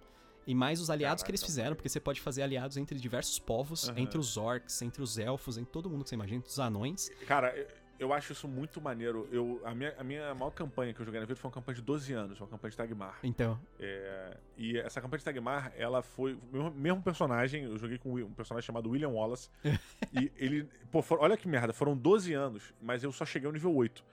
E 0.46 0.54
mais 0.54 0.78
os 0.78 0.90
aliados 0.90 1.22
que 1.22 1.30
eles 1.30 1.40
Caraca. 1.40 1.52
fizeram, 1.52 1.74
porque 1.74 1.88
você 1.88 1.98
pode 1.98 2.20
fazer 2.20 2.42
aliados 2.42 2.76
entre 2.76 2.98
diversos 2.98 3.38
povos, 3.38 3.88
Aham. 3.88 3.98
entre 3.98 4.18
os 4.18 4.36
orcs, 4.36 4.82
entre 4.82 5.02
os 5.02 5.16
elfos, 5.16 5.56
entre 5.56 5.72
todo 5.72 5.88
mundo 5.88 6.04
que 6.04 6.10
você 6.10 6.16
imagina, 6.16 6.36
entre 6.36 6.50
os 6.50 6.58
anões. 6.58 7.08
Cara, 7.26 7.54
eu, 7.98 8.12
acho 8.12 8.32
isso 8.32 8.46
muito 8.48 8.80
maneiro. 8.80 9.28
Eu, 9.30 9.60
a, 9.64 9.74
minha, 9.74 9.94
a 9.98 10.04
minha 10.04 10.34
maior 10.34 10.50
campanha 10.50 10.92
que 10.92 11.00
eu 11.00 11.04
joguei 11.04 11.20
na 11.20 11.26
vida 11.26 11.38
foi 11.38 11.48
uma 11.48 11.54
campanha 11.54 11.76
de 11.76 11.82
12 11.82 12.12
anos, 12.12 12.40
uma 12.40 12.48
campanha 12.48 12.70
de 12.70 12.76
Tagmar. 12.76 13.18
Então, 13.22 13.58
É, 13.78 14.36
e 14.56 14.78
essa 14.78 15.00
campanha 15.00 15.18
de 15.18 15.24
Tagmar, 15.24 15.72
ela 15.76 16.02
foi 16.02 16.34
o 16.34 16.40
mesmo, 16.52 16.70
mesmo 16.72 17.02
personagem, 17.02 17.64
eu 17.64 17.78
joguei 17.78 17.98
com 17.98 18.14
um 18.14 18.32
personagem 18.34 18.66
chamado 18.66 18.90
William 18.90 19.10
Wallace. 19.10 19.48
e 20.12 20.30
ele. 20.36 20.68
Pô, 20.90 21.02
for- 21.02 21.18
olha 21.20 21.36
que 21.36 21.48
merda, 21.48 21.72
foram 21.72 21.96
12 21.96 22.32
anos, 22.32 22.74
mas 22.80 23.02
eu 23.02 23.12
só 23.12 23.24
cheguei 23.24 23.46
ao 23.46 23.52
nível 23.52 23.74
8. 23.74 24.04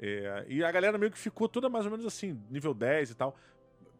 É, 0.00 0.44
e 0.48 0.62
a 0.62 0.70
galera 0.70 0.96
meio 0.96 1.10
que 1.10 1.18
ficou 1.18 1.48
toda 1.48 1.68
mais 1.68 1.84
ou 1.84 1.90
menos 1.90 2.06
assim, 2.06 2.40
nível 2.50 2.72
10 2.72 3.10
e 3.10 3.14
tal. 3.14 3.36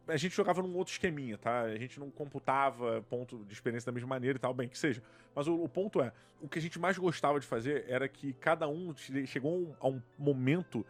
A 0.08 0.16
gente 0.16 0.34
jogava 0.34 0.62
num 0.62 0.74
outro 0.76 0.92
esqueminha, 0.92 1.36
tá? 1.38 1.60
A 1.62 1.76
gente 1.76 2.00
não 2.00 2.10
computava 2.10 3.02
ponto 3.10 3.44
de 3.44 3.52
experiência 3.52 3.86
da 3.86 3.92
mesma 3.92 4.08
maneira 4.08 4.36
e 4.36 4.40
tal, 4.40 4.54
bem 4.54 4.68
que 4.68 4.78
seja. 4.78 5.02
Mas 5.34 5.46
o, 5.46 5.54
o 5.62 5.68
ponto 5.68 6.00
é, 6.00 6.12
o 6.40 6.48
que 6.48 6.58
a 6.58 6.62
gente 6.62 6.78
mais 6.78 6.96
gostava 6.96 7.38
de 7.38 7.46
fazer 7.46 7.84
era 7.88 8.08
que 8.08 8.32
cada 8.34 8.66
um 8.68 8.94
che- 8.96 9.26
chegou 9.26 9.76
a 9.80 9.88
um- 9.88 10.00
momento 10.18 10.84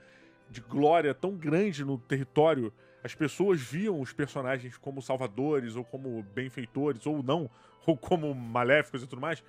de 0.51 0.61
glória 0.61 1.12
tão 1.12 1.37
grande 1.37 1.85
no 1.85 1.99
território 1.99 2.73
as 3.05 3.14
pessoas 3.14 3.61
viam 3.61 4.01
os 4.01 4.12
personagens 4.12 4.77
como 4.77 5.01
salvadores, 5.01 5.77
ou 5.77 5.85
como 5.85 6.23
benfeitores, 6.35 7.07
ou 7.07 7.23
não, 7.23 7.49
ou 7.87 7.97
como 7.97 8.35
maléficos 8.35 9.03
e 9.03 9.07
tudo 9.07 9.21
mais. 9.21 9.43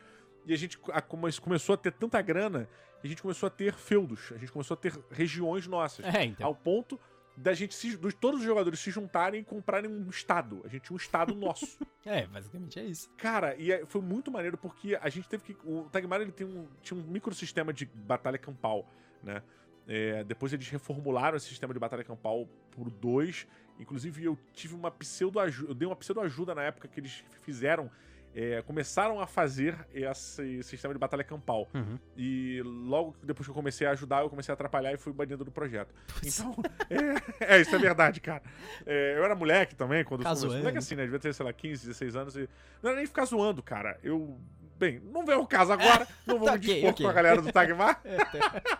E 0.45 0.53
a 0.53 0.57
gente 0.57 0.79
a- 0.91 1.01
come- 1.01 1.31
começou 1.41 1.73
a 1.73 1.77
ter 1.77 1.91
tanta 1.91 2.21
grana 2.21 2.67
que 3.01 3.07
a 3.07 3.09
gente 3.09 3.21
começou 3.21 3.47
a 3.47 3.49
ter 3.49 3.73
feudos, 3.73 4.31
a 4.33 4.37
gente 4.37 4.51
começou 4.51 4.75
a 4.75 4.77
ter 4.77 4.93
regiões 5.11 5.65
nossas. 5.67 6.05
é, 6.05 6.25
então. 6.25 6.45
Ao 6.47 6.53
ponto 6.55 6.99
da 7.41 7.53
gente, 7.53 7.73
se, 7.73 7.95
dos, 7.95 8.13
todos 8.13 8.41
os 8.41 8.45
jogadores 8.45 8.79
se 8.81 8.91
juntarem 8.91 9.41
e 9.41 9.43
comprarem 9.45 9.89
um 9.89 10.09
estado. 10.09 10.61
A 10.65 10.67
gente 10.67 10.83
tinha 10.83 10.93
um 10.93 10.97
estado 10.97 11.33
nosso. 11.35 11.79
É, 12.05 12.27
basicamente 12.27 12.79
é 12.79 12.83
isso. 12.83 13.09
Cara, 13.17 13.55
e 13.55 13.71
é- 13.71 13.85
foi 13.85 14.01
muito 14.01 14.29
maneiro 14.29 14.57
porque 14.57 14.97
a 15.01 15.07
gente 15.07 15.27
teve 15.29 15.43
que. 15.43 15.57
O 15.63 15.83
Tagmar 15.89 16.19
ele 16.19 16.33
tem 16.33 16.45
um, 16.45 16.67
tinha 16.81 16.99
um 16.99 17.03
microsistema 17.03 17.71
de 17.71 17.85
batalha 17.85 18.37
campal, 18.37 18.85
né? 19.23 19.41
É, 19.87 20.23
depois 20.25 20.51
eles 20.53 20.67
reformularam 20.69 21.37
esse 21.37 21.47
sistema 21.47 21.73
de 21.73 21.79
batalha 21.79 22.03
campal 22.03 22.45
por 22.71 22.89
dois. 22.89 23.47
Inclusive, 23.79 24.25
eu 24.25 24.37
tive 24.53 24.75
uma 24.75 24.91
pseudo. 24.91 25.39
Eu 25.39 25.73
dei 25.73 25.87
uma 25.87 25.95
pseudo 25.95 26.19
ajuda 26.19 26.53
na 26.53 26.63
época 26.63 26.89
que 26.89 26.99
eles 26.99 27.23
fizeram. 27.41 27.89
É, 28.35 28.61
começaram 28.61 29.19
a 29.19 29.25
fazer 29.27 29.75
esse 29.93 30.61
sistema 30.63 30.93
de 30.93 30.99
batalha 30.99 31.23
campal. 31.23 31.67
Uhum. 31.73 31.97
E 32.15 32.61
logo 32.63 33.15
depois 33.23 33.45
que 33.45 33.51
eu 33.51 33.55
comecei 33.55 33.85
a 33.87 33.91
ajudar, 33.91 34.21
eu 34.21 34.29
comecei 34.29 34.51
a 34.51 34.53
atrapalhar 34.53 34.93
e 34.93 34.97
fui 34.97 35.11
banido 35.11 35.43
do 35.43 35.51
projeto. 35.51 35.93
Então, 36.23 36.55
é, 37.39 37.55
é, 37.57 37.61
isso 37.61 37.75
é 37.75 37.79
verdade, 37.79 38.21
cara. 38.21 38.43
É, 38.85 39.15
eu 39.17 39.23
era 39.25 39.35
moleque 39.35 39.75
também, 39.75 40.03
quando 40.03 40.19
Ficar 40.21 40.29
começou. 40.29 40.49
zoando. 40.49 40.63
Moleque 40.63 40.77
assim, 40.77 40.95
né? 40.95 41.03
Devia 41.03 41.19
ter, 41.19 41.33
sei 41.33 41.45
lá, 41.45 41.51
15, 41.53 41.87
16 41.87 42.15
anos. 42.15 42.35
E... 42.35 42.47
Não 42.81 42.89
era 42.91 42.97
nem 42.97 43.07
ficar 43.07 43.25
zoando, 43.25 43.61
cara. 43.63 43.99
Eu. 44.03 44.37
Bem, 44.77 45.01
não 45.11 45.25
veio 45.25 45.41
o 45.41 45.47
caso 45.47 45.73
agora, 45.73 46.07
não 46.25 46.37
vou 46.39 46.45
Tá 46.47 46.53
me 46.53 46.59
ok, 46.59 46.73
dispor 46.73 46.89
ok. 46.91 47.05
com 47.05 47.09
a 47.09 47.13
galera 47.13 47.41
do 47.41 47.51
Tagmar. 47.51 47.99
É, 48.05 48.15
tá- 48.17 48.79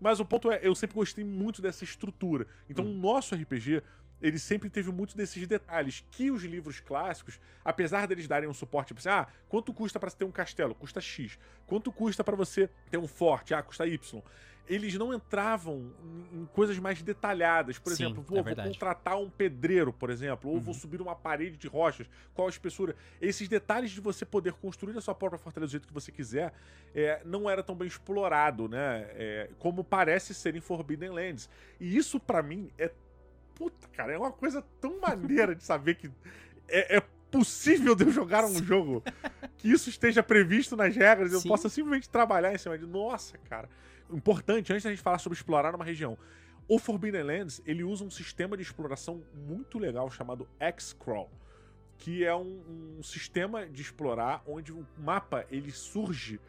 Mas 0.00 0.18
o 0.20 0.24
ponto 0.24 0.50
é, 0.50 0.58
eu 0.62 0.74
sempre 0.74 0.94
gostei 0.96 1.24
muito 1.24 1.62
dessa 1.62 1.84
estrutura. 1.84 2.46
Então, 2.68 2.84
Hum. 2.84 2.90
o 2.90 3.00
nosso 3.00 3.34
RPG, 3.34 3.82
ele 4.20 4.38
sempre 4.38 4.68
teve 4.70 4.90
muito 4.90 5.16
desses 5.16 5.46
detalhes 5.46 6.04
que 6.10 6.30
os 6.30 6.42
livros 6.42 6.80
clássicos, 6.80 7.38
apesar 7.64 8.06
deles 8.06 8.26
darem 8.26 8.48
um 8.48 8.54
suporte, 8.54 8.88
tipo 8.88 9.00
assim, 9.00 9.08
ah, 9.08 9.26
quanto 9.48 9.72
custa 9.74 9.98
você 9.98 10.16
ter 10.16 10.24
um 10.24 10.30
castelo? 10.32 10.74
Custa 10.74 11.00
X. 11.00 11.38
Quanto 11.66 11.92
custa 11.92 12.24
pra 12.24 12.34
você 12.36 12.68
ter 12.90 12.98
um 12.98 13.06
forte? 13.06 13.52
Ah, 13.54 13.62
custa 13.62 13.86
Y. 13.86 14.22
Eles 14.68 14.94
não 14.94 15.14
entravam 15.14 15.92
em- 16.32 16.44
coisas 16.46 16.76
mais 16.80 17.00
detalhadas. 17.00 17.78
Por 17.78 17.92
Sim, 17.94 18.06
exemplo, 18.06 18.24
é 18.26 18.34
vou 18.34 18.42
verdade. 18.42 18.68
contratar 18.68 19.16
um 19.16 19.30
pedreiro, 19.30 19.92
por 19.92 20.10
exemplo, 20.10 20.50
ou 20.50 20.56
Uhum. 20.56 20.60
vou 20.62 20.74
subir 20.74 21.00
uma 21.00 21.14
parede 21.14 21.56
de 21.56 21.68
rochas, 21.68 22.08
qual 22.34 22.48
a 22.48 22.50
espessura. 22.50 22.96
Esses 23.20 23.46
detalhes 23.46 23.92
de 23.92 24.00
você 24.00 24.24
poder 24.26 24.54
construir 24.54 24.98
a 24.98 25.00
sua 25.00 25.14
própria 25.14 25.38
fortaleza 25.38 25.68
do 25.68 25.72
jeito 25.72 25.86
que 25.86 25.94
você 25.94 26.10
quiser, 26.10 26.52
é, 26.92 27.22
não 27.24 27.48
era 27.48 27.62
tão 27.62 27.76
bem 27.76 27.86
explorado, 27.86 28.68
né? 28.68 29.06
É, 29.10 29.50
como 29.60 29.84
parece 29.84 30.34
ser 30.34 30.56
em 30.56 30.60
Forbidden 30.60 31.10
Lands. 31.10 31.48
E 31.78 31.96
isso, 31.96 32.18
pra 32.18 32.42
mim, 32.42 32.68
é. 32.76 32.90
Puta, 33.56 33.88
cara, 33.88 34.12
é 34.12 34.18
uma 34.18 34.30
coisa 34.30 34.62
tão 34.80 35.00
maneira 35.00 35.54
de 35.54 35.64
saber 35.64 35.96
que 35.96 36.10
é, 36.68 36.98
é 36.98 37.00
possível 37.30 37.94
de 37.94 38.04
eu 38.04 38.12
jogar 38.12 38.44
um 38.44 38.62
jogo 38.62 39.02
que 39.56 39.70
isso 39.70 39.88
esteja 39.88 40.22
previsto 40.22 40.76
nas 40.76 40.94
regras, 40.94 41.32
eu 41.32 41.40
Sim. 41.40 41.48
possa 41.48 41.68
simplesmente 41.68 42.08
trabalhar 42.08 42.54
em 42.54 42.58
cima 42.58 42.78
de. 42.78 42.86
Nossa, 42.86 43.36
cara. 43.38 43.68
Importante, 44.10 44.72
antes 44.72 44.84
da 44.84 44.90
gente 44.90 45.02
falar 45.02 45.18
sobre 45.18 45.36
explorar 45.36 45.74
uma 45.74 45.84
região. 45.84 46.16
O 46.68 46.78
Forbidden 46.78 47.22
Lands, 47.22 47.62
ele 47.64 47.82
usa 47.82 48.04
um 48.04 48.10
sistema 48.10 48.56
de 48.56 48.62
exploração 48.62 49.22
muito 49.34 49.78
legal 49.78 50.10
chamado 50.10 50.48
X-Crawl, 50.58 51.30
que 51.96 52.24
é 52.24 52.34
um, 52.34 52.96
um 52.98 53.02
sistema 53.02 53.66
de 53.66 53.82
explorar 53.82 54.42
onde 54.46 54.72
o 54.72 54.86
mapa 54.98 55.46
ele 55.50 55.70
surge 55.70 56.40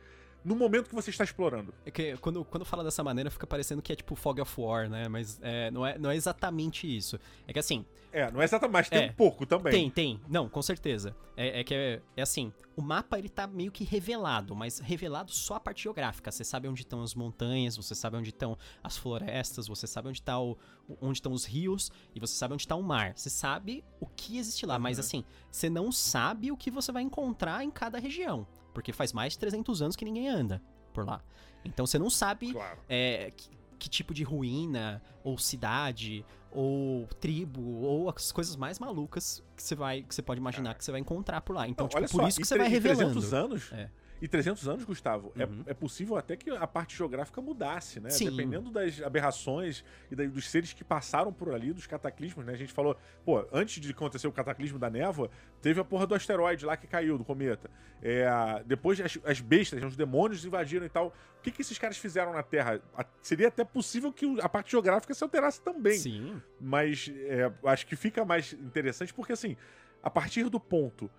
no 0.48 0.56
momento 0.56 0.88
que 0.90 0.96
você 0.96 1.10
está 1.10 1.24
explorando. 1.24 1.74
É 1.86 1.92
que 1.92 2.16
quando, 2.18 2.46
quando 2.46 2.64
fala 2.66 2.84
dessa 2.84 3.04
maneira 3.04 3.30
fica 3.30 3.46
parecendo 3.46 3.82
que 3.82 3.92
é 3.92 3.96
tipo 3.96 4.16
Fog 4.16 4.40
of 4.42 4.62
War, 4.62 4.90
né? 4.90 5.08
Mas 5.10 5.40
é, 5.42 5.70
não, 5.72 5.86
é, 5.86 5.98
não 5.98 6.10
é 6.10 6.16
exatamente 6.16 6.88
isso. 6.88 7.20
É 7.46 7.52
que 7.54 7.60
assim, 7.60 7.86
É, 8.12 8.32
não 8.32 8.42
é 8.42 8.46
exatamente, 8.46 8.74
mas 8.74 8.90
tem 8.90 9.04
É. 9.04 9.12
um 9.12 9.14
pouco 9.14 9.46
também. 9.46 9.72
tem, 9.74 9.90
tem. 9.92 10.22
Não, 10.28 10.48
com 10.48 10.62
certeza. 10.62 11.16
É, 11.36 11.60
é 11.60 11.64
que 11.64 11.74
é, 11.76 12.02
é 12.16 12.22
assim, 12.22 12.52
o 12.76 12.82
mapa 12.82 13.20
ele 13.20 13.28
tá 13.30 13.46
meio 13.46 13.72
que 13.72 13.84
revelado, 13.84 14.56
mas 14.56 14.80
revelado 14.80 15.32
só 15.32 15.56
a 15.56 15.60
parte 15.60 15.84
geográfica. 15.84 16.32
Você 16.32 16.44
sabe 16.44 16.68
onde 16.68 16.82
estão 16.82 17.02
as 17.04 17.14
montanhas, 17.14 17.76
você 17.76 17.94
sabe 17.94 18.16
onde 18.18 18.30
estão 18.30 18.58
as 18.84 18.98
florestas, 18.98 19.68
você 19.68 19.86
sabe 19.86 20.08
onde 20.08 20.22
tá 20.22 20.40
o, 20.40 20.58
onde 21.02 21.18
estão 21.18 21.34
os 21.34 21.44
rios 21.46 21.92
e 22.16 22.20
você 22.20 22.34
sabe 22.36 22.54
onde 22.54 22.66
tá 22.68 22.76
o 22.76 22.82
mar. 22.82 23.14
Você 23.16 23.30
sabe 23.30 23.84
o 24.00 24.08
que 24.08 24.38
existe 24.38 24.66
lá, 24.66 24.80
mas 24.80 24.98
Uhum. 24.98 25.02
assim, 25.04 25.26
você 25.52 25.70
não 25.70 25.92
sabe 25.92 26.52
o 26.52 26.58
que 26.58 26.72
você 26.72 26.92
vai 26.92 27.04
encontrar 27.04 27.64
em 27.64 27.70
cada 27.70 28.00
região, 28.00 28.48
porque 28.78 28.94
faz 28.94 29.12
mais 29.12 29.34
de 29.34 29.40
300 29.40 29.82
anos 29.82 29.96
que 29.96 30.06
ninguém 30.06 30.30
anda 30.30 30.62
por 30.94 31.04
lá. 31.04 31.20
Então 31.66 31.88
você 31.88 31.98
não 31.98 32.12
sabe 32.12 32.54
Claro. 32.54 32.78
é, 32.88 33.32
que, 33.36 33.50
que 33.80 33.90
tipo 33.90 34.14
de 34.14 34.24
ruína, 34.24 35.02
ou 35.24 35.36
cidade, 35.36 36.24
ou 36.52 37.08
tribo, 37.20 37.60
ou 37.82 38.08
as 38.08 38.32
coisas 38.32 38.56
mais 38.56 38.78
malucas 38.78 39.44
que 39.56 39.64
você 39.64 39.74
vai, 39.74 40.04
que 40.04 40.14
você 40.14 40.22
pode 40.22 40.40
imaginar 40.40 40.76
que 40.76 40.86
você 40.86 40.92
vai 40.92 41.02
encontrar 41.02 41.42
por 41.42 41.56
lá. 41.56 41.68
Então, 41.68 41.86
Não, 41.86 41.90
tipo, 41.90 42.12
por 42.12 42.22
só, 42.22 42.28
isso 42.28 42.40
que 42.40 42.46
você 42.46 42.56
vai 42.56 42.68
revelando. 42.70 43.14
300 43.20 43.34
anos. 43.34 43.72
É. 43.72 43.90
E 44.22 44.28
300 44.28 44.68
anos, 44.68 44.84
Gustavo, 44.84 45.32
é- 45.38 45.46
Uhum. 45.46 45.64
é, 45.68 45.74
possível 45.74 46.16
até 46.18 46.36
que 46.36 46.50
a 46.50 46.66
parte 46.66 46.98
geográfica 46.98 47.40
mudasse, 47.42 48.00
né? 48.00 48.10
Sim. 48.10 48.30
Dependendo 48.32 48.72
das 48.72 49.02
aberrações 49.02 49.84
e 50.10 50.16
da- 50.16 50.26
dos 50.26 50.50
seres 50.50 50.74
que 50.74 50.84
passaram 50.84 51.32
por 51.32 51.54
ali, 51.54 51.72
dos 51.72 51.86
cataclismos, 51.86 52.46
né? 52.46 52.54
A 52.54 52.58
gente 52.58 52.74
falou, 52.74 52.98
pô, 53.24 53.46
antes 53.52 53.80
de 53.80 53.92
acontecer 53.92 54.28
o 54.28 54.32
cataclismo 54.32 54.80
da 54.80 54.90
névoa, 54.90 55.30
teve 55.62 55.80
a 55.80 55.84
porra 55.84 56.08
do 56.08 56.16
asteroide 56.16 56.66
lá 56.66 56.76
que 56.76 56.88
caiu, 56.88 57.18
do 57.18 57.24
cometa. 57.24 57.70
É, 58.02 58.28
depois 58.66 59.00
as, 59.00 59.20
as 59.24 59.40
bestas, 59.40 59.84
os 59.84 59.96
demônios 59.96 60.44
invadiram 60.44 60.86
e 60.86 60.90
tal. 60.90 61.14
O 61.40 61.42
que, 61.44 61.52
que 61.52 61.62
esses 61.62 61.78
caras 61.78 61.98
fizeram 61.98 62.34
na 62.34 62.42
Terra? 62.44 62.82
A- 62.96 63.06
seria 63.22 63.48
até 63.50 63.64
possível 63.64 64.12
que 64.12 64.40
a 64.42 64.50
parte 64.50 64.72
geográfica 64.72 65.14
se 65.14 65.24
alterasse 65.24 65.62
também. 65.62 65.98
Sim. 65.98 66.42
Mas 66.60 67.12
é, 67.16 67.52
acho 67.66 67.86
que 67.86 67.96
fica 67.96 68.26
mais 68.26 68.54
interessante 68.54 69.14
porque, 69.14 69.34
assim, 69.34 69.56
a 70.02 70.10
partir 70.10 70.50
do 70.50 70.60
ponto 70.60 71.10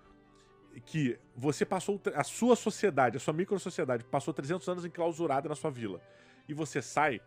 que 0.79 1.19
você 1.35 1.65
passou. 1.65 2.01
A 2.13 2.23
sua 2.23 2.55
sociedade, 2.55 3.17
a 3.17 3.19
sua 3.19 3.33
micro-sociedade, 3.33 4.03
passou 4.03 4.33
300 4.33 4.67
anos 4.67 4.85
enclausurada 4.85 5.49
na 5.49 5.55
sua 5.55 5.71
vila. 5.71 6.01
E 6.47 6.53
você 6.53 6.81
sai. 6.81 7.21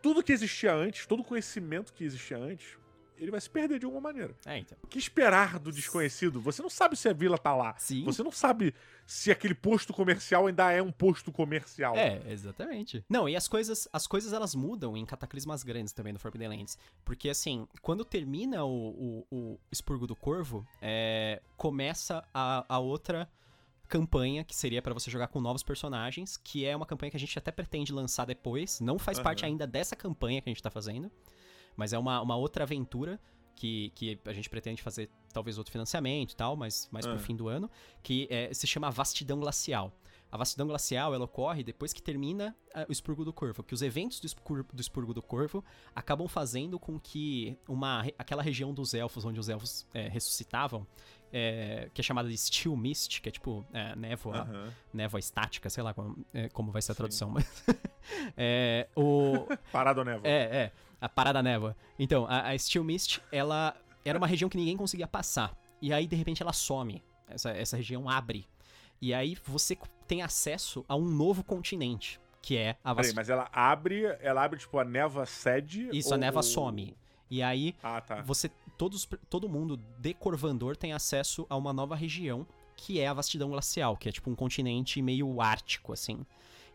Tudo 0.00 0.22
que 0.22 0.32
existia 0.32 0.72
antes, 0.72 1.06
todo 1.06 1.20
o 1.20 1.24
conhecimento 1.24 1.92
que 1.92 2.04
existia 2.04 2.38
antes, 2.38 2.78
ele 3.18 3.30
vai 3.30 3.40
se 3.40 3.50
perder 3.50 3.78
de 3.78 3.84
alguma 3.84 4.00
maneira. 4.00 4.34
É, 4.46 4.58
então. 4.58 4.76
O 4.82 4.86
que 4.86 4.98
esperar 4.98 5.58
do 5.58 5.72
desconhecido? 5.72 6.40
Você 6.40 6.62
não 6.62 6.70
sabe 6.70 6.96
se 6.96 7.08
a 7.08 7.12
vila 7.12 7.36
tá 7.36 7.54
lá. 7.54 7.74
Sim. 7.78 8.04
Você 8.04 8.22
não 8.22 8.32
sabe 8.32 8.74
se 9.06 9.30
aquele 9.30 9.54
posto 9.54 9.92
comercial 9.92 10.46
ainda 10.46 10.70
é 10.70 10.82
um 10.82 10.92
posto 10.92 11.32
comercial. 11.32 11.96
É, 11.96 12.20
exatamente. 12.28 13.04
Não, 13.08 13.28
e 13.28 13.34
as 13.34 13.48
coisas, 13.48 13.88
as 13.92 14.06
coisas 14.06 14.32
elas 14.32 14.54
mudam 14.54 14.96
em 14.96 15.04
cataclismas 15.04 15.62
grandes 15.62 15.92
também 15.92 16.12
no 16.12 16.18
Forbidden 16.18 16.48
Lands. 16.48 16.78
Porque, 17.04 17.28
assim, 17.28 17.66
quando 17.82 18.04
termina 18.04 18.64
o, 18.64 19.24
o, 19.30 19.36
o 19.36 19.60
Expurgo 19.70 20.06
do 20.06 20.16
Corvo, 20.16 20.66
é, 20.80 21.42
começa 21.56 22.24
a, 22.32 22.64
a 22.68 22.78
outra 22.78 23.28
campanha 23.88 24.44
que 24.44 24.54
seria 24.54 24.82
pra 24.82 24.92
você 24.92 25.10
jogar 25.10 25.28
com 25.28 25.40
novos 25.40 25.62
personagens, 25.62 26.36
que 26.36 26.64
é 26.64 26.76
uma 26.76 26.84
campanha 26.84 27.10
que 27.10 27.16
a 27.16 27.20
gente 27.20 27.36
até 27.38 27.50
pretende 27.50 27.92
lançar 27.92 28.26
depois. 28.26 28.80
Não 28.80 28.98
faz 28.98 29.18
Aham. 29.18 29.24
parte 29.24 29.44
ainda 29.44 29.66
dessa 29.66 29.96
campanha 29.96 30.42
que 30.42 30.48
a 30.48 30.52
gente 30.52 30.62
tá 30.62 30.70
fazendo, 30.70 31.10
mas 31.78 31.94
é 31.94 31.98
uma, 31.98 32.20
uma 32.20 32.36
outra 32.36 32.64
aventura 32.64 33.18
que, 33.54 33.90
que 33.94 34.18
a 34.26 34.32
gente 34.32 34.50
pretende 34.50 34.82
fazer 34.82 35.08
talvez 35.32 35.56
outro 35.58 35.72
financiamento 35.72 36.32
e 36.32 36.36
tal, 36.36 36.56
mas 36.56 36.88
mais 36.92 37.06
pro 37.06 37.14
Ah. 37.14 37.18
fim 37.18 37.34
do 37.34 37.48
ano, 37.48 37.70
que 38.02 38.26
é, 38.30 38.52
se 38.52 38.66
chama 38.66 38.90
Vastidão 38.90 39.38
Glacial. 39.40 39.92
A 40.30 40.36
vastidão 40.36 40.66
glacial 40.66 41.14
ela 41.14 41.24
ocorre 41.24 41.64
depois 41.64 41.90
que 41.90 42.02
termina 42.02 42.54
ah, 42.74 42.84
o 42.86 42.92
expurgo 42.92 43.24
do 43.24 43.32
corvo, 43.32 43.62
que 43.62 43.72
os 43.72 43.80
eventos 43.80 44.20
do 44.20 44.26
expurgo, 44.26 44.70
do 44.74 44.80
expurgo 44.80 45.14
do 45.14 45.22
corvo 45.22 45.64
acabam 45.94 46.28
fazendo 46.28 46.78
com 46.78 47.00
que 47.00 47.56
uma, 47.66 48.04
aquela 48.18 48.42
região 48.42 48.74
dos 48.74 48.92
elfos, 48.92 49.24
onde 49.24 49.40
os 49.40 49.48
elfos 49.48 49.86
é, 49.94 50.06
ressuscitavam, 50.06 50.86
é, 51.32 51.88
que 51.92 52.00
é 52.00 52.04
chamada 52.04 52.28
de 52.28 52.36
Steel 52.36 52.76
Mist, 52.76 53.20
que 53.20 53.28
é 53.28 53.32
tipo 53.32 53.64
é, 53.72 53.94
névoa, 53.96 54.72
névoa 54.92 55.18
estática, 55.20 55.68
sei 55.70 55.82
lá 55.82 55.92
como, 55.94 56.24
é, 56.32 56.48
como 56.48 56.70
vai 56.72 56.80
ser 56.82 56.92
a 56.92 56.94
Sim. 56.94 56.98
tradução, 56.98 57.30
mas 57.30 57.64
é, 58.36 58.88
o, 58.96 59.46
Parado 59.72 60.04
névoa. 60.04 60.26
é, 60.28 60.32
é. 60.56 60.72
A 61.00 61.08
parada 61.08 61.40
névoa. 61.42 61.76
Então, 61.96 62.26
a, 62.26 62.48
a 62.50 62.58
Steel 62.58 62.82
Mist, 62.82 63.20
ela 63.30 63.76
era 64.04 64.18
uma 64.18 64.26
região 64.26 64.48
que 64.50 64.56
ninguém 64.56 64.76
conseguia 64.76 65.06
passar. 65.06 65.56
E 65.80 65.92
aí, 65.92 66.08
de 66.08 66.16
repente, 66.16 66.42
ela 66.42 66.52
some. 66.52 67.00
Essa, 67.28 67.50
essa 67.50 67.76
região 67.76 68.08
abre. 68.08 68.48
E 69.00 69.14
aí 69.14 69.36
você 69.46 69.78
tem 70.08 70.22
acesso 70.22 70.84
a 70.88 70.96
um 70.96 71.04
novo 71.04 71.44
continente, 71.44 72.20
que 72.42 72.56
é 72.56 72.70
a 72.82 72.92
Peraí, 72.92 73.10
vast... 73.10 73.14
mas 73.14 73.28
ela 73.30 73.48
abre, 73.52 74.06
ela 74.20 74.42
abre, 74.42 74.58
tipo, 74.58 74.76
a 74.76 74.84
névoa 74.84 75.24
cede. 75.24 75.88
Isso, 75.92 76.12
a 76.12 76.16
ou- 76.16 76.20
névoa 76.20 76.42
some. 76.42 76.96
E 77.30 77.42
aí, 77.44 77.76
Ah, 77.80 78.00
tá. 78.00 78.22
você. 78.22 78.50
Todos, 78.78 79.06
todo 79.28 79.48
mundo 79.48 79.76
de 79.98 80.14
Corvandor 80.14 80.76
tem 80.76 80.92
acesso 80.92 81.44
a 81.50 81.56
uma 81.56 81.72
nova 81.72 81.96
região, 81.96 82.46
que 82.76 83.00
é 83.00 83.08
a 83.08 83.12
vastidão 83.12 83.50
glacial, 83.50 83.96
que 83.96 84.08
é 84.08 84.12
tipo 84.12 84.30
um 84.30 84.36
continente 84.36 85.02
meio 85.02 85.40
ártico, 85.40 85.92
assim. 85.92 86.24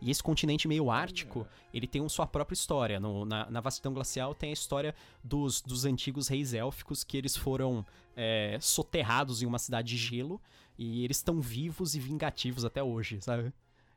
E 0.02 0.12
esse 0.12 0.22
continente 0.22 0.68
meio 0.68 0.92
ártico, 0.92 1.48
ele 1.74 1.88
tem 1.88 2.08
sua 2.10 2.28
própria 2.28 2.54
história. 2.56 3.00
No- 3.00 3.24
na, 3.24 3.50
na 3.50 3.62
vastidão 3.62 3.94
glacial 3.94 4.36
tem 4.36 4.50
a 4.50 4.54
história 4.54 4.94
dos, 5.24 5.62
dos 5.62 5.86
antigos 5.86 6.28
reis 6.28 6.54
élficos, 6.54 7.06
que 7.06 7.16
eles 7.16 7.38
foram 7.38 7.86
é, 8.18 8.58
soterrados 8.60 9.42
em 9.42 9.46
uma 9.46 9.58
cidade 9.58 9.88
de 9.88 9.98
gelo, 9.98 10.42
e 10.78 11.06
eles 11.06 11.18
estão 11.18 11.40
vivos 11.40 11.96
e 11.96 12.02
vingativos 12.02 12.66
até 12.66 12.84
hoje, 12.84 13.22
sabe? 13.22 13.54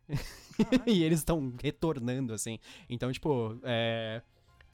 e 0.87 1.03
eles 1.03 1.19
estão 1.19 1.53
retornando, 1.61 2.33
assim. 2.33 2.61
Então, 2.89 3.11
tipo, 3.11 3.59
é, 3.65 4.23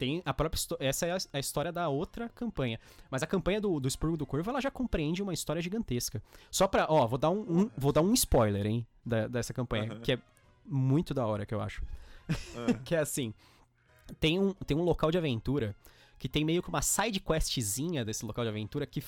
tem 0.03 0.21
a 0.25 0.33
própria 0.33 0.59
essa 0.79 1.05
é 1.05 1.11
a, 1.13 1.17
a 1.33 1.39
história 1.39 1.71
da 1.71 1.87
outra 1.87 2.27
campanha. 2.29 2.77
Mas 3.09 3.23
a 3.23 3.27
campanha 3.27 3.61
do, 3.61 3.79
do 3.79 3.87
Expurgo 3.87 4.17
do 4.17 4.25
Corvo, 4.25 4.49
ela 4.49 4.59
já 4.59 4.69
compreende 4.69 5.21
uma 5.23 5.33
história 5.33 5.61
gigantesca. 5.61 6.21
Só 6.51 6.67
pra, 6.67 6.85
ó, 6.89 7.07
vou 7.07 7.17
dar 7.17 7.29
um, 7.29 7.61
um- 7.61 7.69
vou 7.77 7.91
dar 7.93 8.01
um 8.01 8.13
spoiler, 8.13 8.65
hein, 8.65 8.85
da- 9.05 9.27
dessa 9.27 9.53
campanha, 9.53 9.91
Aham. 9.93 10.01
que 10.01 10.11
é 10.13 10.19
muito 10.65 11.13
da 11.13 11.25
hora, 11.25 11.45
que 11.45 11.53
eu 11.53 11.61
acho. 11.61 11.81
Ah. 12.29 12.73
que 12.83 12.95
é 12.95 12.99
assim, 12.99 13.33
tem 14.19 14.39
um, 14.39 14.53
tem 14.53 14.75
um 14.75 14.83
local 14.83 15.09
de 15.11 15.17
aventura 15.17 15.75
que 16.19 16.27
tem 16.29 16.43
meio 16.45 16.61
que 16.61 16.69
uma 16.69 16.81
side 16.81 17.19
questzinha 17.19 18.03
desse 18.05 18.25
local 18.25 18.43
de 18.43 18.49
aventura 18.49 18.85
que 18.85 19.01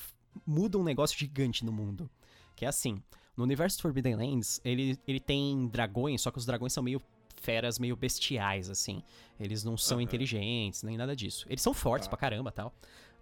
muda 0.46 0.78
um 0.78 0.84
negócio 0.84 1.18
gigante 1.18 1.64
no 1.66 1.72
mundo. 1.72 2.10
Que 2.56 2.66
é 2.66 2.68
assim, 2.70 3.02
no 3.36 3.44
universo 3.44 3.78
de 3.78 3.82
Forbidden 3.84 4.16
Lands, 4.16 4.62
ele, 4.64 4.98
ele 5.08 5.20
tem 5.20 5.68
dragões, 5.68 6.22
só 6.22 6.32
que 6.32 6.38
os 6.38 6.46
dragões 6.46 6.72
são 6.74 6.82
meio 6.84 7.02
feras, 7.46 7.80
meio 7.80 7.96
bestiais, 7.96 8.70
assim. 8.70 9.02
Eles 9.40 9.64
não 9.64 9.78
são 9.78 9.98
Aham. 9.98 10.04
inteligentes, 10.04 10.84
nem 10.84 10.98
nada 10.98 11.16
disso. 11.16 11.46
Eles 11.50 11.62
são 11.62 11.74
fortes 11.74 12.08
Tá. 12.08 12.10
pra 12.10 12.18
caramba, 12.20 12.52
tal. 12.52 12.74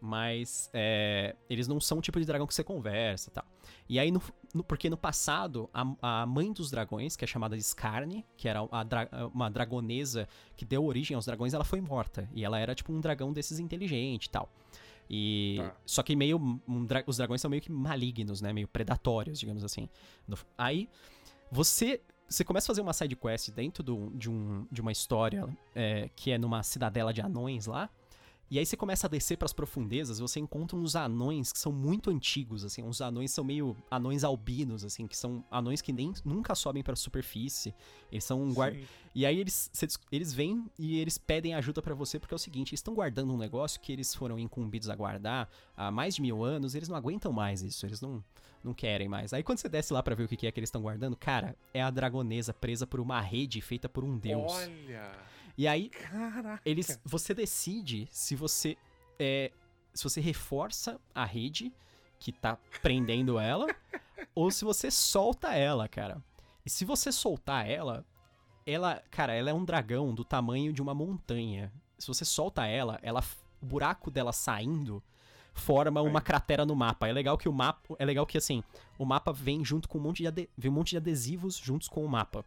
Mas 0.05 0.69
é, 0.73 1.33
eles 1.49 1.65
não 1.67 1.79
são 1.79 1.99
o 1.99 2.01
tipo 2.01 2.19
de 2.19 2.25
dragão 2.25 2.45
que 2.45 2.53
você 2.53 2.63
conversa, 2.63 3.31
tal. 3.31 3.45
E 3.87 3.97
aí, 3.97 4.11
no, 4.11 4.21
no- 4.53 4.63
porque 4.63 4.89
no 4.89 4.97
passado, 4.97 5.69
a, 5.73 6.21
a 6.21 6.25
mãe 6.25 6.51
dos 6.51 6.69
dragões, 6.69 7.15
que 7.15 7.23
é 7.23 7.27
chamada 7.27 7.55
de 7.55 7.61
Skarne, 7.63 8.25
que 8.35 8.49
era 8.49 8.59
a 8.59 9.27
uma 9.33 9.49
dragonesa 9.49 10.27
que 10.57 10.65
deu 10.65 10.83
origem 10.83 11.15
aos 11.15 11.25
dragões, 11.25 11.53
ela 11.53 11.63
foi 11.63 11.79
morta. 11.79 12.29
E 12.33 12.43
ela 12.43 12.59
era 12.59 12.75
tipo 12.75 12.91
um 12.91 12.99
dragão 12.99 13.31
desses 13.31 13.59
inteligente 13.59 14.25
e 14.25 14.29
tal. 14.29 14.49
E. 15.09 15.55
Tá. 15.59 15.75
Só 15.85 16.03
que 16.03 16.15
meio. 16.17 16.37
um 16.67 16.85
dra- 16.85 17.03
os 17.07 17.15
dragões 17.17 17.39
são 17.39 17.49
meio 17.49 17.61
que 17.61 17.71
malignos, 17.71 18.41
né? 18.41 18.51
Meio 18.51 18.67
predatórios, 18.67 19.39
digamos 19.39 19.63
assim. 19.63 19.87
No- 20.27 20.37
aí, 20.57 20.89
você. 21.49 22.01
Você 22.27 22.43
começa 22.43 22.65
a 22.65 22.67
fazer 22.73 22.81
uma 22.81 22.93
side 22.93 23.15
quest 23.15 23.51
dentro 23.51 23.83
do- 23.83 24.09
de, 24.15 24.29
um, 24.29 24.65
de 24.71 24.81
uma 24.81 24.91
história 24.91 25.47
é, 25.75 26.09
que 26.15 26.31
é 26.31 26.37
numa 26.37 26.63
cidadela 26.63 27.13
de 27.13 27.21
anões 27.21 27.65
lá. 27.67 27.89
E 28.53 28.59
aí 28.59 28.67
você 28.67 28.77
começa 28.77 29.07
a 29.07 29.09
descer 29.09 29.35
pras 29.35 29.51
profundezas, 29.51 30.19
você 30.19 30.39
encontra 30.39 30.77
uns 30.77 30.95
anões 30.95 31.51
que 31.51 31.57
são 31.57 31.71
muito 31.71 32.11
antigos, 32.11 32.63
assim, 32.63 32.83
uns 32.83 33.01
anões 33.01 33.31
são 33.31 33.43
meio 33.43 33.75
anões 33.89 34.23
albinos, 34.23 34.85
assim, 34.85 35.07
que 35.07 35.17
são 35.17 35.43
anões 35.49 35.81
que 35.81 35.91
nem 35.91 36.13
nunca 36.23 36.53
sobem 36.53 36.83
pra 36.83 36.95
superfície. 36.95 37.73
Eles 38.11 38.23
são 38.23 38.39
um 38.43 38.53
guarda 38.53 38.77
e 39.15 39.25
aí 39.25 39.39
eles, 39.39 39.71
eles 40.11 40.31
vêm 40.31 40.69
e 40.77 40.99
eles 40.99 41.17
pedem 41.17 41.55
ajuda 41.55 41.81
pra 41.81 41.95
você, 41.95 42.19
porque 42.19 42.31
é 42.31 42.37
o 42.37 42.39
seguinte, 42.39 42.69
eles 42.69 42.79
estão 42.79 42.93
guardando 42.93 43.33
um 43.33 43.37
negócio 43.39 43.81
que 43.81 43.91
eles 43.91 44.13
foram 44.13 44.37
incumbidos 44.37 44.87
a 44.87 44.95
guardar 44.95 45.49
há 45.75 45.89
mais 45.89 46.13
de 46.13 46.21
mil 46.21 46.43
anos, 46.43 46.75
eles 46.75 46.87
não 46.87 46.95
aguentam 46.95 47.31
mais 47.33 47.63
isso, 47.63 47.87
eles 47.87 48.01
não, 48.01 48.23
não 48.63 48.71
querem 48.71 49.09
mais. 49.09 49.33
Aí 49.33 49.41
quando 49.41 49.57
você 49.57 49.67
desce 49.67 49.91
lá 49.91 50.03
pra 50.03 50.13
ver 50.13 50.25
o 50.25 50.27
que 50.27 50.37
que 50.37 50.45
é 50.45 50.51
que 50.51 50.59
eles 50.59 50.67
estão 50.67 50.83
guardando, 50.83 51.17
cara, 51.17 51.55
é 51.73 51.81
a 51.81 51.89
dragonesa 51.89 52.53
presa 52.53 52.85
por 52.85 52.99
uma 52.99 53.19
rede 53.19 53.59
feita 53.61 53.89
por 53.89 54.03
um 54.03 54.15
deus. 54.15 54.51
Olha. 54.51 55.32
E 55.57 55.67
aí 55.67 55.89
Caraca. 55.89 56.61
eles, 56.65 56.99
você 57.03 57.33
decide 57.33 58.07
se 58.11 58.35
você 58.35 58.77
é, 59.19 59.51
se 59.93 60.03
você 60.03 60.19
reforça 60.19 60.99
a 61.13 61.23
rede 61.25 61.71
que 62.19 62.31
tá 62.31 62.57
prendendo 62.81 63.37
ela 63.37 63.67
ou 64.33 64.49
se 64.49 64.65
você 64.65 64.89
solta 64.89 65.53
ela, 65.53 65.87
cara. 65.87 66.23
E 66.65 66.69
se 66.69 66.85
você 66.85 67.11
soltar 67.11 67.69
ela, 67.69 68.05
ela, 68.65 69.03
cara, 69.11 69.33
ela 69.33 69.49
é 69.49 69.53
um 69.53 69.65
dragão 69.65 70.13
do 70.13 70.23
tamanho 70.23 70.73
de 70.73 70.81
uma 70.81 70.93
montanha. 70.93 71.71
Se 71.99 72.07
você 72.07 72.25
solta 72.25 72.65
ela, 72.65 72.99
ela 73.03 73.23
o 73.61 73.65
buraco 73.65 74.11
dela 74.11 74.33
saindo 74.33 75.01
forma 75.53 76.01
uma 76.01 76.21
cratera 76.21 76.65
no 76.65 76.75
mapa. 76.75 77.07
É 77.07 77.13
legal 77.13 77.37
que 77.37 77.47
o 77.47 77.53
mapa, 77.53 77.95
é 77.99 78.05
legal 78.05 78.25
que 78.25 78.37
assim, 78.37 78.63
o 78.97 79.05
mapa 79.05 79.31
vem 79.31 79.63
junto 79.63 79.87
com 79.87 79.97
um 79.97 80.01
monte 80.01 80.23
de 80.23 80.49
vem 80.57 80.71
um 80.71 80.73
monte 80.73 80.91
de 80.91 80.97
adesivos 80.97 81.55
juntos 81.55 81.87
com 81.87 82.03
o 82.03 82.09
mapa. 82.09 82.43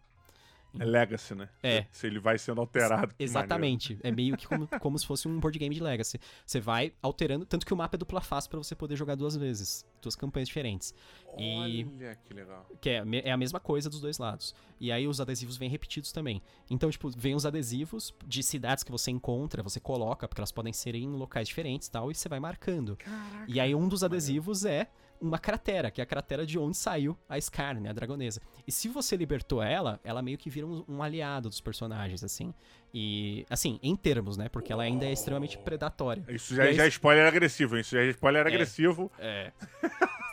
É 0.78 0.84
Legacy, 0.84 1.34
né? 1.34 1.48
É. 1.62 1.86
Se 1.90 2.06
ele 2.06 2.18
vai 2.18 2.38
sendo 2.38 2.60
alterado. 2.60 3.14
Exatamente. 3.18 3.98
É 4.02 4.10
meio 4.10 4.36
que 4.36 4.46
como, 4.46 4.66
como 4.80 4.98
se 4.98 5.06
fosse 5.06 5.26
um 5.28 5.38
board 5.38 5.58
game 5.58 5.74
de 5.74 5.82
Legacy. 5.82 6.18
Você 6.44 6.60
vai 6.60 6.92
alterando, 7.02 7.44
tanto 7.46 7.64
que 7.66 7.72
o 7.72 7.76
mapa 7.76 7.96
é 7.96 7.98
dupla 7.98 8.20
face 8.20 8.48
pra 8.48 8.58
você 8.58 8.74
poder 8.74 8.96
jogar 8.96 9.14
duas 9.14 9.36
vezes, 9.36 9.84
duas 10.02 10.14
campanhas 10.16 10.48
diferentes. 10.48 10.94
maneiro. 11.36 11.90
E- 11.90 12.04
Olha 12.04 12.16
que 12.16 12.34
legal. 12.34 12.66
Que 12.80 12.90
é, 12.90 13.04
é 13.24 13.30
a 13.32 13.36
mesma 13.36 13.60
coisa 13.60 13.88
dos 13.90 14.00
dois 14.00 14.18
lados. 14.18 14.54
E 14.80 14.90
aí 14.92 15.06
os 15.06 15.20
adesivos 15.20 15.56
vêm 15.56 15.68
repetidos 15.68 16.12
também. 16.12 16.42
Então, 16.70 16.90
tipo, 16.90 17.08
vem 17.10 17.34
os 17.34 17.46
adesivos 17.46 18.14
de 18.26 18.42
cidades 18.42 18.84
que 18.84 18.90
você 18.92 19.10
encontra, 19.10 19.62
você 19.62 19.80
coloca, 19.80 20.28
porque 20.28 20.40
elas 20.40 20.52
podem 20.52 20.72
ser 20.72 20.94
em 20.94 21.08
locais 21.08 21.48
diferentes 21.48 21.88
e 21.88 21.90
tal, 21.90 22.10
e 22.10 22.14
você 22.14 22.28
vai 22.28 22.40
marcando. 22.40 22.96
Caraca. 22.96 23.44
E 23.48 23.58
aí 23.60 23.74
um 23.74 23.88
dos 23.88 24.04
adesivos 24.04 24.64
é 24.64 24.88
uma 25.20 25.38
cratera, 25.38 25.90
que 25.90 26.00
é 26.00 26.04
a 26.04 26.06
cratera 26.06 26.44
de 26.46 26.58
onde 26.58 26.76
saiu 26.76 27.16
a 27.28 27.40
Scar, 27.40 27.80
né, 27.80 27.90
a 27.90 27.92
dragonesa. 27.92 28.40
E 28.66 28.72
se 28.72 28.88
você 28.88 29.16
libertou 29.16 29.62
ela, 29.62 29.98
ela 30.04 30.22
meio 30.22 30.38
que 30.38 30.48
vira 30.50 30.66
um, 30.66 30.84
um 30.88 31.02
aliado 31.02 31.48
dos 31.48 31.60
personagens, 31.60 32.22
assim. 32.24 32.52
E, 32.94 33.44
assim, 33.50 33.78
em 33.82 33.94
termos, 33.94 34.36
né, 34.36 34.48
porque 34.48 34.72
ela 34.72 34.82
ainda 34.82 35.04
é 35.04 35.12
extremamente 35.12 35.58
predatória. 35.58 36.24
Isso 36.28 36.54
já, 36.54 36.64
aí- 36.64 36.74
já 36.74 36.84
é 36.84 36.88
spoiler 36.88 37.26
agressivo, 37.26 37.76
isso 37.78 37.90
já 37.94 38.02
é 38.02 38.06
spoiler 38.10 38.46
É. 38.46 38.48
agressivo. 38.48 39.10
É. 39.18 39.52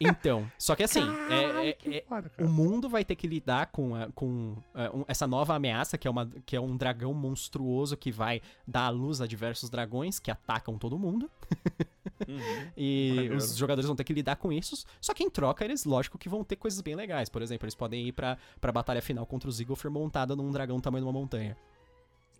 Então, 0.00 0.48
só 0.56 0.76
que 0.76 0.84
assim, 0.84 1.02
é- 1.28 1.70
é- 1.70 1.72
que 1.72 1.96
é, 1.96 2.04
foda, 2.08 2.30
o 2.38 2.46
mundo 2.46 2.88
vai 2.88 3.04
ter 3.04 3.16
que 3.16 3.26
lidar 3.26 3.66
com, 3.72 3.96
a- 3.96 4.08
com 4.14 4.56
é, 4.72 4.88
um- 4.90 5.04
essa 5.08 5.26
nova 5.26 5.56
ameaça, 5.56 5.98
que 5.98 6.06
é, 6.06 6.10
uma, 6.10 6.30
que 6.46 6.54
é 6.54 6.60
um 6.60 6.76
dragão 6.76 7.12
monstruoso 7.12 7.96
que 7.96 8.12
vai 8.12 8.40
dar 8.64 8.82
à 8.86 8.88
luz 8.90 9.20
a 9.20 9.26
diversos 9.26 9.68
dragões 9.68 10.20
que 10.20 10.30
atacam 10.30 10.78
todo 10.78 10.96
mundo. 10.96 11.28
Uhum. 12.26 12.70
E 12.76 13.12
Maneiro. 13.14 13.36
os 13.36 13.56
jogadores 13.56 13.86
vão 13.86 13.94
ter 13.96 14.04
que 14.04 14.12
lidar 14.12 14.36
com 14.36 14.52
isso. 14.52 14.84
Só 15.00 15.12
que 15.14 15.22
em 15.22 15.30
troca, 15.30 15.64
eles, 15.64 15.84
lógico, 15.84 16.18
que 16.18 16.28
vão 16.28 16.42
ter 16.42 16.56
coisas 16.56 16.80
bem 16.80 16.94
legais. 16.94 17.28
Por 17.28 17.42
exemplo, 17.42 17.64
eles 17.66 17.74
podem 17.74 18.08
ir 18.08 18.12
pra, 18.12 18.36
pra 18.60 18.72
batalha 18.72 19.02
final 19.02 19.24
contra 19.26 19.48
o 19.48 19.52
Zigglfer 19.52 19.90
montada 19.90 20.34
num 20.34 20.50
dragão 20.50 20.80
tamanho 20.80 21.04
de 21.04 21.06
uma 21.10 21.12
montanha. 21.18 21.56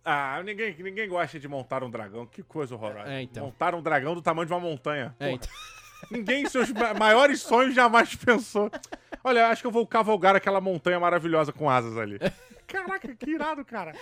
Ah, 0.03 0.41
ninguém, 0.43 0.75
ninguém 0.79 1.07
gosta 1.07 1.39
de 1.39 1.47
montar 1.47 1.83
um 1.83 1.89
dragão. 1.89 2.25
Que 2.25 2.41
coisa 2.41 2.73
horrorosa. 2.75 3.11
É, 3.11 3.21
então. 3.21 3.45
Montar 3.45 3.75
um 3.75 3.81
dragão 3.81 4.15
do 4.15 4.21
tamanho 4.21 4.47
de 4.47 4.53
uma 4.53 4.59
montanha. 4.59 5.15
É, 5.19 5.29
Porra, 5.37 5.41
Ninguém 6.09 6.43
em 6.43 6.49
seus 6.49 6.71
ma- 6.71 6.93
maiores 6.93 7.41
sonhos 7.41 7.75
jamais 7.75 8.15
pensou. 8.15 8.71
Olha, 9.23 9.49
acho 9.49 9.61
que 9.61 9.67
eu 9.67 9.71
vou 9.71 9.85
cavalgar 9.85 10.33
aquela 10.35 10.61
montanha 10.61 10.97
maravilhosa 10.99 11.51
com 11.51 11.69
asas 11.69 11.97
ali. 11.97 12.17
Caraca, 12.65 13.13
que 13.15 13.31
irado, 13.31 13.65
cara. 13.65 13.93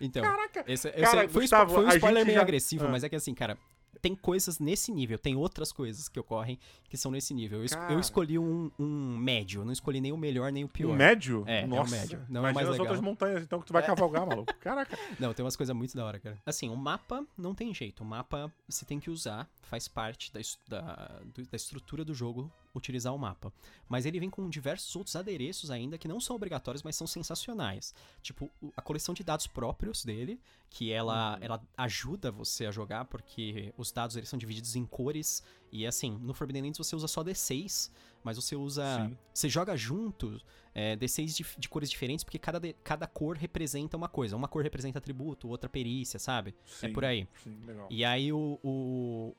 Então, 0.00 0.22
Caraca. 0.22 0.64
esse, 0.66 0.88
eu 0.88 0.92
Cara, 0.94 1.06
sei, 1.10 1.28
foi, 1.28 1.42
um 1.42 1.44
Gustavo, 1.44 1.74
foi 1.74 1.84
um 1.84 1.88
spoiler 1.88 2.24
meio 2.24 2.36
já- 2.36 2.42
agressivo, 2.42 2.86
Ah. 2.86 2.88
mas 2.88 3.04
é 3.04 3.08
que 3.10 3.16
assim, 3.16 3.34
cara, 3.34 3.58
tem 4.02 4.16
coisas 4.16 4.58
nesse 4.58 4.90
nível, 4.90 5.16
tem 5.16 5.36
outras 5.36 5.70
coisas 5.72 6.08
que 6.08 6.18
ocorrem 6.18 6.58
que 6.90 6.96
são 6.96 7.10
nesse 7.12 7.32
nível. 7.32 7.60
Eu, 7.60 7.64
es- 7.64 7.78
eu 7.88 8.00
escolhi 8.00 8.36
um, 8.38 8.68
um 8.78 9.16
médio, 9.16 9.64
não 9.64 9.72
escolhi 9.72 10.00
nem 10.00 10.10
o 10.12 10.16
melhor 10.16 10.50
nem 10.50 10.64
o 10.64 10.68
pior. 10.68 10.90
Um 10.90 10.94
médio? 10.96 11.44
É, 11.46 11.62
é 11.62 11.64
um 11.64 11.68
Nossa. 11.68 11.94
médio. 11.96 12.18
Não 12.28 12.40
é 12.44 12.48
o 12.48 12.50
Imagina 12.50 12.54
mais 12.54 12.66
as 12.66 12.72
legal. 12.72 12.86
outras 12.86 13.00
montanhas, 13.00 13.42
então, 13.44 13.60
que 13.60 13.66
tu 13.66 13.72
vai 13.72 13.82
cavalgar, 13.86 14.26
maluco. 14.26 14.52
Caraca. 14.60 14.98
Não, 15.20 15.32
tem 15.32 15.44
umas 15.44 15.54
coisas 15.56 15.74
muito 15.74 15.96
da 15.96 16.04
hora, 16.04 16.18
cara. 16.18 16.36
Assim, 16.44 16.68
o 16.68 16.76
mapa 16.76 17.24
não 17.38 17.54
tem 17.54 17.72
jeito. 17.72 18.02
O 18.02 18.04
mapa 18.04 18.52
você 18.68 18.84
tem 18.84 18.98
que 18.98 19.08
usar, 19.08 19.48
faz 19.62 19.86
parte 19.86 20.32
da, 20.32 20.40
da, 20.68 21.20
da 21.50 21.56
estrutura 21.56 22.04
do 22.04 22.12
jogo 22.12 22.50
utilizar 22.74 23.14
o 23.14 23.18
mapa. 23.18 23.52
Mas 23.88 24.06
ele 24.06 24.18
vem 24.18 24.30
com 24.30 24.48
diversos 24.48 24.94
outros 24.96 25.14
adereços 25.16 25.70
ainda 25.70 25.98
que 25.98 26.08
não 26.08 26.20
são 26.20 26.34
obrigatórios, 26.36 26.82
mas 26.82 26.96
são 26.96 27.06
sensacionais. 27.06 27.94
Tipo, 28.22 28.50
a 28.76 28.82
coleção 28.82 29.14
de 29.14 29.22
dados 29.22 29.46
próprios 29.46 30.04
dele, 30.04 30.40
que 30.70 30.90
ela, 30.90 31.38
ela 31.40 31.62
ajuda 31.76 32.30
você 32.30 32.66
a 32.66 32.70
jogar, 32.70 33.04
porque 33.06 33.72
os 33.76 33.92
dados 33.92 34.16
eles 34.16 34.28
são 34.28 34.38
divididos 34.38 34.74
em 34.76 34.86
cores. 34.86 35.42
E 35.70 35.86
assim, 35.86 36.12
no 36.20 36.32
Forbidden 36.34 36.62
Lands 36.62 36.78
você 36.78 36.96
usa 36.96 37.08
só 37.08 37.22
D6, 37.22 37.90
mas 38.24 38.36
você 38.36 38.56
usa. 38.56 38.84
Sim. 39.06 39.18
Você 39.34 39.48
joga 39.48 39.76
junto 39.76 40.40
é, 40.74 40.96
D6 40.96 41.26
de, 41.36 41.46
de 41.58 41.68
cores 41.68 41.90
diferentes, 41.90 42.24
porque 42.24 42.38
cada, 42.38 42.58
de- 42.58 42.72
cada 42.84 43.06
cor 43.06 43.36
representa 43.36 43.96
uma 43.96 44.08
coisa. 44.08 44.34
Uma 44.36 44.48
cor 44.48 44.62
representa 44.62 44.98
atributo, 44.98 45.48
outra 45.48 45.68
perícia, 45.68 46.18
sabe? 46.18 46.54
É 46.82 46.86
Sim, 46.86 46.92
por 46.92 47.04
aí. 47.04 47.26
Sim, 47.42 47.58
legal. 47.66 47.86
E 47.90 48.04
aí 48.04 48.32
o. 48.32 48.58
o- 48.62 49.34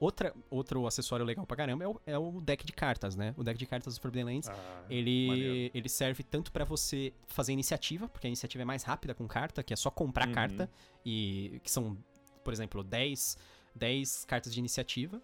outra, 0.00 0.34
outro 0.50 0.86
acessório 0.86 1.24
legal 1.24 1.46
pra 1.46 1.56
caramba 1.56 1.84
é 1.84 1.88
o, 1.88 2.00
é 2.06 2.18
o 2.18 2.40
deck 2.40 2.64
de 2.66 2.72
cartas, 2.72 3.14
né? 3.14 3.32
O 3.36 3.44
deck 3.44 3.56
de 3.58 3.66
cartas 3.66 3.94
do 3.94 4.00
Forbidden 4.00 4.24
Lands. 4.34 4.48
Ah, 4.48 4.84
Ele, 4.90 5.26
maneiro. 5.28 5.70
ele 5.74 5.88
serve 5.88 6.22
tanto 6.24 6.50
pra 6.50 6.64
você 6.64 7.12
fazer 7.28 7.52
iniciativa, 7.52 8.08
porque 8.08 8.26
a 8.26 8.30
iniciativa 8.30 8.62
é 8.62 8.64
mais 8.64 8.82
rápida 8.82 9.14
com 9.14 9.28
carta, 9.28 9.62
que 9.62 9.72
é 9.72 9.76
só 9.76 9.90
comprar 9.90 10.26
Uhum. 10.26 10.34
carta, 10.34 10.70
e 11.04 11.60
que 11.62 11.70
são, 11.70 11.96
por 12.42 12.52
exemplo, 12.52 12.82
10, 12.82 13.36
10 13.76 14.24
cartas 14.24 14.52
de 14.52 14.58
iniciativa. 14.58 15.22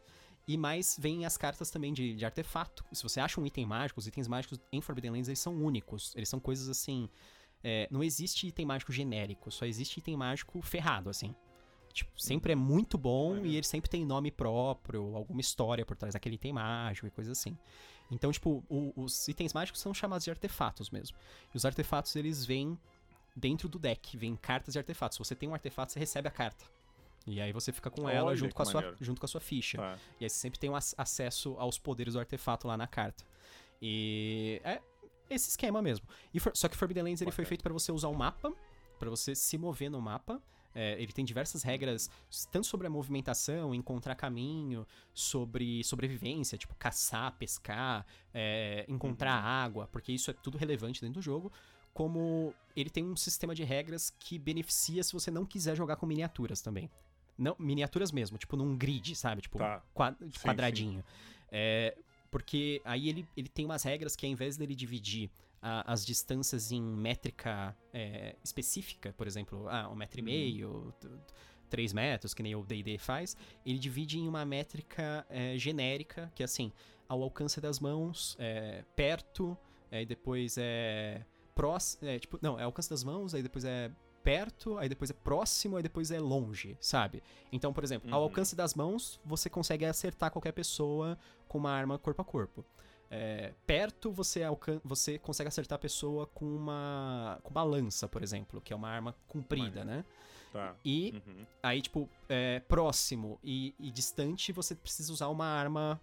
E 0.49 0.57
mais 0.57 0.97
vem 1.01 1.24
as 1.27 1.37
cartas 1.37 1.70
também 1.72 1.93
de, 1.93 2.14
de 2.14 2.24
artefato. 2.24 2.85
Se 2.93 3.03
você 3.03 3.18
acha 3.18 3.41
um 3.41 3.47
item 3.47 3.66
mágico, 3.66 3.99
os 3.99 4.07
itens 4.07 4.29
mágicos 4.29 4.61
em 4.70 4.81
Forbidden 4.81 5.11
Lands 5.11 5.27
eles 5.29 5.41
são 5.41 5.53
únicos. 5.57 6.14
Eles 6.14 6.29
são 6.29 6.39
coisas 6.39 6.68
assim. 6.68 7.09
é, 7.64 7.89
não 7.91 8.05
existe 8.05 8.47
item 8.47 8.64
mágico 8.64 8.93
genérico, 8.93 9.51
só 9.51 9.66
existe 9.66 9.99
item 9.99 10.16
mágico 10.16 10.62
ferrado, 10.62 11.11
assim. 11.11 11.35
Tipo, 11.97 12.20
sempre 12.20 12.53
é 12.53 12.55
muito 12.55 12.99
bom 12.99 13.30
Maneiro. 13.30 13.49
e 13.49 13.57
ele 13.57 13.66
sempre 13.66 13.88
tem 13.90 14.05
nome 14.05 14.30
próprio, 14.30 15.16
alguma 15.16 15.40
história 15.40 15.84
por 15.84 15.97
trás 15.97 16.12
daquele 16.14 16.34
item 16.34 16.53
mágico 16.53 17.07
e 17.07 17.11
coisa 17.11 17.32
assim. 17.32 17.57
Então, 18.11 18.30
tipo, 18.30 18.62
o- 18.68 18.92
os 18.94 19.26
itens 19.28 19.53
mágicos 19.55 19.80
são 19.80 19.94
chamados 19.94 20.24
de 20.24 20.30
artefatos 20.30 20.90
mesmo. 20.90 21.16
E 21.53 21.57
os 21.57 21.64
artefatos, 21.64 22.14
eles 22.14 22.44
vêm 22.44 22.78
dentro 23.34 23.68
do 23.68 23.78
deck, 23.78 24.16
vêm 24.16 24.36
cartas 24.36 24.74
de 24.74 24.78
artefatos. 24.78 25.16
Se 25.16 25.18
você 25.24 25.34
tem 25.34 25.49
um 25.49 25.55
artefato, 25.55 25.90
você 25.92 25.99
recebe 25.99 26.28
a 26.28 26.30
carta. 26.30 26.64
E 27.26 27.40
aí 27.40 27.51
você 27.53 27.72
fica 27.72 27.90
com 27.90 28.09
ela 28.09 28.28
Olha, 28.28 28.36
junto 28.36 28.55
com, 28.55 28.62
a 28.62 28.66
sua, 28.66 28.80
junto 29.01 29.20
com 29.20 29.24
a 29.24 29.28
sua 29.28 29.40
ficha. 29.40 29.78
Tá. 29.78 29.99
E 30.20 30.24
aí 30.24 30.30
você 30.30 30.36
sempre 30.38 30.59
tem 30.61 30.68
um 30.70 30.76
ac- 30.76 30.94
acesso 30.99 31.57
aos 31.59 31.78
poderes 31.78 32.12
do 32.14 32.20
artefato 32.20 32.68
lá 32.68 32.76
na 32.76 32.86
carta. 32.86 33.24
E 33.82 34.61
é 34.64 34.80
esse 35.28 35.49
esquema 35.51 35.82
mesmo. 35.82 36.07
E 36.32 36.38
for- 36.38 36.53
só 36.55 36.68
que 36.68 36.76
Forbidden 36.76 37.03
Lands 37.05 37.20
ele 37.22 37.32
foi 37.32 37.44
feito 37.49 37.62
para 37.62 37.72
você 37.72 37.90
usar 37.90 38.09
um 38.09 38.14
mapa, 38.14 38.53
para 38.99 39.11
você 39.11 39.34
se 39.34 39.59
mover 39.59 39.90
no 39.90 40.01
mapa. 40.01 40.40
É, 40.79 41.01
ele 41.01 41.11
tem 41.11 41.24
diversas 41.24 41.62
regras, 41.62 42.11
tanto 42.53 42.66
sobre 42.66 42.87
a 42.87 42.91
movimentação, 42.91 43.74
encontrar 43.74 44.14
caminho, 44.14 44.87
sobre 45.14 45.83
sobrevivência, 45.83 46.59
tipo 46.59 46.74
caçar, 46.74 47.33
pescar, 47.39 48.05
é, 48.35 48.85
encontrar 48.87 49.41
Uhum. 49.41 49.49
água, 49.49 49.89
porque 49.91 50.12
isso 50.12 50.31
é 50.31 50.35
tudo 50.35 50.59
relevante 50.59 51.01
dentro 51.01 51.14
do 51.14 51.22
jogo. 51.22 51.51
Como 51.95 52.53
ele 52.77 52.91
tem 52.91 53.03
um 53.03 53.16
sistema 53.16 53.55
de 53.55 53.64
regras 53.64 54.11
que 54.11 54.39
beneficia 54.39 55.03
se 55.03 55.14
você 55.14 55.31
não 55.31 55.47
quiser 55.47 55.74
jogar 55.74 55.97
com 55.97 56.05
miniaturas 56.05 56.61
também. 56.61 56.91
Não, 57.39 57.57
miniaturas 57.59 58.12
mesmo, 58.12 58.37
tipo 58.37 58.55
num 58.55 58.77
grid, 58.77 59.14
sabe? 59.16 59.41
Tipo, 59.41 59.57
Tá. 59.57 59.83
qua- 59.95 60.14
sim. 60.20 60.31
quadradinho. 60.43 61.03
É, 61.51 61.97
porque 62.31 62.83
aí 62.85 63.09
ele, 63.09 63.27
ele 63.35 63.49
tem 63.49 63.64
umas 63.64 63.83
regras 63.83 64.14
que 64.14 64.27
ao 64.27 64.33
invés 64.33 64.59
dele 64.59 64.74
dividir 64.74 65.31
a- 65.67 65.93
as 65.93 66.05
distâncias 66.07 66.71
em 66.71 66.81
métrica 66.81 67.77
é, 67.93 68.37
específica, 68.45 69.12
por 69.17 69.27
exemplo, 69.27 69.67
ah, 69.69 69.89
um 69.91 69.97
metro 69.97 70.21
e 70.21 70.23
Uhum. 70.23 70.27
meio, 70.27 70.95
três 71.69 71.93
metros, 71.93 72.33
que 72.33 72.43
nem 72.43 72.55
o 72.55 72.62
D&D 72.64 72.99
faz, 72.99 73.37
ele 73.64 73.79
divide 73.79 74.19
em 74.19 74.29
uma 74.29 74.45
métrica 74.45 75.27
é, 75.29 75.59
genérica, 75.59 76.31
que 76.35 76.43
é 76.43 76.45
assim, 76.45 76.73
ao 77.09 77.21
alcance 77.23 77.61
das 77.61 77.81
mãos, 77.81 78.37
é, 78.39 78.85
perto, 78.95 79.57
aí 79.91 80.07
depois 80.07 80.57
é 80.59 81.25
próximo, 81.55 82.09
é, 82.09 82.19
tipo, 82.19 82.39
não, 82.41 82.59
é 82.61 82.62
alcance 82.62 82.89
das 82.89 83.03
mãos, 83.03 83.35
aí 83.35 83.43
depois 83.43 83.64
é 83.64 83.91
perto, 84.23 84.77
aí 84.79 84.89
depois 84.89 85.11
é 85.11 85.14
próximo, 85.14 85.77
aí 85.77 85.83
depois 85.83 86.11
é 86.11 86.19
longe, 86.21 86.77
sabe? 86.81 87.23
Então, 87.51 87.73
por 87.73 87.83
exemplo, 87.85 88.09
ao 88.12 88.19
Uhum. 88.21 88.25
alcance 88.25 88.55
das 88.55 88.75
mãos, 88.75 89.21
você 89.25 89.49
consegue 89.49 89.85
acertar 89.85 90.31
qualquer 90.31 90.53
pessoa 90.53 91.17
com 91.49 91.59
uma 91.59 91.71
arma 91.71 91.99
corpo 91.99 92.23
a 92.23 92.25
corpo. 92.25 92.64
É, 93.11 93.55
perto, 93.67 94.11
você, 94.11 94.41
você 94.85 95.19
consegue 95.19 95.49
acertar 95.49 95.77
a 95.77 95.79
pessoa 95.79 96.27
com 96.27 96.45
uma, 96.45 97.39
com 97.43 97.51
uma 97.51 97.63
lança, 97.63 98.09
por 98.09 98.23
exemplo, 98.23 98.61
que 98.61 98.73
é 98.73 98.77
uma 98.77 98.89
arma 98.89 99.15
comprida, 99.29 99.85
né? 99.85 100.05
Tá. 100.53 100.75
E 100.85 101.23
Uhum. 101.27 101.47
aí, 101.63 101.83
tipo, 101.83 102.09
é, 102.29 102.61
próximo 102.61 103.39
e, 103.45 103.75
e 103.79 103.91
distante, 103.91 104.53
você 104.53 104.75
precisa 104.75 105.13
usar 105.13 105.29
uma 105.29 105.47
arma 105.47 106.01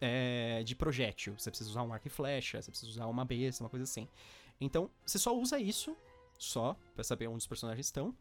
é, 0.00 0.62
de 0.64 0.74
projétil. 0.74 1.38
Você 1.38 1.50
precisa 1.50 1.70
usar 1.70 1.82
um 1.82 1.92
arco 1.92 2.06
e 2.06 2.10
flecha, 2.10 2.60
você 2.60 2.70
precisa 2.70 2.90
usar 2.90 3.06
uma 3.06 3.24
besta, 3.24 3.62
uma 3.62 3.70
coisa 3.70 3.84
assim. 3.84 4.08
Então, 4.60 4.90
você 5.04 5.18
só 5.18 5.36
usa 5.36 5.58
isso, 5.58 5.96
só, 6.38 6.76
pra 6.94 7.04
saber 7.04 7.28
onde 7.28 7.38
os 7.38 7.46
personagens 7.46 7.86
estão. 7.86 8.14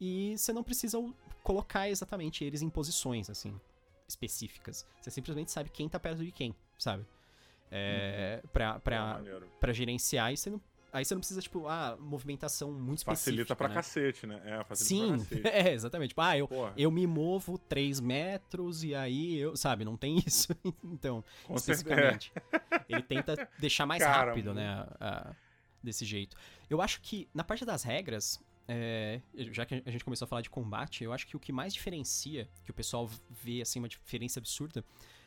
E 0.00 0.36
você 0.36 0.52
não 0.52 0.64
precisa 0.64 0.98
colocar 1.42 1.88
exatamente 1.88 2.44
eles 2.44 2.62
em 2.62 2.68
posições, 2.68 3.30
assim, 3.30 3.58
específicas. 4.08 4.86
Você 5.00 5.10
simplesmente 5.10 5.52
sabe 5.52 5.70
quem 5.70 5.88
tá 5.88 5.98
perto 6.00 6.24
de 6.24 6.32
quem, 6.32 6.54
sabe? 6.78 7.06
É, 7.72 8.42
pra, 8.52 8.78
pra, 8.80 9.14
maneiro. 9.14 9.48
pra 9.58 9.72
gerenciar, 9.72 10.32
e 10.32 10.36
você 10.36 10.50
não. 10.50 10.60
Aí 10.92 11.06
você 11.06 11.14
não 11.14 11.20
precisa, 11.20 11.40
tipo, 11.40 11.66
ah, 11.68 11.96
movimentação 11.98 12.70
muito 12.70 12.98
específica. 12.98 13.30
Facilita 13.30 13.56
pra 13.56 13.68
né? 13.68 13.74
cacete, 13.74 14.26
né? 14.26 14.42
É, 14.44 14.62
facilita 14.62 14.84
Sim, 14.84 15.24
pra 15.24 15.40
cacete. 15.50 15.68
é, 15.68 15.72
exatamente. 15.72 16.08
Tipo, 16.10 16.20
ah, 16.20 16.36
eu, 16.36 16.46
Porra, 16.46 16.74
eu 16.76 16.90
me 16.90 17.06
movo 17.06 17.56
3 17.56 17.98
metros 17.98 18.84
e 18.84 18.94
aí 18.94 19.38
eu, 19.38 19.56
sabe, 19.56 19.86
não 19.86 19.96
tem 19.96 20.18
isso. 20.26 20.54
Então, 20.84 21.24
com 21.46 21.56
certeza. 21.56 21.80
especificamente. 21.82 22.30
Ele 22.90 23.02
tenta 23.02 23.48
deixar 23.58 23.86
mais 23.86 24.02
Cara, 24.02 24.26
rápido, 24.32 24.52
né? 24.52 24.68
a- 24.68 24.96
a- 25.30 25.34
desse 25.82 26.04
jeito. 26.04 26.36
Eu 26.68 26.82
acho 26.82 27.00
que, 27.00 27.26
na 27.34 27.42
parte 27.42 27.64
das 27.64 27.82
regras, 27.82 28.38
é, 28.68 29.20
já 29.34 29.64
que 29.64 29.82
a 29.86 29.90
gente 29.90 30.04
começou 30.04 30.26
a 30.26 30.28
falar 30.28 30.42
de 30.42 30.50
combate, 30.50 31.02
eu 31.04 31.12
acho 31.14 31.26
que 31.26 31.34
o 31.36 31.40
que 31.40 31.52
mais 31.52 31.72
diferencia, 31.72 32.46
que 32.66 32.70
o 32.70 32.74
pessoal 32.74 33.08
vê 33.30 33.62
assim, 33.62 33.78
uma 33.78 33.88
diferença 33.88 34.38
absurda, 34.38 34.84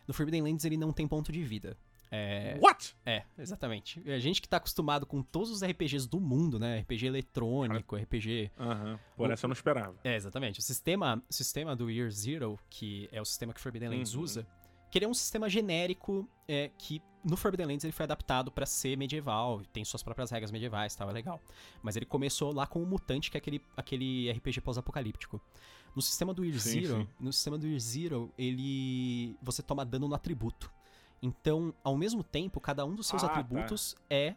no 0.07 0.13
Forbidden 0.13 0.43
Lands 0.43 0.63
ele 0.63 0.77
não 0.77 0.93
tem 0.93 1.07
ponto 1.07 1.31
de 1.31 1.43
vida. 1.43 1.75
É, 2.15 2.57
What? 2.61 2.95
é, 3.05 3.23
exatamente. 3.37 4.01
A 4.09 4.19
gente 4.19 4.41
que 4.41 4.47
tá 4.47 4.57
acostumado 4.57 5.05
com 5.05 5.21
todos 5.21 5.49
os 5.51 5.63
RPGs 5.63 6.07
do 6.07 6.19
mundo, 6.19 6.57
né? 6.59 6.79
RPG 6.79 7.05
eletrônico, 7.07 7.95
RPG 7.95 8.51
Aham. 8.59 8.99
Por 9.17 9.31
essa 9.31 9.45
eu 9.45 9.49
não 9.49 9.53
esperava. 9.53 9.95
é, 10.03 10.15
exatamente. 10.15 10.59
O 10.59 10.63
sistema, 10.63 11.21
o 11.29 11.33
sistema 11.33 11.75
do 11.75 11.89
Year 11.89 12.09
Zero, 12.11 12.57
que 12.69 13.09
é 13.11 13.21
o 13.21 13.25
sistema 13.25 13.53
que 13.53 13.59
Forbidden 13.59 13.89
Lands 13.89 14.13
Uhum. 14.15 14.21
usa, 14.21 14.47
que 14.91 14.97
ele 14.97 15.05
é 15.05 15.07
um 15.09 15.13
sistema 15.13 15.49
genérico 15.49 16.29
é, 16.47 16.69
que 16.77 17.01
no 17.23 17.35
Forbidden 17.35 17.65
Lands 17.67 17.83
ele 17.83 17.91
foi 17.91 18.03
adaptado 18.03 18.51
pra 18.51 18.65
ser 18.65 18.95
medieval, 18.97 19.61
tem 19.73 19.83
suas 19.83 20.03
próprias 20.03 20.29
regras 20.31 20.51
medievais, 20.51 20.95
tal, 20.95 21.09
é 21.09 21.13
legal. 21.13 21.41
Mas 21.81 21.95
ele 21.95 22.05
começou 22.05 22.53
lá 22.53 22.65
com 22.67 22.81
o 22.81 22.85
Mutante, 22.85 23.29
que 23.31 23.35
é 23.37 23.39
aquele, 23.39 23.61
aquele 23.75 24.31
RPG 24.31 24.61
pós-apocalíptico. 24.61 25.41
No 25.95 26.01
sistema 26.01 26.33
do 26.33 26.45
Year 26.45 26.59
Sim, 26.59 26.81
Zero, 26.85 27.01
sim. 27.01 27.07
no 27.19 27.33
sistema 27.33 27.57
do 27.57 27.65
Year 27.67 27.79
Zero, 27.79 28.31
ele 28.37 29.35
você 29.41 29.63
toma 29.63 29.83
dano 29.85 30.07
no 30.07 30.13
atributo. 30.15 30.71
Então, 31.21 31.73
ao 31.83 31.97
mesmo 31.97 32.23
tempo, 32.23 32.59
cada 32.59 32.85
um 32.85 32.93
dos 32.95 33.07
seus 33.07 33.23
Ah, 33.23 33.27
tá. 33.29 33.33
atributos 33.39 33.95
é 34.09 34.35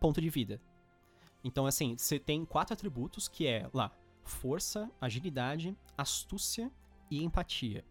ponto 0.00 0.20
de 0.20 0.28
vida. 0.28 0.60
Então, 1.42 1.66
assim, 1.66 1.96
você 1.96 2.18
tem 2.18 2.44
quatro 2.44 2.74
atributos 2.74 3.28
que 3.28 3.46
é 3.46 3.68
lá: 3.72 3.90
força, 4.24 4.90
agilidade, 5.00 5.76
astúcia 5.96 6.70
e 7.10 7.22
empatia. 7.22 7.84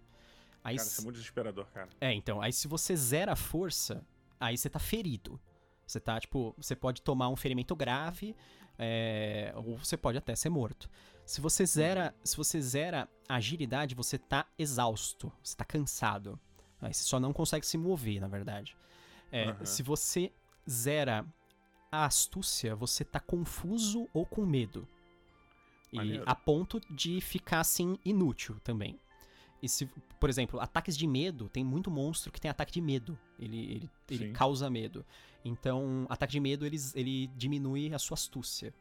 Aí, 0.64 0.76
Cara, 0.76 0.88
isso 0.88 1.02
é 1.02 1.04
muito 1.04 1.16
desesperador, 1.16 1.66
cara. 1.68 1.90
é, 2.02 2.14
então, 2.14 2.42
aí 2.42 2.52
se 2.52 2.68
você 2.68 2.96
zera 2.96 3.32
a 3.32 3.36
força, 3.38 4.06
aí 4.40 4.58
você 4.58 4.70
tá 4.70 4.80
ferido. 4.80 5.40
Você 5.86 6.00
tá, 6.02 6.20
tipo, 6.20 6.54
você 6.58 6.76
pode 6.76 7.02
tomar 7.02 7.30
um 7.30 7.36
ferimento 7.38 7.74
grave, 7.74 8.36
é, 8.78 9.54
ou 9.56 9.78
você 9.78 9.96
pode 9.96 10.18
até 10.18 10.36
ser 10.36 10.50
morto. 10.50 10.90
Se 11.26 11.40
você 11.40 11.66
zera, 11.66 12.14
se 12.24 12.36
você 12.36 12.62
zera 12.62 13.10
a 13.30 13.36
agilidade, 13.36 13.96
você 13.96 14.18
tá 14.18 14.46
exausto, 14.58 15.32
você 15.42 15.56
tá 15.56 15.64
cansado. 15.64 16.38
Aí 16.82 16.94
você 16.94 17.04
só 17.04 17.20
não 17.20 17.34
consegue 17.34 17.66
se 17.66 17.78
mover, 17.78 18.20
na 18.22 18.28
verdade. 18.28 18.76
É, 19.32 19.46
Aham. 19.46 19.66
Se 19.66 19.84
você 19.84 20.32
zera 20.70 21.26
a 21.92 22.06
astúcia, 22.06 22.76
você 22.76 23.04
tá 23.04 23.20
confuso 23.20 24.08
ou 24.14 24.26
com 24.26 24.46
medo. 24.46 24.88
E 25.92 25.98
Maneiro. 25.98 26.24
a 26.26 26.36
ponto 26.36 26.82
de 26.90 27.22
ficar 27.22 27.62
assim 27.62 27.98
inútil 28.04 28.60
também. 28.64 29.00
E 29.62 29.68
se, 29.68 29.90
por 30.20 30.30
exemplo, 30.30 30.60
ataques 30.60 30.96
de 30.96 31.08
medo, 31.08 31.50
tem 31.50 31.64
muito 31.64 31.90
monstro 31.90 32.32
que 32.32 32.40
tem 32.40 32.52
ataque 32.52 32.72
de 32.72 32.82
medo. 32.82 33.18
Ele, 33.40 33.60
ele, 33.60 33.90
ele 34.10 34.32
causa 34.32 34.70
medo. 34.70 35.06
Então, 35.44 36.06
ataque 36.10 36.34
de 36.34 36.40
medo, 36.40 36.66
ele, 36.66 36.78
ele 36.94 37.28
diminui 37.36 37.94
a 37.94 38.00
sua 38.00 38.16
astúcia. 38.16 38.74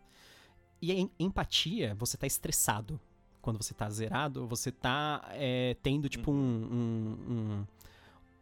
E 0.83 0.93
em 0.93 1.11
empatia, 1.19 1.95
você 1.95 2.17
tá 2.17 2.27
estressado. 2.27 3.01
Quando 3.47 3.63
você 3.63 3.73
tá 3.73 3.89
zerado, 3.89 4.45
você 4.49 4.73
tá 4.73 5.25
é, 5.31 5.77
tendo, 5.81 6.09
tipo, 6.09 6.33
um, 6.33 6.35
um- 6.35 7.33
um- 7.33 7.67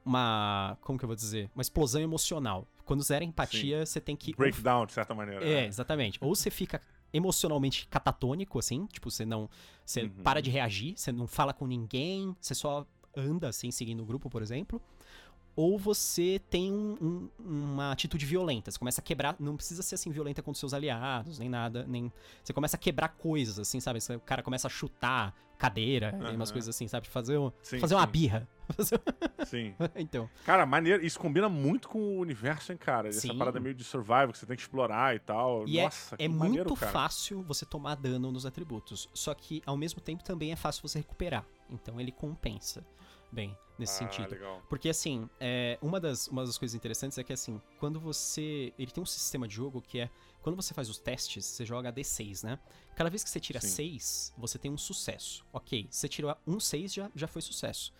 Uma. 0.03 0.79
Como 0.81 0.99
que 0.99 1.05
eu 1.05 1.07
vou 1.07 1.15
dizer? 1.15 1.51
Uma 1.55 1.61
explosão 1.61 2.01
emocional. 2.01 2.67
Quando 2.87 3.03
zera 3.03 3.23
a 3.23 3.27
empatia, 3.27 3.85
você 3.85 4.01
tem 4.01 4.17
que. 4.17 4.35
Breakdown, 4.35 4.87
de 4.87 4.93
certa 4.95 5.15
maneira. 5.15 5.45
é, 5.45 5.63
né? 5.63 5.67
exatamente. 5.67 6.19
Ou 6.23 6.35
você 6.35 6.51
fica 6.51 6.81
emocionalmente 7.13 7.87
catatônico, 7.89 8.59
assim, 8.59 8.87
tipo, 8.87 9.11
você 9.11 9.27
não. 9.27 9.49
Você 9.85 10.05
Uhum. 10.05 10.09
para 10.23 10.41
de 10.41 10.51
reagir, 10.51 10.95
você 10.97 11.13
não 11.13 11.27
fala 11.27 11.53
com 11.53 11.67
ninguém, 11.67 12.35
você 12.41 12.55
só 12.55 12.87
anda 13.15 13.49
assim, 13.49 13.71
seguindo 13.71 14.03
o 14.03 14.07
grupo, 14.07 14.31
por 14.31 14.41
exemplo. 14.41 14.81
Ou 15.57 15.79
você 15.79 16.41
tem 16.51 16.73
um- 16.73 16.97
um- 17.01 17.31
uma 17.73 17.93
atitude 17.93 18.27
violenta. 18.27 18.71
Você 18.71 18.79
começa 18.79 19.01
a 19.01 19.05
quebrar. 19.05 19.37
Não 19.39 19.57
precisa 19.57 19.83
ser 19.83 19.95
assim 19.95 20.11
violenta 20.11 20.43
com 20.43 20.53
seus 20.53 20.75
aliados, 20.75 21.39
nem 21.39 21.49
nada. 21.49 21.85
nem 21.89 22.13
Você 22.43 22.53
começa 22.53 22.77
a 22.77 22.79
quebrar 22.79 23.09
coisas, 23.11 23.59
assim, 23.59 23.79
sabe? 23.81 23.99
O 24.17 24.21
cara 24.21 24.43
começa 24.43 24.67
a 24.67 24.71
chutar 24.71 25.35
cadeira, 25.57 26.11
e 26.33 26.35
umas 26.35 26.49
Aham. 26.51 26.53
coisas 26.55 26.69
assim, 26.75 26.89
sabe? 26.89 27.07
Fazer, 27.09 27.39
um- 27.39 27.51
Sim, 27.63 27.79
fazer 27.79 27.95
uma 27.95 28.05
sim. 28.05 28.11
birra. 28.11 28.49
Fazer- 28.77 29.01
Sim. 29.47 29.75
então. 29.97 30.29
Cara, 30.45 30.67
maneiro. 30.67 31.05
Isso 31.07 31.19
combina 31.19 31.49
muito 31.49 31.89
com 31.89 31.99
o 32.01 32.19
universo, 32.19 32.73
hein, 32.73 32.79
cara? 32.79 33.09
Essa 33.09 33.21
Sim. 33.21 33.39
parada 33.39 33.61
meio 33.61 33.75
de 33.75 33.85
survival 33.85 34.33
que 34.33 34.39
você 34.39 34.47
tem 34.47 34.57
que 34.57 34.63
explorar 34.63 35.15
e 35.15 35.21
tal. 35.21 35.67
E 35.69 35.79
é- 35.79 35.85
Nossa, 35.85 36.17
É 36.17 36.19
que 36.19 36.29
maneiro, 36.29 36.69
muito 36.71 36.81
cara. 36.81 36.91
fácil 36.93 37.43
você 37.43 37.65
tomar 37.65 37.95
dano 37.95 38.33
nos 38.33 38.45
atributos. 38.45 39.09
Só 39.15 39.33
que, 39.35 39.63
ao 39.65 39.77
mesmo 39.77 40.01
tempo, 40.01 40.25
também 40.25 40.51
é 40.51 40.57
fácil 40.57 40.83
você 40.87 40.99
recuperar. 40.99 41.47
Então 41.71 42.01
ele 42.01 42.11
compensa 42.11 42.85
bem 43.35 43.57
nesse 43.79 44.03
Ah, 44.05 44.09
sentido. 44.09 44.31
legal. 44.31 44.63
Porque, 44.69 44.89
assim, 44.89 45.29
é, 45.41 45.79
uma, 45.83 46.01
das, 46.01 46.29
uma 46.29 46.45
das 46.47 46.57
coisas 46.57 46.75
interessantes 46.75 47.19
é 47.19 47.25
que, 47.25 47.33
assim, 47.33 47.61
quando 47.79 47.99
você. 48.01 48.73
Ele 48.79 48.91
tem 48.91 49.03
um 49.03 49.07
sistema 49.07 49.47
de 49.49 49.55
jogo 49.55 49.83
que 49.83 49.99
é. 49.99 50.11
Quando 50.41 50.57
você 50.57 50.73
faz 50.73 50.89
os 50.89 50.99
testes, 50.99 51.45
você 51.45 51.65
joga 51.65 51.93
D6, 51.93 52.45
né? 52.45 52.59
Cada 52.95 53.11
vez 53.11 53.25
que 53.25 53.31
você 53.31 53.41
tira 53.41 53.61
Sim. 53.61 53.69
6, 53.69 54.35
você 54.39 54.59
tem 54.59 54.71
um 54.71 54.79
sucesso. 54.79 55.45
Ok, 55.53 55.87
se 55.91 56.01
você 56.01 56.09
tirou 56.09 56.37
um 56.47 56.61
6, 56.61 56.93
já, 56.95 57.11
já 57.15 57.27
foi 57.27 57.43
sucesso. 57.43 57.93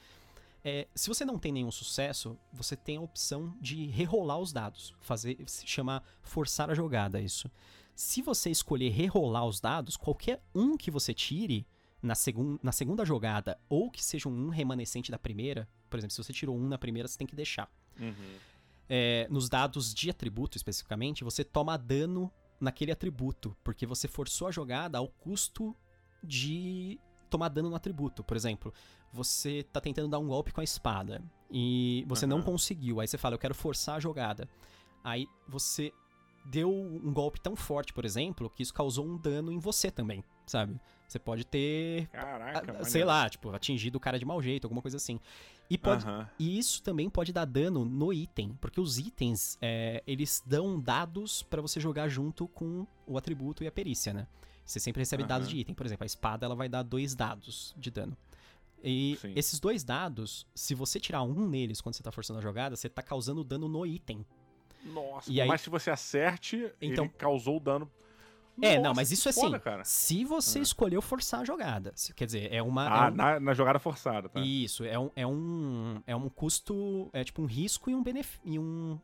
É, 0.63 0.87
se 0.95 1.09
você 1.09 1.25
não 1.27 1.39
tem 1.39 1.53
nenhum 1.53 1.71
sucesso, 1.71 2.39
você 2.53 2.75
tem 2.77 2.97
a 2.97 3.01
opção 3.01 3.55
de 3.61 3.87
rerolar 3.87 4.39
os 4.39 4.53
dados. 4.53 4.95
Fazer. 5.01 5.37
Se 5.47 5.67
chama 5.67 6.03
forçar 6.23 6.71
a 6.71 6.75
jogada 6.75 7.21
isso. 7.21 7.51
Se 7.95 8.23
você 8.23 8.51
escolher 8.51 8.91
rerolar 8.91 9.45
os 9.47 9.61
dados, 9.61 9.97
qualquer 9.97 10.43
um 10.55 10.77
que 10.77 10.91
você 10.91 11.13
tire 11.15 11.67
na, 12.05 12.15
segun, 12.15 12.59
na 12.63 12.71
segunda 12.71 13.05
jogada, 13.05 13.59
ou 13.69 13.91
que 13.91 14.05
seja 14.05 14.29
um 14.29 14.51
remanescente 14.51 15.11
da 15.11 15.19
primeira, 15.19 15.67
por 15.89 15.99
exemplo, 15.99 16.15
se 16.15 16.23
você 16.23 16.33
tirou 16.33 16.57
um 16.57 16.69
na 16.69 16.77
primeira, 16.77 17.09
você 17.09 17.17
tem 17.17 17.27
que 17.27 17.35
deixar. 17.35 17.69
Uhum. 17.99 18.37
É, 18.89 19.27
nos 19.31 19.49
dados 19.49 19.95
de 19.95 20.11
atributo 20.11 20.59
especificamente, 20.59 21.25
você 21.25 21.43
toma 21.43 21.79
dano 21.79 22.31
naquele 22.61 22.93
atributo, 22.93 23.57
porque 23.65 23.87
você 23.87 24.07
forçou 24.07 24.47
a 24.47 24.51
jogada 24.51 24.99
ao 24.99 25.09
custo 25.09 25.75
de 26.23 27.01
tomar 27.31 27.49
dano 27.49 27.71
no 27.71 27.77
atributo. 27.77 28.23
Por 28.23 28.37
exemplo, 28.37 28.73
você 29.11 29.63
tá 29.63 29.81
tentando 29.81 30.09
dar 30.09 30.19
um 30.19 30.27
golpe 30.27 30.53
com 30.53 30.61
a 30.61 30.65
espada 30.65 31.23
e 31.51 32.05
você 32.07 32.27
não 32.27 32.39
Aham. 32.39 32.47
conseguiu. 32.47 33.01
Aí 33.01 33.09
você 33.09 33.17
fala, 33.17 33.35
eu 33.35 33.39
quero 33.39 33.55
forçar 33.55 33.97
a 33.97 34.01
jogada. 34.01 34.47
Aí 35.03 35.27
você 35.49 35.91
deu 36.45 36.71
um 36.71 37.13
golpe 37.13 37.41
tão 37.41 37.57
forte, 37.57 37.95
por 37.95 38.05
exemplo, 38.05 38.51
que 38.51 38.63
isso 38.63 38.75
causou 38.75 39.07
um 39.07 39.17
dano 39.17 39.51
em 39.51 39.59
você 39.59 39.91
também, 39.91 40.23
sabe? 40.47 40.79
Você 41.07 41.19
pode 41.19 41.45
ter, 41.45 42.09
Caraca, 42.09 42.67
maneiro. 42.67 42.91
sei 42.91 43.05
lá, 43.05 43.29
tipo, 43.29 43.51
atingido 43.55 43.97
o 43.97 44.01
cara 44.01 44.19
de 44.19 44.25
mau 44.25 44.41
jeito, 44.43 44.65
alguma 44.65 44.83
coisa 44.83 44.97
assim. 44.97 45.21
E 45.71 45.79
pode, 45.79 46.05
Aham. 46.05 46.29
e 46.39 46.59
isso 46.59 46.83
também 46.83 47.09
pode 47.09 47.33
dar 47.33 47.45
dano 47.45 47.85
no 47.85 48.13
item, 48.13 48.57
porque 48.61 48.81
os 48.81 48.99
itens, 48.99 49.57
é, 49.63 50.03
eles 50.07 50.43
dão 50.45 50.79
dados 50.81 51.43
pra 51.43 51.63
você 51.63 51.79
jogar 51.79 52.09
junto 52.09 52.49
com 52.49 52.87
o 53.07 53.17
atributo 53.17 53.63
e 53.63 53.67
a 53.67 53.73
perícia, 53.73 54.13
né? 54.13 54.27
Você 54.65 54.81
sempre 54.81 55.01
recebe 55.01 55.25
dados 55.25 55.47
Aham. 55.47 55.55
de 55.55 55.61
item. 55.61 55.75
Por 55.75 55.85
exemplo, 55.87 56.05
a 56.05 56.07
espada 56.07 56.47
ela 56.47 56.55
vai 56.55 56.69
dar 56.69 56.83
dois 56.83 57.15
dados 57.15 57.75
de 57.77 57.91
dano. 57.91 58.17
E 58.83 59.17
Sim. 59.21 59.33
esses 59.37 59.61
dois 59.61 59.85
dados, 59.85 60.47
se 60.55 60.75
você 60.75 60.99
tirar 60.99 61.23
um 61.23 61.47
neles 61.49 61.81
quando 61.81 61.95
você 61.95 62.03
tá 62.03 62.11
forçando 62.11 62.39
a 62.39 62.43
jogada, 62.43 62.75
você 62.77 62.89
tá 62.89 63.03
causando 63.03 63.45
dano 63.45 63.69
no 63.69 63.87
item. 63.87 64.25
Nossa, 64.85 65.31
E 65.31 65.41
aí- 65.41 65.49
mais 65.49 65.63
que 65.63 65.71
você 65.71 65.91
acerte, 65.91 66.71
Então- 66.81 67.05
ele 67.05 67.15
causou 67.17 67.59
dano. 67.61 67.91
É, 68.63 68.69
Nossa, 68.77 68.81
não, 68.81 68.95
mas 68.95 69.11
isso 69.11 69.29
é 69.29 69.31
assim. 69.31 69.41
foda. 69.41 69.85
Se 69.85 70.25
você 70.25 70.59
Ah. 70.59 70.63
escolheu 70.63 71.03
forçar 71.03 71.41
a 71.41 71.45
jogada. 71.45 71.93
Quer 72.15 72.25
dizer, 72.27 72.53
é 72.53 72.63
uma. 72.63 72.85
é 72.85 72.89
Ah, 72.89 73.09
um- 73.09 73.15
na, 73.15 73.41
na 73.41 73.55
jogada 73.55 73.79
forçada, 73.79 74.29
tá? 74.29 74.41
Isso, 74.41 74.85
é 74.85 74.99
um, 74.99 75.11
é 75.17 75.27
um, 75.27 76.03
é 76.07 76.15
um 76.17 76.29
custo, 76.29 77.11
é 77.13 77.25
tipo 77.25 77.43
um 77.43 77.47
risco 77.47 77.91
e 77.91 77.95
um 77.95 78.03
benefício, 78.03 78.41
e 78.45 78.59
um, 78.59 78.99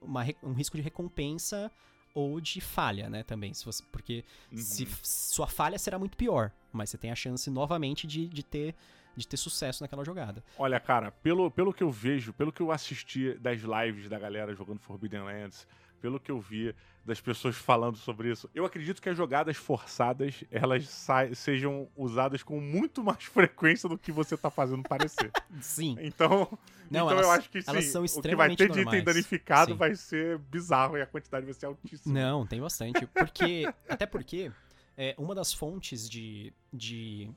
uma 0.00 0.24
um 0.42 0.52
risco 0.52 0.76
de 0.76 0.82
recompensa 0.82 1.70
ou 2.14 2.40
de 2.40 2.60
falha, 2.60 3.08
né, 3.10 3.24
também, 3.24 3.52
se 3.52 3.64
você, 3.64 3.82
porque 3.90 4.24
Uhum. 4.52 4.58
se 4.58 4.86
sua 5.02 5.48
falha 5.48 5.76
será 5.78 5.98
muito 5.98 6.16
pior, 6.16 6.52
mas 6.72 6.90
você 6.90 6.96
tem 6.98 7.10
a 7.10 7.14
chance 7.16 7.50
novamente 7.50 8.06
de, 8.06 8.28
de 8.28 8.42
ter 8.42 8.74
de 9.16 9.28
ter 9.28 9.36
sucesso 9.36 9.80
naquela 9.80 10.04
jogada. 10.04 10.42
Olha, 10.58 10.80
cara, 10.80 11.12
pelo, 11.12 11.48
pelo 11.48 11.72
que 11.72 11.84
eu 11.84 11.90
vejo, 11.90 12.32
pelo 12.32 12.52
que 12.52 12.60
eu 12.60 12.72
assisti 12.72 13.34
das 13.38 13.60
lives 13.60 14.08
da 14.08 14.18
galera 14.18 14.52
jogando 14.56 14.80
Forbidden 14.80 15.22
Lands, 15.22 15.68
pelo 16.00 16.18
que 16.18 16.32
eu 16.32 16.40
vi 16.40 16.74
das 17.04 17.20
pessoas 17.20 17.54
falando 17.56 17.96
sobre 17.96 18.30
isso, 18.30 18.48
eu 18.54 18.64
acredito 18.64 19.00
que 19.02 19.08
as 19.08 19.16
jogadas 19.16 19.56
forçadas, 19.56 20.42
elas 20.50 20.88
sejam 21.34 21.88
usadas 21.96 22.42
com 22.42 22.60
muito 22.60 23.02
mais 23.04 23.24
frequência 23.24 23.88
do 23.88 23.98
que 23.98 24.10
você 24.10 24.36
tá 24.36 24.50
fazendo 24.50 24.82
parecer. 24.82 25.30
Sim. 25.60 25.96
Então, 26.00 26.48
Não, 26.90 27.06
então 27.06 27.10
elas- 27.10 27.26
eu 27.26 27.30
acho 27.32 27.50
que 27.50 27.60
sim, 27.60 27.70
elas 27.70 27.84
são 27.86 28.04
o 28.04 28.22
que 28.22 28.34
vai 28.36 28.56
ter 28.56 28.70
de 28.70 28.80
item 28.80 29.04
danificado 29.04 29.72
Sim. 29.72 29.76
vai 29.76 29.94
ser 29.94 30.38
bizarro 30.38 30.96
e 30.96 31.02
a 31.02 31.06
quantidade 31.06 31.44
vai 31.44 31.54
ser 31.54 31.66
altíssima. 31.66 32.14
Não, 32.14 32.46
tem 32.46 32.60
bastante. 32.60 33.06
Porque. 33.06 33.64
até 33.88 34.06
porque 34.06 34.50
é, 34.96 35.14
uma 35.18 35.34
das 35.34 35.52
fontes 35.52 36.08
de. 36.08 36.52
de 36.72 37.30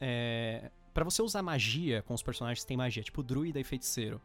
é, 0.00 0.70
para 0.94 1.04
você 1.04 1.20
usar 1.20 1.42
magia 1.42 2.02
com 2.02 2.14
os 2.14 2.22
personagens 2.22 2.60
que 2.62 2.68
têm 2.68 2.76
magia, 2.76 3.02
tipo 3.02 3.22
druida 3.22 3.58
e 3.60 3.64
feiticeiro. 3.64 4.20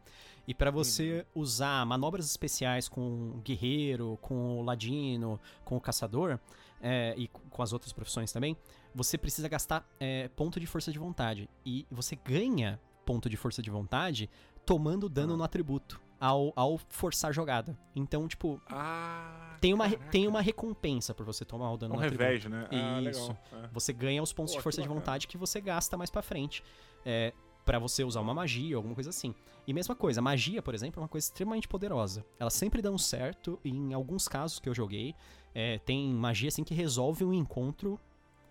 E 0.46 0.54
pra 0.54 0.70
você 0.70 1.26
usar 1.34 1.84
manobras 1.84 2.24
especiais 2.26 2.88
com 2.88 3.32
o 3.34 3.40
guerreiro, 3.44 4.16
com 4.22 4.58
o 4.60 4.62
ladino, 4.62 5.38
com 5.64 5.76
o 5.76 5.80
caçador, 5.80 6.38
é, 6.80 7.14
e 7.18 7.28
com 7.28 7.62
as 7.62 7.72
outras 7.72 7.92
profissões 7.92 8.32
também, 8.32 8.56
você 8.94 9.18
precisa 9.18 9.48
gastar 9.48 9.86
é, 9.98 10.28
ponto 10.28 10.58
de 10.60 10.66
força 10.66 10.90
de 10.92 10.98
vontade. 10.98 11.50
E 11.66 11.86
você 11.90 12.16
ganha 12.16 12.80
ponto 13.04 13.28
de 13.28 13.36
força 13.36 13.60
de 13.60 13.68
vontade 13.68 14.30
tomando 14.64 15.08
dano 15.08 15.34
Ah. 15.34 15.36
no 15.36 15.42
atributo. 15.44 16.00
Ao, 16.20 16.52
ao 16.54 16.78
forçar 16.90 17.30
a 17.30 17.32
jogada. 17.32 17.76
Então, 17.96 18.28
tipo, 18.28 18.60
Ah, 18.68 19.56
tem 19.58 19.72
uma, 19.72 19.88
caraca. 19.88 20.10
tem 20.10 20.28
uma 20.28 20.42
recompensa 20.42 21.14
por 21.14 21.24
você 21.24 21.44
tomar 21.46 21.72
o 21.72 21.78
dano 21.78 21.94
um 21.94 21.98
revés, 21.98 22.44
né? 22.44 22.68
Ah, 22.70 23.00
Isso. 23.00 23.28
legal. 23.28 23.38
É. 23.64 23.68
Você 23.72 23.92
ganha 23.92 24.22
os 24.22 24.32
pontos 24.32 24.52
Pô, 24.52 24.58
de 24.58 24.62
força 24.62 24.82
de 24.82 24.88
vontade 24.88 25.26
que 25.26 25.38
você 25.38 25.60
gasta 25.60 25.96
mais 25.96 26.10
pra 26.10 26.20
frente. 26.20 26.62
É, 27.06 27.32
para 27.64 27.78
você 27.78 28.04
usar 28.04 28.20
uma 28.20 28.34
magia, 28.34 28.76
alguma 28.76 28.94
coisa 28.94 29.10
assim. 29.10 29.34
E 29.66 29.72
mesma 29.72 29.94
coisa, 29.94 30.20
magia, 30.20 30.60
por 30.60 30.74
exemplo, 30.74 31.00
é 31.00 31.02
uma 31.02 31.08
coisa 31.08 31.26
extremamente 31.26 31.68
poderosa. 31.68 32.24
Elas 32.38 32.54
sempre 32.54 32.82
dão 32.82 32.98
certo, 32.98 33.58
e 33.64 33.70
em 33.70 33.94
alguns 33.94 34.28
casos 34.28 34.58
que 34.58 34.68
eu 34.68 34.74
joguei, 34.74 35.14
é, 35.54 35.78
tem 35.78 36.12
magia 36.12 36.48
assim 36.48 36.64
que 36.64 36.74
resolve 36.74 37.24
um 37.24 37.32
encontro 37.32 37.98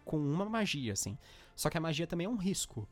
com 0.06 0.18
uma 0.18 0.46
magia, 0.46 0.94
assim. 0.94 1.18
Só 1.56 1.70
que 1.70 1.78
a 1.78 1.82
magia 1.82 2.08
também 2.08 2.26
é 2.26 2.30
um 2.30 2.38
risco. 2.38 2.88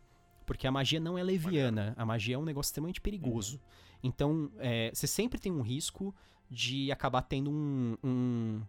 Porque 0.45 0.67
a 0.67 0.71
magia 0.71 0.99
não 0.99 1.17
é 1.17 1.23
leviana, 1.23 1.93
a 1.97 2.05
magia 2.05 2.36
é 2.36 2.38
um 2.38 2.45
negócio 2.45 2.69
extremamente 2.69 3.01
perigoso. 3.01 3.59
Então, 4.04 4.52
é, 4.60 4.91
você 4.93 5.08
sempre 5.08 5.39
tem 5.39 5.52
um 5.52 5.62
risco 5.62 6.14
de 6.50 6.91
acabar 6.91 7.22
tendo 7.24 7.50
um, 7.52 7.98
um, 8.04 8.62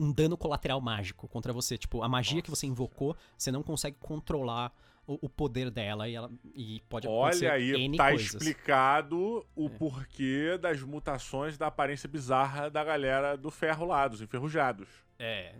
um 0.00 0.12
dano 0.12 0.36
colateral 0.36 0.80
mágico 0.80 1.28
contra 1.28 1.52
você. 1.52 1.78
Tipo, 1.78 2.02
a 2.02 2.08
magia 2.08 2.42
que 2.42 2.50
você 2.50 2.66
Nossa 2.66 2.72
invocou, 2.82 3.16
você 3.36 3.52
não 3.52 3.62
consegue 3.62 3.96
controlar 4.00 4.72
o, 5.06 5.26
o 5.26 5.28
poder 5.28 5.70
dela 5.70 6.08
e, 6.08 6.14
ela, 6.14 6.30
e 6.54 6.80
pode 6.88 7.06
acontecer 7.06 7.46
Olha 7.46 7.54
aí, 7.54 7.72
N 7.84 7.96
tá 7.96 8.08
coisas. 8.10 8.34
explicado 8.34 9.46
o 9.54 9.66
É. 9.66 9.68
porquê 9.68 10.58
das 10.58 10.82
mutações 10.82 11.58
da 11.58 11.66
aparência 11.66 12.08
bizarra 12.08 12.70
da 12.70 12.82
galera 12.82 13.36
do 13.36 13.50
ferro 13.50 13.84
lá, 13.84 14.08
dos 14.08 14.22
enferrujados. 14.22 14.88
É, 15.18 15.54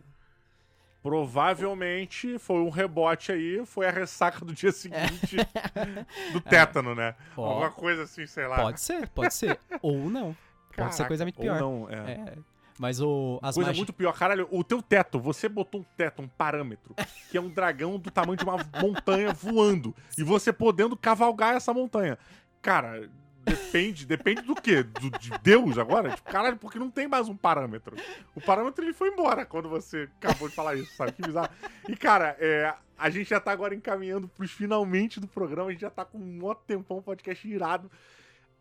Provavelmente 1.05 2.39
foi 2.39 2.61
um 2.61 2.71
rebote 2.71 3.31
aí, 3.31 3.65
foi 3.67 3.87
a 3.87 3.91
ressaca 3.91 4.45
do 4.45 4.55
dia 4.55 4.73
seguinte 4.73 5.37
do 6.33 6.41
tétano, 6.41 6.95
né? 6.95 7.15
Alguma 7.37 7.71
coisa 7.71 8.05
assim, 8.05 8.27
sei 8.27 8.47
lá. 8.47 8.57
pode 8.57 8.81
ser, 8.81 9.07
pode 9.11 9.35
ser. 9.35 9.61
Ou 9.83 10.09
não. 10.09 10.35
Pode 10.75 10.95
ser 10.95 11.03
Caraca, 11.03 11.05
coisa 11.07 11.25
muito 11.25 11.37
ou 11.37 11.43
pior. 11.43 11.61
não, 11.61 11.89
é. 11.91 12.13
É, 12.13 12.35
mas 12.79 13.01
o, 13.01 13.39
as 13.43 13.55
Coisa 13.55 13.71
magi- 13.71 13.81
muito 13.81 13.93
pior. 13.93 14.13
Caralho, 14.13 14.49
o 14.51 14.65
teu 14.65 14.81
teto, 14.83 15.21
você 15.21 15.49
botou 15.49 15.83
um 15.83 15.85
teto, 15.97 16.23
um 16.23 16.27
parâmetro, 16.29 16.95
que 17.31 17.37
é 17.37 17.41
um 17.41 17.49
dragão 17.49 17.99
do 17.99 18.11
tamanho 18.11 18.37
de 18.37 18.45
uma 18.45 18.57
montanha 18.83 19.33
voando. 19.33 19.95
E 20.19 20.25
você 20.25 20.53
podendo 20.53 20.97
cavalgar 20.97 21.55
essa 21.55 21.73
montanha. 21.73 22.19
Cara, 22.61 23.09
Depende, 23.45 24.07
depende 24.07 24.43
do 24.43 24.55
quê? 24.55 24.83
Do, 24.83 25.11
de 25.11 25.31
Deus 25.43 25.77
agora? 25.77 26.11
Tipo, 26.11 26.31
caralho, 26.31 26.57
porque 26.57 26.79
não 26.79 26.91
tem 26.91 27.07
mais 27.07 27.29
um 27.29 27.37
parâmetro. 27.37 27.95
O 28.35 28.41
parâmetro 28.41 28.85
ele 28.85 28.95
foi 28.95 29.11
embora 29.11 29.45
quando 29.45 29.69
você 29.69 30.09
acabou 30.17 30.49
de 30.49 30.55
falar 30.55 30.77
isso, 30.77 30.95
sabe? 30.97 31.13
Que 31.13 31.23
bizarro. 31.23 31.51
E, 31.89 31.95
cara, 31.95 32.37
é, 32.39 32.73
a 32.99 33.11
gente 33.11 33.29
já 33.29 33.39
tá 33.39 33.53
agora 33.53 33.75
encaminhando 33.75 34.29
pros 34.29 34.51
finalmente 34.51 35.21
do 35.21 35.29
programa, 35.29 35.69
a 35.69 35.73
gente 35.73 35.83
já 35.83 35.91
tá 35.91 36.05
com 36.05 36.17
um 36.17 36.39
maior 36.39 36.55
tempão, 36.55 37.03
podcast 37.03 37.47
irado. 37.47 37.91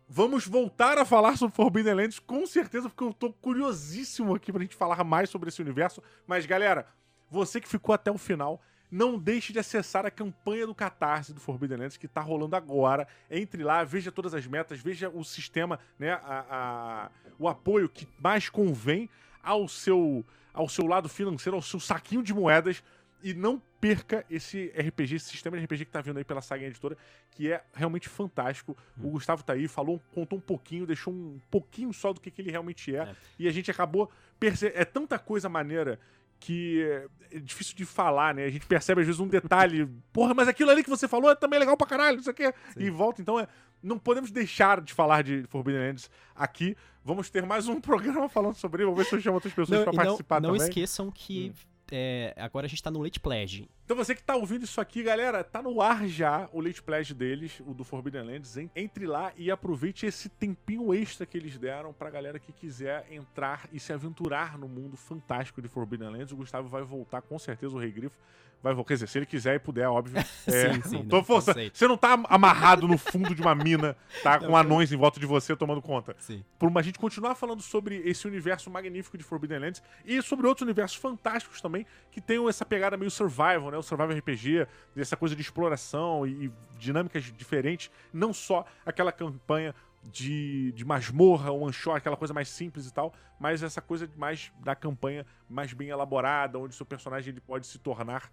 Vamos 0.06 0.46
voltar 0.46 0.98
a 0.98 1.04
falar 1.04 1.38
sobre 1.38 1.56
Forbidden 1.56 1.94
Lands, 1.94 2.18
com 2.18 2.46
certeza, 2.46 2.90
porque 2.90 3.04
eu 3.04 3.14
tô 3.14 3.32
curiosíssimo 3.32 4.34
aqui 4.34 4.52
pra 4.52 4.60
gente 4.60 4.76
falar 4.76 5.02
mais 5.02 5.30
sobre 5.30 5.48
esse 5.48 5.62
universo. 5.62 6.02
Mas, 6.26 6.44
galera, 6.44 6.86
você 7.30 7.58
que 7.58 7.68
ficou 7.68 7.94
até 7.94 8.10
o 8.10 8.18
final, 8.18 8.60
não 8.94 9.18
deixe 9.18 9.52
de 9.52 9.58
acessar 9.58 10.06
a 10.06 10.10
campanha 10.10 10.68
do 10.68 10.74
Catarse 10.74 11.34
do 11.34 11.40
Forbidden 11.40 11.78
Lands 11.78 11.96
que 11.96 12.06
tá 12.06 12.20
rolando 12.20 12.54
agora. 12.54 13.08
Entre 13.28 13.64
lá, 13.64 13.82
veja 13.82 14.12
todas 14.12 14.32
as 14.34 14.46
metas, 14.46 14.78
veja 14.78 15.08
o 15.08 15.24
sistema, 15.24 15.80
né, 15.98 16.12
a, 16.12 16.44
a, 16.48 17.10
o 17.36 17.48
apoio 17.48 17.88
que 17.88 18.06
mais 18.20 18.48
convém 18.48 19.10
ao 19.42 19.66
seu, 19.66 20.24
ao 20.52 20.68
seu 20.68 20.86
lado 20.86 21.08
financeiro, 21.08 21.56
ao 21.56 21.62
seu 21.62 21.80
saquinho 21.80 22.22
de 22.22 22.32
moedas. 22.32 22.84
E 23.20 23.34
não 23.34 23.60
perca 23.80 24.24
esse 24.30 24.66
RPG, 24.76 25.16
esse 25.16 25.30
sistema 25.30 25.58
de 25.58 25.64
RPG 25.64 25.86
que 25.86 25.90
tá 25.90 26.00
vindo 26.00 26.18
aí 26.18 26.24
pela 26.24 26.40
Saga 26.42 26.64
Editora, 26.64 26.96
que 27.32 27.50
é 27.50 27.64
realmente 27.74 28.08
fantástico. 28.08 28.76
O 28.96 29.08
Gustavo 29.08 29.42
tá 29.42 29.54
aí, 29.54 29.66
falou, 29.66 30.00
contou 30.12 30.38
um 30.38 30.42
pouquinho, 30.42 30.86
deixou 30.86 31.12
um 31.12 31.40
pouquinho 31.50 31.92
só 31.92 32.12
do 32.12 32.20
que, 32.20 32.30
que 32.30 32.42
ele 32.42 32.50
realmente 32.50 32.94
é. 32.94 33.00
É. 33.00 33.16
E 33.40 33.48
a 33.48 33.50
gente 33.50 33.70
acabou 33.70 34.08
percebendo. 34.38 34.78
É 34.78 34.84
tanta 34.84 35.18
coisa 35.18 35.48
maneira 35.48 35.98
que 36.40 36.82
é 37.30 37.38
difícil 37.40 37.74
de 37.76 37.84
falar, 37.84 38.34
né? 38.34 38.44
A 38.44 38.50
gente 38.50 38.66
percebe 38.66 39.00
às 39.00 39.06
vezes 39.06 39.20
um 39.20 39.28
detalhe. 39.28 39.86
Porra, 40.12 40.34
mas 40.34 40.48
aquilo 40.48 40.70
ali 40.70 40.82
que 40.84 40.90
você 40.90 41.08
falou 41.08 41.30
é 41.30 41.34
também 41.34 41.58
legal 41.58 41.76
pra 41.76 41.86
caralho, 41.86 42.20
isso 42.20 42.30
aqui. 42.30 42.52
E 42.76 42.90
volta. 42.90 43.20
Então 43.20 43.38
é. 43.38 43.48
Não 43.82 43.98
podemos 43.98 44.30
deixar 44.30 44.80
de 44.80 44.94
falar 44.94 45.22
de 45.22 45.44
Forbidden 45.50 45.88
Lands 45.88 46.10
aqui. 46.34 46.74
Vamos 47.04 47.28
ter 47.28 47.44
mais 47.44 47.68
um 47.68 47.78
programa 47.82 48.30
falando 48.30 48.54
sobre 48.54 48.82
ele. 48.82 48.90
Vamos 48.90 49.04
ver 49.04 49.10
se 49.10 49.14
eu 49.14 49.20
chamo 49.20 49.34
outras 49.34 49.52
pessoas 49.52 49.78
Não, 49.78 49.84
pra 49.84 49.92
e 49.92 49.96
não, 49.96 50.04
participar 50.04 50.40
não 50.40 50.52
também. 50.52 50.68
esqueçam 50.68 51.10
que 51.10 51.52
é, 51.96 52.34
agora 52.36 52.66
a 52.66 52.68
gente 52.68 52.82
tá 52.82 52.90
no 52.90 53.00
Late 53.02 53.20
Pledge. 53.20 53.68
Então 53.84 53.96
você 53.96 54.14
que 54.14 54.22
tá 54.22 54.34
ouvindo 54.34 54.64
isso 54.64 54.80
aqui, 54.80 55.02
galera, 55.02 55.44
tá 55.44 55.62
no 55.62 55.80
ar 55.80 56.08
já 56.08 56.48
o 56.52 56.60
Late 56.60 56.82
Pledge 56.82 57.14
deles, 57.14 57.60
o 57.64 57.72
do 57.72 57.84
Forbidden 57.84 58.24
Lands. 58.24 58.56
En- 58.56 58.70
Entre 58.74 59.06
lá 59.06 59.32
e 59.36 59.50
aproveite 59.50 60.04
esse 60.06 60.28
tempinho 60.28 60.92
extra 60.92 61.24
que 61.24 61.36
eles 61.38 61.56
deram 61.56 61.92
pra 61.92 62.10
galera 62.10 62.38
que 62.40 62.52
quiser 62.52 63.06
entrar 63.12 63.68
e 63.72 63.78
se 63.78 63.92
aventurar 63.92 64.58
no 64.58 64.66
mundo 64.68 64.96
fantástico 64.96 65.62
de 65.62 65.68
Forbidden 65.68 66.10
Lands. 66.10 66.32
O 66.32 66.36
Gustavo 66.36 66.68
vai 66.68 66.82
voltar, 66.82 67.22
com 67.22 67.38
certeza, 67.38 67.76
o 67.76 67.78
Rei 67.78 67.92
Grifo. 67.92 68.16
Vai 68.64 68.74
quer 68.82 68.94
dizer, 68.94 69.08
se 69.08 69.18
ele 69.18 69.26
quiser 69.26 69.56
e 69.56 69.58
puder, 69.58 69.86
óbvio. 69.86 70.14
É, 70.46 70.74
Sim, 70.74 70.82
sim, 70.82 70.96
não 70.98 71.06
tô 71.06 71.16
não, 71.16 71.24
forçando. 71.24 71.58
Você 71.72 71.88
não 71.88 71.96
tá 71.96 72.18
amarrado 72.28 72.86
no 72.86 72.98
fundo 72.98 73.34
de 73.34 73.40
uma 73.40 73.54
mina, 73.54 73.96
tá? 74.22 74.38
Com 74.40 74.48
Não, 74.48 74.56
anões 74.56 74.92
em 74.92 74.96
volta 74.96 75.18
de 75.18 75.24
você 75.24 75.56
tomando 75.56 75.80
conta 75.80 76.14
Sim. 76.18 76.44
por 76.58 76.68
uma 76.68 76.82
gente 76.82 76.98
continuar 76.98 77.34
falando 77.34 77.62
sobre 77.62 77.96
esse 78.04 78.26
universo 78.26 78.70
magnífico 78.70 79.16
de 79.16 79.24
Forbidden 79.24 79.58
Lands 79.58 79.82
e 80.04 80.20
sobre 80.20 80.46
outros 80.46 80.62
universos 80.62 80.98
fantásticos 80.98 81.60
também 81.62 81.86
que 82.10 82.20
tenham 82.20 82.48
essa 82.48 82.64
pegada 82.64 82.96
meio 82.96 83.10
survival, 83.10 83.70
né? 83.70 83.78
O 83.78 83.82
survival 83.82 84.16
RPG, 84.16 84.66
essa 84.96 85.16
coisa 85.16 85.34
de 85.34 85.40
exploração 85.40 86.26
e, 86.26 86.46
e 86.46 86.52
dinâmicas 86.78 87.24
diferentes, 87.24 87.90
não 88.12 88.32
só 88.32 88.66
aquela 88.84 89.12
campanha 89.12 89.74
de, 90.10 90.72
de 90.72 90.84
masmorra, 90.84 91.50
one 91.50 91.72
shot, 91.72 91.96
aquela 91.96 92.16
coisa 92.16 92.34
mais 92.34 92.48
simples 92.48 92.86
e 92.86 92.92
tal, 92.92 93.14
mas 93.38 93.62
essa 93.62 93.80
coisa 93.80 94.08
mais 94.16 94.52
da 94.60 94.74
campanha 94.74 95.26
mais 95.48 95.72
bem 95.72 95.88
elaborada, 95.88 96.58
onde 96.58 96.74
seu 96.74 96.86
personagem 96.86 97.32
ele 97.32 97.40
pode 97.40 97.66
se 97.66 97.78
tornar 97.78 98.30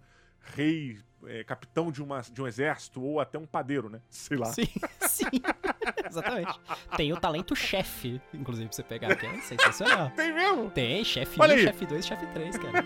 rei, 0.54 0.98
é, 1.24 1.44
capitão 1.44 1.90
de, 1.90 2.02
uma, 2.02 2.20
de 2.20 2.42
um 2.42 2.46
exército 2.46 3.02
ou 3.02 3.20
até 3.20 3.38
um 3.38 3.46
padeiro, 3.46 3.88
né? 3.88 4.00
Sei 4.10 4.36
lá. 4.36 4.46
Sim, 4.46 4.68
sim. 5.08 5.24
Exatamente. 6.04 6.60
Tem 6.96 7.12
o 7.12 7.16
talento 7.16 7.54
chefe, 7.54 8.20
inclusive, 8.34 8.68
pra 8.68 8.76
você 8.76 8.82
pegar, 8.82 9.16
que 9.16 9.26
é 9.26 9.40
sensacional. 9.40 10.10
Tem 10.16 10.32
mesmo? 10.32 10.70
Tem, 10.70 11.04
chefe 11.04 11.40
Olha 11.40 11.54
1, 11.54 11.56
aí. 11.58 11.62
chefe 11.64 11.86
2 11.86 12.06
chefe 12.06 12.26
3, 12.26 12.58
cara. 12.58 12.84